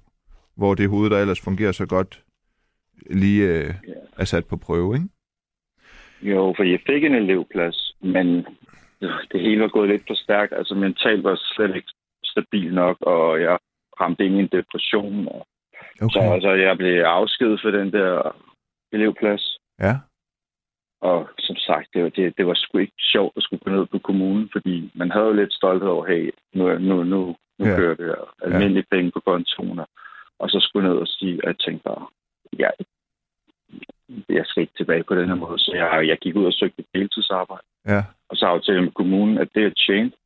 hvor 0.57 0.75
det 0.75 0.89
hoved, 0.89 1.09
der 1.09 1.19
ellers 1.19 1.41
fungerer 1.41 1.71
så 1.71 1.85
godt, 1.85 2.23
lige 3.09 3.43
øh, 3.49 3.65
Ja. 3.87 3.93
er 4.17 4.25
sat 4.25 4.45
på 4.45 4.57
prøve, 4.57 4.95
ikke? 4.95 5.07
Jo, 6.21 6.53
for 6.57 6.63
jeg 6.63 6.79
fik 6.87 7.03
en 7.03 7.15
elevplads, 7.15 7.95
men 8.01 8.27
det 9.31 9.41
hele 9.41 9.61
var 9.61 9.67
gået 9.67 9.89
lidt 9.89 10.03
for 10.07 10.13
stærkt. 10.15 10.53
Altså 10.53 10.75
mentalt 10.75 11.23
var 11.23 11.35
slet 11.55 11.75
ikke 11.75 11.87
stabil 12.25 12.73
nok, 12.73 12.97
og 13.01 13.41
jeg 13.41 13.57
ramte 14.01 14.25
ind 14.25 14.35
i 14.35 14.39
en 14.39 14.49
depression. 14.51 15.27
Og 15.27 15.47
Så 16.11 16.19
Okay. 16.19 16.33
altså, 16.33 16.49
jeg 16.51 16.77
blev 16.77 17.01
afskedet 17.01 17.59
for 17.63 17.71
den 17.71 17.91
der 17.91 18.35
elevplads. 18.91 19.57
Ja. 19.79 19.95
Og 21.09 21.29
som 21.39 21.55
sagt, 21.55 21.87
det 21.93 22.03
var, 22.03 22.09
det, 22.09 22.37
det 22.37 22.45
var 22.47 22.53
sgu 22.53 22.77
ikke 22.77 22.93
sjovt 23.13 23.33
at 23.37 23.43
skulle 23.43 23.63
gå 23.65 23.69
ned 23.71 23.85
på 23.85 23.99
kommunen, 23.99 24.49
fordi 24.51 24.91
man 24.95 25.11
havde 25.11 25.25
jo 25.25 25.33
lidt 25.33 25.53
stolthed 25.53 25.89
over, 25.89 26.05
hey, 26.05 26.31
nu, 26.53 26.63
nu, 26.79 27.03
nu, 27.03 27.35
nu 27.59 27.65
Ja. 27.65 27.69
ja. 27.69 27.75
kører 27.75 27.95
det 27.95 28.05
her. 28.05 28.33
Almindelige 28.43 28.85
penge 28.91 29.11
på 29.11 29.19
kontoen. 29.19 29.79
og- 30.39 30.49
så 30.49 30.59
skulle 30.59 30.89
ned 30.89 30.97
og 30.97 31.07
sige, 31.07 31.33
at 31.35 31.43
jeg 31.47 31.55
tænkte 31.59 31.83
bare, 31.83 32.07
ja, 32.59 32.69
jeg 34.29 34.45
skal 34.45 34.61
ikke 34.61 34.73
tilbage 34.77 35.03
på 35.03 35.15
den 35.15 35.27
her 35.27 35.35
måde. 35.35 35.59
Så 35.59 35.71
jeg, 35.75 36.07
jeg 36.07 36.17
gik 36.17 36.35
ud 36.35 36.45
og 36.45 36.53
søgte 36.53 36.79
et 36.79 36.85
deltidsarbejde. 36.95 37.63
Ja. 37.87 38.03
Og 38.29 38.35
så 38.37 38.45
aftalte 38.45 38.73
jeg 38.77 38.83
med 38.83 38.91
kommunen, 38.91 39.37
at 39.37 39.47
det 39.55 39.61
jeg 39.63 39.73
tjente, 39.87 40.17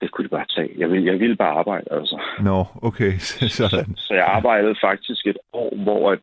det 0.00 0.10
kunne 0.10 0.24
de 0.24 0.28
bare 0.28 0.46
tage. 0.56 0.72
Jeg 0.78 0.90
ville, 0.90 1.06
jeg 1.12 1.20
ville 1.20 1.36
bare 1.36 1.58
arbejde, 1.58 1.86
altså. 1.90 2.20
Nå, 2.42 2.64
okay. 2.82 3.12
Sådan. 3.60 3.96
Så 3.96 4.14
jeg 4.14 4.24
arbejdede 4.26 4.76
faktisk 4.80 5.26
et 5.26 5.38
år, 5.52 5.76
hvor 5.76 6.12
at 6.12 6.18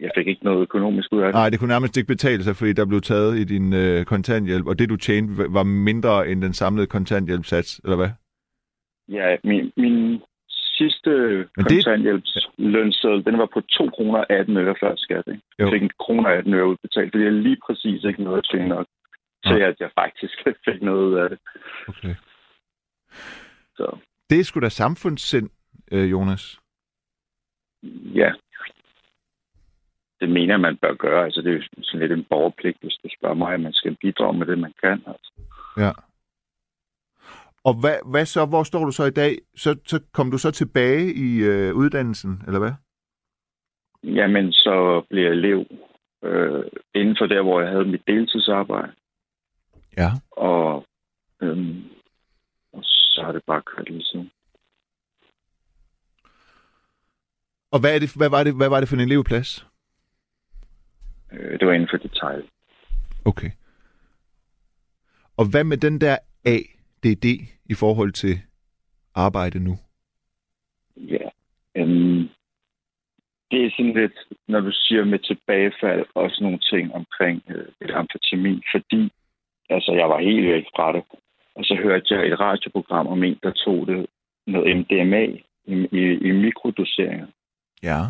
jeg 0.00 0.10
fik 0.16 0.26
ikke 0.26 0.44
noget 0.44 0.62
økonomisk 0.62 1.12
ud 1.12 1.18
af 1.20 1.24
det. 1.26 1.34
Nej, 1.34 1.50
det 1.50 1.58
kunne 1.58 1.68
nærmest 1.68 1.96
ikke 1.96 2.06
betale 2.06 2.44
sig, 2.44 2.56
fordi 2.56 2.72
der 2.72 2.86
blev 2.86 3.00
taget 3.00 3.38
i 3.38 3.44
din 3.44 3.72
øh, 3.72 4.04
kontanthjælp, 4.04 4.66
og 4.66 4.78
det 4.78 4.88
du 4.88 4.96
tjente 4.96 5.32
var 5.52 5.62
mindre 5.62 6.28
end 6.28 6.42
den 6.42 6.52
samlede 6.54 6.86
kontanthjælpssats, 6.86 7.80
eller 7.84 7.96
hvad? 7.96 8.10
Ja, 9.08 9.36
min, 9.44 9.72
min 9.76 10.20
sidste 10.78 11.10
Men 11.56 11.64
det- 11.64 11.84
kontanthjælpslønseddel, 11.84 13.24
den 13.24 13.38
var 13.38 13.48
på 13.54 13.60
2 13.60 13.90
kroner 13.90 14.24
18 14.30 14.56
øre 14.56 14.74
før 14.80 14.92
skat. 14.96 15.24
Ikke? 15.26 15.40
Jeg 15.58 15.68
fik 15.72 15.82
en 15.82 15.90
kroner 15.98 16.30
18 16.30 16.54
øre 16.54 16.66
udbetalt, 16.66 17.12
fordi 17.12 17.24
jeg 17.24 17.32
lige 17.32 17.56
præcis 17.66 18.04
ikke 18.04 18.22
noget 18.24 18.38
at 18.38 18.48
tjene 18.50 18.68
nok 18.68 18.86
til, 19.46 19.58
Nej. 19.58 19.68
at 19.68 19.76
jeg 19.80 19.90
faktisk 19.94 20.34
fik 20.68 20.82
noget 20.82 21.04
ud 21.08 21.14
af 21.14 21.28
det. 21.30 21.38
Okay. 21.88 22.14
Så 23.76 23.98
Det 24.30 24.40
er 24.40 24.44
sgu 24.44 24.60
da 24.60 24.68
samfundssind, 24.68 25.50
øh, 25.92 26.10
Jonas. 26.10 26.58
ja, 28.14 28.30
det 30.22 30.30
mener 30.30 30.56
man 30.56 30.76
bør 30.76 30.94
gøre. 30.94 31.24
Altså, 31.24 31.40
det 31.40 31.50
er 31.50 31.56
jo 31.56 31.62
sådan 31.82 32.00
lidt 32.00 32.12
en 32.12 32.26
borgerpligt, 32.30 32.78
hvis 32.80 32.96
du 33.02 33.08
spørger 33.18 33.34
mig, 33.34 33.54
at 33.54 33.60
man 33.60 33.72
skal 33.72 33.96
bidrage 34.00 34.38
med 34.38 34.46
det, 34.46 34.58
man 34.58 34.74
kan. 34.82 35.02
Altså. 35.06 35.32
Ja. 35.78 35.90
Og 37.64 37.74
hvad, 37.80 37.96
hvad 38.12 38.26
så? 38.26 38.44
Hvor 38.46 38.62
står 38.62 38.84
du 38.84 38.92
så 38.92 39.04
i 39.04 39.10
dag? 39.10 39.38
Så, 39.56 39.78
så 39.86 40.00
kom 40.12 40.30
du 40.30 40.38
så 40.38 40.50
tilbage 40.50 41.14
i 41.14 41.38
øh, 41.38 41.74
uddannelsen, 41.74 42.42
eller 42.46 42.58
hvad? 42.58 42.72
Jamen, 44.02 44.52
så 44.52 45.02
blev 45.10 45.22
jeg 45.22 45.32
elev 45.32 45.66
øh, 46.24 46.64
inden 46.94 47.16
for 47.18 47.26
der, 47.26 47.42
hvor 47.42 47.60
jeg 47.60 47.70
havde 47.70 47.84
mit 47.84 48.06
deltidsarbejde. 48.06 48.92
Ja. 49.96 50.10
Og, 50.30 50.86
øhm, 51.42 51.84
og 52.72 52.80
så 52.84 53.22
har 53.24 53.32
det 53.32 53.42
bare 53.46 53.62
kørt 53.62 53.90
lige 53.90 54.04
siden. 54.04 54.30
Og 57.70 57.80
hvad, 57.80 57.94
er 57.94 57.98
det, 57.98 58.16
hvad, 58.16 58.30
var 58.30 58.44
det, 58.44 58.56
hvad 58.56 58.68
var 58.68 58.80
det 58.80 58.88
for 58.88 58.96
en 58.96 59.02
elevplads? 59.02 59.71
Øh, 61.32 61.58
det 61.58 61.66
var 61.66 61.72
inden 61.72 61.88
for 61.90 61.96
detail. 61.96 62.42
Okay. 63.24 63.50
Og 65.36 65.50
hvad 65.50 65.64
med 65.64 65.76
den 65.76 66.00
der 66.00 66.16
ADD 66.44 67.24
i 67.64 67.74
forhold 67.74 68.12
til 68.12 68.40
arbejde 69.14 69.58
nu? 69.58 69.74
Ja. 70.96 71.28
Øhm, 71.76 72.28
det 73.50 73.64
er 73.64 73.70
sådan 73.70 73.94
lidt, 73.94 74.18
når 74.48 74.60
du 74.60 74.72
siger 74.72 75.04
med 75.04 75.18
tilbagefald, 75.18 76.06
også 76.14 76.38
nogle 76.42 76.58
ting 76.58 76.94
omkring 76.94 77.42
øh, 77.48 77.66
et 77.80 77.90
amfetamin, 77.90 78.62
fordi 78.74 79.12
altså, 79.70 79.92
jeg 79.92 80.08
var 80.08 80.20
helt 80.20 80.48
væk 80.48 80.64
fra 80.76 80.92
det. 80.92 81.02
Og 81.54 81.64
så 81.64 81.74
hørte 81.82 82.14
jeg 82.14 82.26
et 82.26 82.40
radioprogram 82.40 83.06
om 83.06 83.24
en, 83.24 83.38
der 83.42 83.50
tog 83.50 83.86
det 83.86 84.06
noget 84.46 84.76
MDMA 84.76 85.24
i, 85.64 85.74
i, 85.92 86.02
i 86.28 86.30
mikrodoseringer. 86.32 87.26
Ja. 87.82 88.00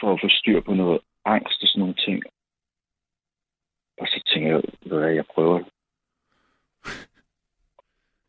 for 0.00 0.12
at 0.12 0.20
få 0.22 0.28
styr 0.30 0.60
på 0.60 0.74
noget 0.74 1.00
angst 1.34 1.62
og 1.62 1.68
sådan 1.68 1.80
nogle 1.80 1.94
ting. 2.06 2.22
Og 4.00 4.06
så 4.12 4.22
tænkte 4.26 4.48
jeg, 4.50 4.62
ved 4.90 5.08
jeg 5.08 5.24
prøver 5.34 5.58
det. 5.58 5.66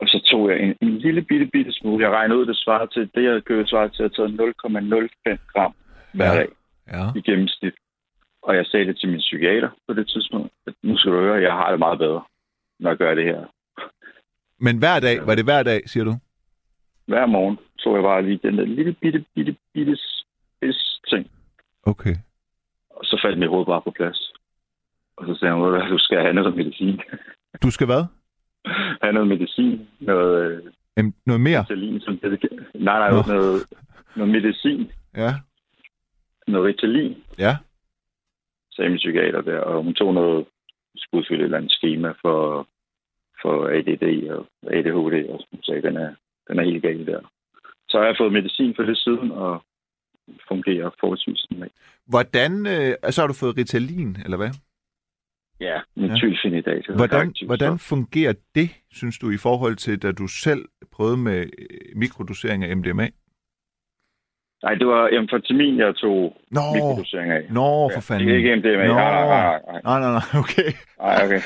Og 0.02 0.08
så 0.08 0.28
tog 0.32 0.50
jeg 0.50 0.58
en, 0.60 0.76
en 0.82 0.98
lille 0.98 1.22
bitte, 1.22 1.46
bitte 1.46 1.72
smule. 1.74 2.06
Jeg 2.06 2.12
regnede 2.18 2.40
ud, 2.40 2.46
det 2.46 2.58
svarede 2.58 2.92
til, 2.94 3.10
det 3.16 3.24
jeg 3.24 3.44
købte 3.44 3.70
svarede 3.70 3.94
til 3.96 4.04
at 4.04 4.14
tage 4.16 4.28
0,05 4.28 5.38
gram 5.54 5.74
hver 6.14 6.26
Ja. 6.34 6.38
dag 6.40 6.48
Ja. 6.88 7.06
i 7.16 7.22
gennemsnit. 7.22 7.74
Og 8.42 8.56
jeg 8.56 8.66
sagde 8.66 8.86
det 8.86 9.00
til 9.00 9.10
min 9.10 9.20
psykiater 9.20 9.70
på 9.88 9.94
det 9.94 10.08
tidspunkt, 10.10 10.54
at 10.68 10.74
nu 10.84 10.98
skal 10.98 11.12
du 11.12 11.18
høre, 11.18 11.38
at 11.38 11.44
jeg 11.44 11.52
har 11.54 11.70
det 11.70 11.80
meget 11.80 12.00
bedre, 12.00 12.24
når 12.80 12.90
jeg 12.90 12.98
gør 12.98 13.16
det 13.16 13.24
her. 13.24 13.46
Men 14.60 14.78
hver 14.78 15.00
dag, 15.00 15.28
var 15.28 15.36
det 15.36 15.44
hver 15.44 15.64
dag, 15.64 15.90
siger 15.90 16.04
du? 16.04 16.14
Hver 17.08 17.26
morgen 17.26 17.58
så 17.78 17.94
jeg 17.96 18.04
bare 18.04 18.22
lige 18.26 18.40
den 18.44 18.58
der 18.58 18.66
lille 18.66 18.94
bitte, 18.94 19.26
bitte, 19.36 19.56
bitte 19.74 19.98
spids 19.98 21.02
ting. 21.10 21.32
Okay. 21.84 22.16
Og 23.02 23.06
så 23.06 23.20
faldt 23.24 23.40
mit 23.40 23.50
hoved 23.50 23.66
bare 23.66 23.82
på 23.82 23.92
plads. 23.92 24.34
Og 25.18 25.24
så 25.28 25.34
sagde 25.40 25.54
han, 25.54 25.64
"Ved 25.64 25.90
du 25.90 25.98
skal 25.98 26.20
have 26.22 26.34
noget 26.34 26.56
medicin. 26.56 27.02
Du 27.64 27.72
skal 27.72 27.88
hvad? 27.88 28.04
have 29.04 29.14
noget 29.14 29.28
medicin. 29.28 29.88
Noget 30.00 30.52
øh, 30.52 30.72
Em, 30.98 31.14
noget 31.26 31.42
mere? 31.42 31.62
Ritalin, 31.62 32.00
som 32.02 32.18
det 32.18 32.40
Nej, 32.76 33.00
nej, 33.00 33.10
Nå. 33.12 33.24
noget, 33.34 33.62
noget 34.16 34.32
medicin. 34.32 34.92
Ja. 35.18 35.32
Noget 36.48 36.66
Ritalin, 36.68 37.16
Ja. 37.40 37.58
sagde 38.72 38.90
min 38.90 38.98
psykiater 38.98 39.42
der. 39.42 39.60
Og 39.60 39.84
hun 39.84 39.94
tog 39.94 40.14
noget, 40.14 40.46
skulle 40.98 41.20
udfylde 41.22 41.40
et 41.42 41.44
eller 41.46 41.58
andet 41.58 41.72
schema 41.72 42.14
for, 42.22 42.68
for 43.42 43.68
ADD 43.68 44.30
og 44.30 44.46
ADHD. 44.74 45.30
Og 45.30 45.40
hun 45.52 45.64
sagde, 45.64 45.82
den 45.82 45.98
er, 45.98 46.14
den 46.48 46.60
er 46.60 46.64
helt 46.64 46.82
galt 46.82 47.08
der. 47.08 47.22
Så 47.90 47.98
har 47.98 48.06
jeg 48.06 48.16
fået 48.20 48.34
medicin 48.34 48.76
for 48.76 48.84
det 48.84 48.98
siden, 48.98 49.32
og 49.32 49.64
fungerer 50.48 50.90
forholdsvis 51.00 51.46
normalt. 51.52 51.72
Hvordan, 52.08 52.52
øh, 52.68 52.94
så 53.12 53.22
har 53.22 53.28
du 53.28 53.34
fået 53.34 53.58
Ritalin, 53.58 54.18
eller 54.26 54.38
hvad? 54.38 54.50
Ja, 55.60 55.74
Ja. 55.76 55.82
metylfenidat. 55.96 56.86
Hvordan, 56.96 57.34
hvordan 57.46 57.80
fungerer 57.80 58.34
det, 58.56 58.70
synes 58.92 59.18
du, 59.20 59.30
i 59.32 59.38
forhold 59.38 59.76
til, 59.76 60.02
da 60.04 60.12
du 60.12 60.28
selv 60.28 60.66
prøvede 60.92 61.18
med 61.18 61.40
øh, 61.42 61.78
mikrodosering 61.96 62.64
af 62.64 62.78
MDMA? 62.78 63.08
Nej, 64.64 64.74
det 64.76 64.88
var 64.88 65.10
amfetamin, 65.20 65.78
jeg 65.78 65.96
tog 65.96 66.38
Nå, 66.52 66.62
mikrodosering 66.74 67.32
af. 67.32 67.44
nå 67.50 67.90
for 67.94 68.02
fanden. 68.02 68.28
Ikke, 68.30 68.38
ikke 68.38 68.56
MDMA. 68.56 68.88
Nå. 68.88 68.94
Nej, 68.94 69.12
nej, 69.12 69.28
nej, 69.28 69.60
nej. 69.68 69.82
Nej, 69.84 70.00
nej, 70.00 70.12
nej, 70.12 70.40
okay. 70.44 70.70
Nej, 71.00 71.26
okay. 71.26 71.42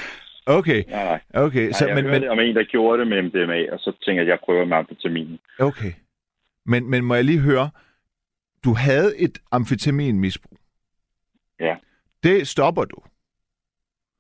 Okay, 0.48 0.84
Nej, 0.90 1.04
nej. 1.06 1.44
okay. 1.46 1.72
Så, 1.72 1.78
Så, 1.80 1.86
jeg 1.88 1.96
men, 1.96 2.06
hørte 2.06 2.20
men, 2.20 2.30
om 2.30 2.40
en, 2.40 2.56
der 2.56 2.64
gjorde 2.64 3.00
det 3.00 3.08
med 3.08 3.22
MDMA, 3.22 3.72
og 3.74 3.80
så 3.80 3.92
tænkte 3.92 4.14
jeg, 4.14 4.22
at 4.22 4.28
jeg 4.28 4.40
prøver 4.46 4.66
med 4.66 4.78
amfetamin. 4.78 5.40
okay. 5.60 5.92
Men, 6.66 6.90
men 6.90 7.06
må 7.06 7.16
jeg 7.16 7.24
lige 7.24 7.40
høre, 7.40 7.70
du 8.66 8.74
havde 8.74 9.18
et 9.18 9.40
amfetaminmisbrug. 9.52 10.58
Ja. 11.60 11.76
Det 12.24 12.48
stopper 12.48 12.86
du. 12.86 12.98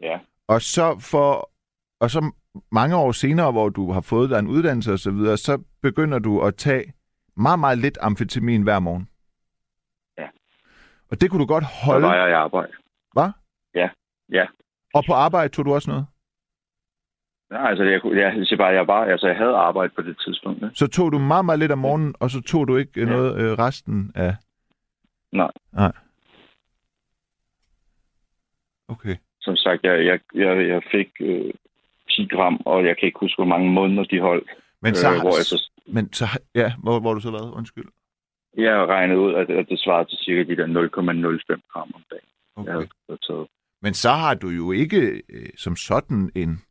Ja. 0.01 0.19
Og 0.47 0.61
så 0.61 0.99
for 0.99 1.51
og 1.99 2.09
så 2.11 2.31
mange 2.71 2.95
år 2.95 3.11
senere, 3.11 3.51
hvor 3.51 3.69
du 3.69 3.91
har 3.91 4.01
fået 4.01 4.29
dig 4.29 4.39
en 4.39 4.47
uddannelse 4.47 4.93
og 4.93 4.99
så 4.99 5.11
videre, 5.11 5.37
så 5.37 5.63
begynder 5.81 6.19
du 6.19 6.41
at 6.41 6.55
tage 6.55 6.93
meget, 7.35 7.59
meget 7.59 7.77
lidt 7.77 7.97
amfetamin 8.01 8.61
hver 8.61 8.79
morgen. 8.79 9.09
Ja. 10.17 10.27
Og 11.11 11.21
det 11.21 11.29
kunne 11.31 11.41
du 11.41 11.45
godt 11.47 11.63
Så 11.63 11.69
holde. 11.85 12.07
var 12.07 12.15
jeg 12.15 12.29
i 12.29 12.33
arbejde. 12.33 12.73
Hvad? 13.13 13.29
Ja. 13.75 13.89
Ja. 14.29 14.45
Og 14.93 15.03
på 15.07 15.13
arbejde 15.13 15.49
tog 15.53 15.65
du 15.65 15.73
også 15.73 15.89
noget? 15.89 16.05
Nej, 17.51 17.69
altså, 17.69 17.83
jeg, 17.83 18.01
jeg, 18.05 18.45
jeg 18.51 18.57
bare, 18.57 18.73
jeg, 18.73 18.87
bare, 18.87 19.11
altså, 19.11 19.27
jeg 19.27 19.37
havde 19.37 19.55
arbejde 19.55 19.93
på 19.95 20.01
det 20.01 20.17
tidspunkt. 20.25 20.61
Ja. 20.61 20.69
Så 20.73 20.87
tog 20.87 21.11
du 21.11 21.19
meget, 21.19 21.45
meget 21.45 21.59
lidt 21.59 21.71
om 21.71 21.77
morgenen, 21.77 22.15
og 22.19 22.29
så 22.29 22.41
tog 22.41 22.67
du 22.67 22.77
ikke 22.77 22.91
ja. 22.95 23.01
Ja. 23.01 23.07
noget 23.07 23.41
øh, 23.41 23.51
resten 23.51 24.11
af... 24.15 24.35
Nej. 25.31 25.51
Nej. 25.73 25.91
Okay. 28.87 29.15
Som 29.41 29.55
sagt, 29.55 29.83
jeg, 29.83 30.05
jeg, 30.05 30.19
jeg, 30.35 30.67
jeg 30.67 30.81
fik 30.91 31.09
øh, 31.19 31.53
10 32.09 32.27
gram, 32.27 32.61
og 32.65 32.85
jeg 32.85 32.97
kan 32.97 33.05
ikke 33.05 33.19
huske, 33.19 33.37
hvor 33.37 33.45
mange 33.45 33.71
måneder 33.71 34.03
de 34.03 34.19
holdt. 34.19 34.49
Men 34.81 34.95
så, 34.95 35.13
øh, 35.13 35.19
hvor 35.19 35.35
jeg 35.39 35.45
så 35.45 35.69
men 35.87 36.13
så, 36.13 36.25
ja, 36.55 36.73
hvor, 36.83 36.99
hvor 36.99 37.13
du 37.13 37.19
så 37.19 37.31
været? 37.31 37.51
Undskyld. 37.51 37.85
jeg 38.57 38.73
har 38.73 38.85
regnet 38.85 39.15
ud, 39.15 39.33
at, 39.33 39.49
at 39.49 39.65
det 39.69 39.79
svarede 39.79 40.09
til 40.09 40.17
cirka 40.17 40.43
de 40.43 40.57
der 40.57 40.67
0,05 40.67 41.61
gram 41.73 41.91
om 41.95 42.01
dagen. 42.09 42.29
Okay. 42.55 42.71
Jeg 42.71 42.87
havde 43.09 43.21
taget. 43.27 43.47
Men 43.81 43.93
så 43.93 44.09
har 44.09 44.33
du 44.33 44.49
jo 44.49 44.71
ikke 44.71 45.21
øh, 45.29 45.49
som 45.57 45.75
sådan 45.75 46.31
en 46.35 46.61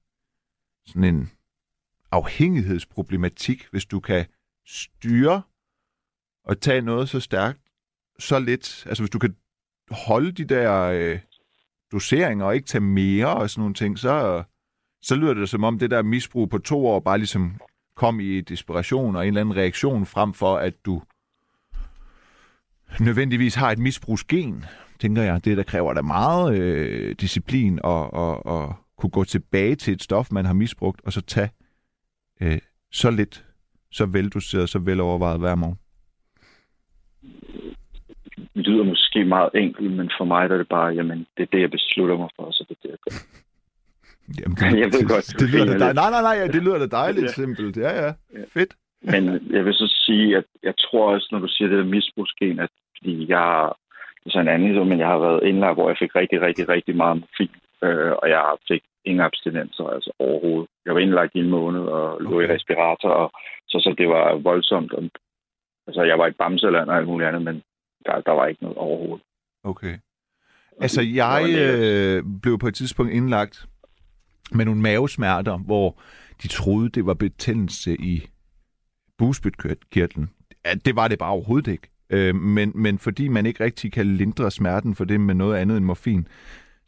sådan 0.87 1.05
en 1.05 1.30
afhængighedsproblematik, 2.11 3.66
hvis 3.70 3.85
du 3.85 4.01
kan 4.01 4.26
styre 4.66 5.43
og 6.45 6.61
tage 6.61 6.80
noget 6.80 7.09
så 7.09 7.20
stærkt, 7.20 7.61
så 8.18 8.39
lidt. 8.39 8.87
Altså 8.87 9.03
hvis 9.03 9.11
du 9.11 9.18
kan 9.18 9.37
holde 9.91 10.32
de 10.32 10.45
der 10.45 10.82
øh, 10.82 11.18
doseringer 11.93 12.45
og 12.45 12.55
ikke 12.55 12.66
tage 12.66 12.80
mere 12.80 13.35
og 13.35 13.51
sådan 13.51 13.61
nogle 13.61 13.74
ting, 13.74 13.99
så, 13.99 14.43
så 15.03 15.14
lyder 15.14 15.35
det 15.35 15.49
som 15.49 15.64
om 15.64 15.78
det 15.78 15.91
der 15.91 16.03
misbrug 16.03 16.51
på 16.51 16.59
to 16.59 16.87
år 16.87 17.01
bare 17.01 17.18
ligesom 17.18 17.61
kom 17.97 18.20
i 18.20 18.41
desperation 18.41 19.16
og 19.16 19.22
en 19.22 19.28
eller 19.28 19.41
anden 19.41 19.57
reaktion 19.57 20.07
frem 20.07 20.32
for, 20.32 20.57
at 20.57 20.74
du 20.85 21.03
nødvendigvis 23.01 23.55
har 23.55 23.70
et 23.70 23.78
misbrugsgen, 23.78 24.64
tænker 25.01 25.22
jeg. 25.22 25.45
Det, 25.45 25.57
der 25.57 25.62
kræver 25.62 25.95
da 25.95 26.03
meget 26.03 26.59
øh, 26.59 27.14
disciplin 27.20 27.80
og, 27.82 28.14
og, 28.14 28.47
og 28.47 28.74
kunne 28.99 29.11
gå 29.11 29.24
tilbage 29.24 29.74
til 29.74 29.92
et 29.95 30.03
stof, 30.03 30.28
man 30.32 30.45
har 30.45 30.53
misbrugt, 30.55 31.01
og 31.05 31.12
så 31.12 31.20
tage 31.20 31.51
øh, 32.42 32.59
så 32.92 33.11
lidt, 33.11 33.45
så 33.92 34.07
veldoseret, 34.07 34.68
så 34.68 34.78
velovervejet 34.78 35.40
hver 35.40 35.55
morgen. 35.55 35.78
Det 38.55 38.66
lyder 38.66 38.84
måske 38.84 39.24
meget 39.24 39.51
enkelt, 39.55 39.92
men 39.92 40.11
for 40.18 40.24
mig 40.24 40.49
der 40.49 40.55
er 40.55 40.59
det 40.59 40.68
bare, 40.68 40.95
jamen, 40.95 41.18
det 41.36 41.42
er 41.42 41.47
det, 41.53 41.61
jeg 41.61 41.70
beslutter 41.70 42.16
mig 42.16 42.28
for, 42.36 42.51
så 42.51 42.64
det 42.68 42.76
er 42.76 42.80
det, 42.82 42.90
jeg 42.90 42.99
gør. 43.05 43.16
Jamen, 44.40 44.78
Jeg 44.82 44.86
ved 44.95 45.09
godt, 45.09 45.26
det, 45.26 45.40
det 45.40 45.49
lyder 45.51 45.64
da 45.66 45.72
det 45.72 45.80
dej- 45.80 45.88
lidt- 45.88 45.97
Nej, 45.97 46.11
nej, 46.11 46.22
nej, 46.22 46.47
det 46.47 46.62
lyder 46.62 46.78
da 46.78 46.86
dejligt 46.86 47.24
Ja. 47.26 47.32
simpelt. 47.32 47.76
Ja, 47.76 47.90
ja. 48.05 48.12
Ja. 48.34 48.45
Fedt. 48.49 48.72
Men 49.03 49.22
jeg 49.57 49.64
vil 49.64 49.74
så 49.74 49.86
sige, 50.07 50.36
at 50.36 50.45
jeg 50.62 50.74
tror 50.78 51.14
også, 51.14 51.28
når 51.32 51.38
du 51.38 51.49
siger 51.49 51.68
det 51.68 51.78
der 51.78 51.84
misbrugsgen, 51.84 52.59
at 52.59 52.70
fordi 52.99 53.14
jeg 53.28 53.72
det 54.20 54.26
er 54.26 54.30
så 54.30 54.40
en 54.40 54.49
anden 54.49 54.68
historie, 54.68 54.88
men 54.88 54.99
jeg 54.99 55.07
har 55.09 55.18
været 55.18 55.42
indlagt, 55.42 55.76
hvor 55.76 55.88
jeg 55.90 55.97
fik 55.99 56.14
rigtig, 56.14 56.40
rigtig, 56.40 56.68
rigtig 56.68 56.97
meget 56.97 57.16
morfin, 57.20 57.51
øh, 57.85 58.12
og 58.22 58.28
jeg 58.28 58.57
fik 58.68 58.82
ingen 59.05 59.20
abstinenser, 59.20 59.85
altså 59.85 60.11
overhovedet. 60.18 60.68
Jeg 60.87 60.95
var 60.95 61.01
indlagt 61.01 61.35
i 61.35 61.39
en 61.39 61.51
måned 61.51 61.80
og 61.80 62.20
lå 62.20 62.41
i 62.41 62.45
Okay. 62.45 62.55
respirator, 62.55 63.09
og 63.09 63.30
så, 63.68 63.78
så 63.85 63.95
det 63.99 64.09
var 64.09 64.35
voldsomt. 64.35 64.93
Og, 64.93 65.03
altså, 65.87 66.03
jeg 66.03 66.18
var 66.18 66.26
i 66.26 66.32
bamseland 66.32 66.89
og 66.91 66.97
alt 66.97 67.07
muligt 67.07 67.28
andet, 67.28 67.43
men 67.43 67.62
der, 68.07 68.20
der 68.20 68.32
var 68.32 68.47
ikke 68.47 68.62
noget 68.62 68.78
overhovedet. 68.78 69.26
Okay. 69.64 69.95
Altså, 70.80 71.03
jeg 71.03 71.43
øh, 71.59 72.22
blev 72.43 72.59
på 72.59 72.68
et 72.68 72.74
tidspunkt 72.74 73.12
indlagt 73.12 73.66
med 74.53 74.64
nogle 74.64 74.80
mavesmerter, 74.80 75.59
hvor 75.59 76.01
de 76.43 76.49
troede, 76.49 76.89
det 76.89 77.07
var 77.07 77.14
betændelse 77.14 77.97
i 78.01 78.28
bugspytkirtlen. 79.18 80.30
Ja, 80.66 80.74
det 80.74 80.97
var 80.97 81.09
det 81.09 81.18
bare 81.18 81.30
overhovedet 81.30 81.72
ikke. 81.72 81.89
Øh, 82.11 82.35
men, 82.35 82.72
men 82.74 82.99
fordi 82.99 83.28
man 83.28 83.47
ikke 83.47 83.64
rigtig 83.64 83.93
kan 83.93 84.07
lindre 84.07 84.51
smerten 84.51 84.95
for 84.95 85.05
det 85.05 85.20
med 85.20 85.35
noget 85.35 85.57
andet 85.57 85.76
end 85.76 85.85
morfin, 85.85 86.28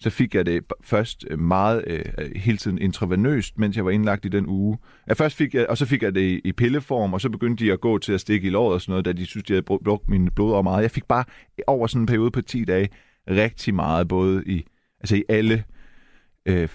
så 0.00 0.10
fik 0.10 0.34
jeg 0.34 0.46
det 0.46 0.64
først 0.80 1.24
øh, 1.30 1.38
meget 1.38 1.84
øh, 1.86 2.04
hele 2.36 2.58
tiden 2.58 2.78
intravenøst, 2.78 3.58
mens 3.58 3.76
jeg 3.76 3.84
var 3.84 3.90
indlagt 3.90 4.24
i 4.24 4.28
den 4.28 4.46
uge. 4.46 4.78
Ja, 5.08 5.12
først 5.12 5.36
fik 5.36 5.54
jeg, 5.54 5.66
og 5.68 5.78
så 5.78 5.86
fik 5.86 6.02
jeg 6.02 6.14
det 6.14 6.20
i, 6.20 6.40
i 6.44 6.52
pilleform, 6.52 7.14
og 7.14 7.20
så 7.20 7.30
begyndte 7.30 7.64
de 7.64 7.72
at 7.72 7.80
gå 7.80 7.98
til 7.98 8.12
at 8.12 8.20
stikke 8.20 8.46
i 8.46 8.50
låret 8.50 8.74
og 8.74 8.80
sådan 8.80 8.92
noget, 8.92 9.04
da 9.04 9.12
de 9.12 9.26
synes, 9.26 9.44
de 9.44 9.52
havde 9.52 9.62
brugt- 9.62 9.84
brugt 9.84 10.08
mine 10.08 10.30
blodår 10.30 10.62
meget. 10.62 10.82
Jeg 10.82 10.90
fik 10.90 11.04
bare 11.04 11.24
over 11.66 11.86
sådan 11.86 12.02
en 12.02 12.06
periode 12.06 12.30
på 12.30 12.42
10 12.42 12.64
dage 12.64 12.88
rigtig 13.30 13.74
meget, 13.74 14.08
både 14.08 14.42
i, 14.46 14.66
altså 15.00 15.16
i 15.16 15.24
alle 15.28 15.64
øh, 16.46 16.68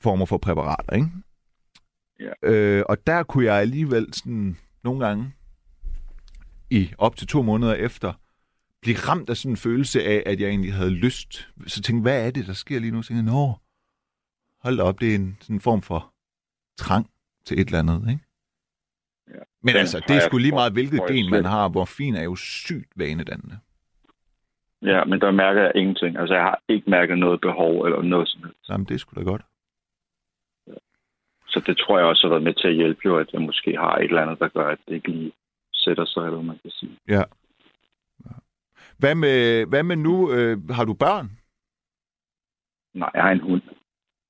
former 0.00 0.26
for 0.26 0.38
præparater, 0.38 0.94
ikke? 0.94 1.08
Ja. 2.20 2.50
Øh, 2.50 2.84
og 2.88 3.06
der 3.06 3.22
kunne 3.22 3.44
jeg 3.44 3.54
alligevel 3.60 4.06
sådan 4.12 4.56
nogle 4.84 5.06
gange 5.06 5.32
i 6.70 6.90
op 6.98 7.16
til 7.16 7.26
to 7.26 7.42
måneder 7.42 7.74
efter 7.74 8.12
blive 8.82 8.96
ramt 9.08 9.30
af 9.30 9.36
sådan 9.36 9.52
en 9.52 9.56
følelse 9.56 10.02
af, 10.04 10.22
at 10.26 10.40
jeg 10.40 10.48
egentlig 10.48 10.74
havde 10.74 10.90
lyst. 10.90 11.48
Så 11.66 11.82
tænkte 11.82 12.02
hvad 12.02 12.26
er 12.26 12.30
det, 12.30 12.46
der 12.46 12.52
sker 12.52 12.78
lige 12.80 12.90
nu? 12.90 13.02
Så 13.02 13.08
tænkte 13.08 13.24
jeg, 13.24 13.32
nå, 13.32 13.54
hold 14.62 14.80
op, 14.80 15.00
det 15.00 15.10
er 15.10 15.14
en 15.14 15.36
sådan 15.40 15.56
en 15.56 15.60
form 15.60 15.82
for 15.82 16.12
trang 16.76 17.10
til 17.44 17.60
et 17.60 17.66
eller 17.66 17.78
andet, 17.78 18.10
ikke? 18.10 18.24
Ja. 19.28 19.42
Men 19.62 19.74
Den 19.74 19.80
altså, 19.80 20.04
det 20.08 20.16
er 20.16 20.20
sgu 20.20 20.38
lige 20.38 20.52
meget, 20.52 20.72
hvilket 20.72 21.00
gen 21.08 21.30
man 21.30 21.44
har. 21.44 21.68
Morfin 21.68 22.14
er 22.14 22.22
jo 22.22 22.36
sygt 22.36 22.92
vanedannende. 22.96 23.58
Ja, 24.82 25.04
men 25.04 25.20
der 25.20 25.30
mærker 25.30 25.62
jeg 25.62 25.72
ingenting. 25.74 26.16
Altså, 26.16 26.34
jeg 26.34 26.42
har 26.42 26.62
ikke 26.68 26.90
mærket 26.90 27.18
noget 27.18 27.40
behov 27.40 27.84
eller 27.84 28.02
noget 28.02 28.28
som 28.28 28.42
helst. 28.44 28.68
Jamen, 28.68 28.86
det 28.86 28.94
er 28.94 28.98
sgu 28.98 29.20
da 29.20 29.24
godt. 29.24 29.42
Så 31.48 31.62
det 31.66 31.78
tror 31.78 31.98
jeg 31.98 32.06
også 32.06 32.26
har 32.26 32.30
været 32.30 32.42
med 32.42 32.54
til 32.54 32.68
at 32.68 32.74
hjælpe 32.74 33.00
jo, 33.04 33.18
at 33.18 33.32
jeg 33.32 33.40
måske 33.40 33.76
har 33.76 33.96
et 33.96 34.04
eller 34.04 34.22
andet, 34.22 34.38
der 34.38 34.48
gør, 34.48 34.68
at 34.68 34.78
det 34.88 34.94
ikke 34.94 35.08
lige 35.10 35.32
sætter 35.72 36.04
sig, 36.04 36.20
eller 36.20 36.42
man 36.42 36.58
kan 36.62 36.70
sige. 36.70 36.98
Ja. 37.08 37.14
Ja. 37.14 37.22
Hvad 38.98 39.14
med, 39.14 39.66
hvad 39.66 39.82
med 39.82 39.96
nu? 39.96 40.32
Øh, 40.32 40.68
har 40.70 40.84
du 40.84 40.94
børn? 40.94 41.26
Nej, 42.94 43.10
jeg 43.14 43.22
har 43.22 43.30
en 43.30 43.40
hund. 43.40 43.62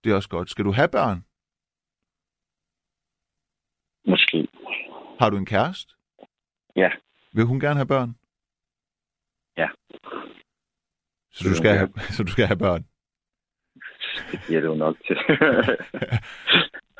Det 0.04 0.12
er 0.12 0.16
også 0.16 0.28
godt. 0.28 0.50
Skal 0.50 0.64
du 0.64 0.72
have 0.72 0.88
børn? 0.88 1.18
Måske. 4.06 4.48
Har 5.20 5.30
du 5.30 5.36
en 5.36 5.46
kæreste? 5.46 5.94
Ja. 6.76 6.90
Vil 7.32 7.44
hun 7.44 7.60
gerne 7.60 7.76
have 7.76 7.86
børn? 7.86 8.10
Ja. 9.56 9.68
Så 11.32 11.48
du, 11.48 11.54
skal 11.54 11.70
have, 11.78 11.88
så 12.16 12.22
du 12.22 12.30
skal 12.30 12.46
have 12.46 12.58
børn? 12.58 12.84
Det 14.30 14.40
giver 14.46 14.60
det 14.60 14.68
jo 14.68 14.74
nok 14.74 14.96
til. 15.06 15.16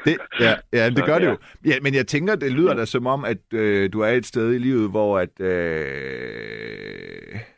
Det, 0.05 0.19
ja, 0.41 0.55
ja, 0.73 0.91
det 0.91 1.05
gør 1.05 1.19
det 1.19 1.27
jo. 1.27 1.39
Ja, 1.65 1.81
men 1.83 1.95
jeg 1.95 2.07
tænker, 2.07 2.37
det 2.37 2.53
lyder 2.53 2.75
da 2.75 2.85
som 2.85 3.07
om, 3.07 3.25
at 3.25 3.53
øh, 3.53 3.93
du 3.93 4.01
er 4.01 4.09
et 4.09 4.27
sted 4.27 4.55
i 4.55 4.59
livet, 4.59 4.91
hvor 4.91 5.19
at, 5.19 5.41
øh, 5.41 7.35
at... 7.35 7.58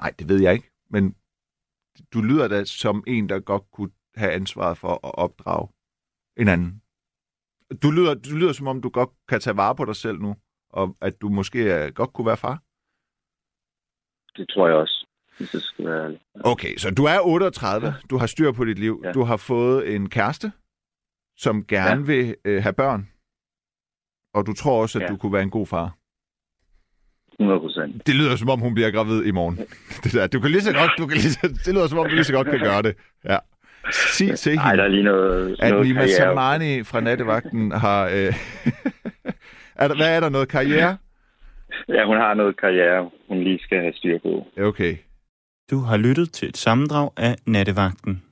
Nej, 0.00 0.10
det 0.18 0.28
ved 0.28 0.40
jeg 0.42 0.52
ikke. 0.54 0.70
men 0.90 1.14
du 2.14 2.20
lyder 2.22 2.48
da 2.48 2.64
som 2.64 3.04
en, 3.06 3.28
der 3.28 3.40
godt 3.40 3.70
kunne 3.70 3.90
have 4.16 4.32
ansvaret 4.32 4.78
for 4.78 4.88
at 5.06 5.14
opdrage 5.14 5.68
en 6.36 6.48
anden. 6.48 6.82
Du 7.82 7.90
lyder, 7.90 8.14
du 8.14 8.30
lyder 8.36 8.52
som 8.52 8.66
om, 8.66 8.80
du 8.82 8.88
godt 8.88 9.10
kan 9.28 9.40
tage 9.40 9.56
vare 9.56 9.76
på 9.76 9.84
dig 9.84 9.96
selv 9.96 10.18
nu, 10.18 10.36
og 10.70 10.96
at 11.00 11.20
du 11.20 11.28
måske 11.28 11.70
er, 11.70 11.90
godt 11.90 12.12
kunne 12.12 12.26
være 12.26 12.36
far. 12.36 12.62
Det 14.36 14.48
tror 14.48 14.66
jeg 14.68 14.76
også, 14.76 15.06
hvis 15.38 15.50
det 15.50 15.62
skal 15.62 15.84
være. 15.86 16.18
Okay, 16.44 16.76
så 16.76 16.90
du 16.90 17.04
er 17.04 17.20
38, 17.20 17.94
du 18.10 18.16
har 18.16 18.26
styr 18.26 18.52
på 18.52 18.64
dit 18.64 18.78
liv, 18.78 19.00
Ja. 19.04 19.12
du 19.12 19.22
har 19.24 19.36
fået 19.36 19.94
en 19.94 20.08
kæreste, 20.10 20.52
som 21.36 21.64
gerne 21.66 22.00
Ja. 22.00 22.06
vil 22.06 22.36
øh, 22.44 22.62
have 22.62 22.72
børn, 22.72 23.10
og 24.34 24.46
du 24.46 24.52
tror 24.54 24.82
også, 24.82 24.98
at 24.98 25.02
Ja. 25.02 25.08
du 25.08 25.16
kunne 25.16 25.32
være 25.32 25.42
en 25.42 25.50
god 25.50 25.66
far. 25.66 25.97
100 27.38 27.60
procent. 27.60 28.06
Det 28.06 28.14
lyder 28.14 28.36
som 28.36 28.48
om, 28.50 28.60
hun 28.60 28.74
bliver 28.74 28.90
gravid 28.90 29.24
i 29.24 29.30
morgen. 29.30 29.56
Det, 30.04 30.12
der. 30.12 30.26
Du 30.26 30.40
kan 30.40 30.50
lige 30.50 30.60
så 30.60 30.72
godt, 30.72 30.90
du 30.98 31.06
kan 31.06 31.16
lige 31.16 31.30
så, 31.30 31.48
det 31.64 31.74
lyder 31.74 31.86
som 31.86 31.98
om, 31.98 32.04
du 32.08 32.14
lige 32.14 32.24
så 32.24 32.32
godt 32.32 32.50
kan 32.50 32.58
gøre 32.60 32.82
det. 32.82 32.96
Ja. 33.24 33.38
Sig 33.90 34.38
til 34.38 34.54
Nej, 34.54 34.64
hende, 34.64 34.78
der 34.78 34.84
er 34.84 34.88
lige 34.88 35.02
noget, 35.02 35.56
at 35.60 35.70
noget 35.70 35.86
Nima 35.86 36.00
karriere. 36.00 36.16
Samani 36.16 36.82
fra 36.82 37.00
Nattevagten 37.00 37.72
har... 37.72 38.04
Øh, 38.04 38.34
er 39.82 39.88
der, 39.88 39.96
hvad 39.96 40.16
er 40.16 40.20
der? 40.20 40.28
Noget 40.28 40.48
karriere? 40.48 40.96
Ja, 41.88 42.06
hun 42.06 42.16
har 42.16 42.34
noget 42.34 42.56
karriere, 42.60 43.10
hun 43.28 43.42
lige 43.42 43.58
skal 43.58 43.80
have 43.80 43.92
styr 43.94 44.18
på. 44.18 44.46
Okay. 44.62 44.96
Du 45.70 45.78
har 45.78 45.96
lyttet 45.96 46.32
til 46.32 46.48
et 46.48 46.56
sammendrag 46.56 47.10
af 47.16 47.36
Nattevagten. 47.46 48.22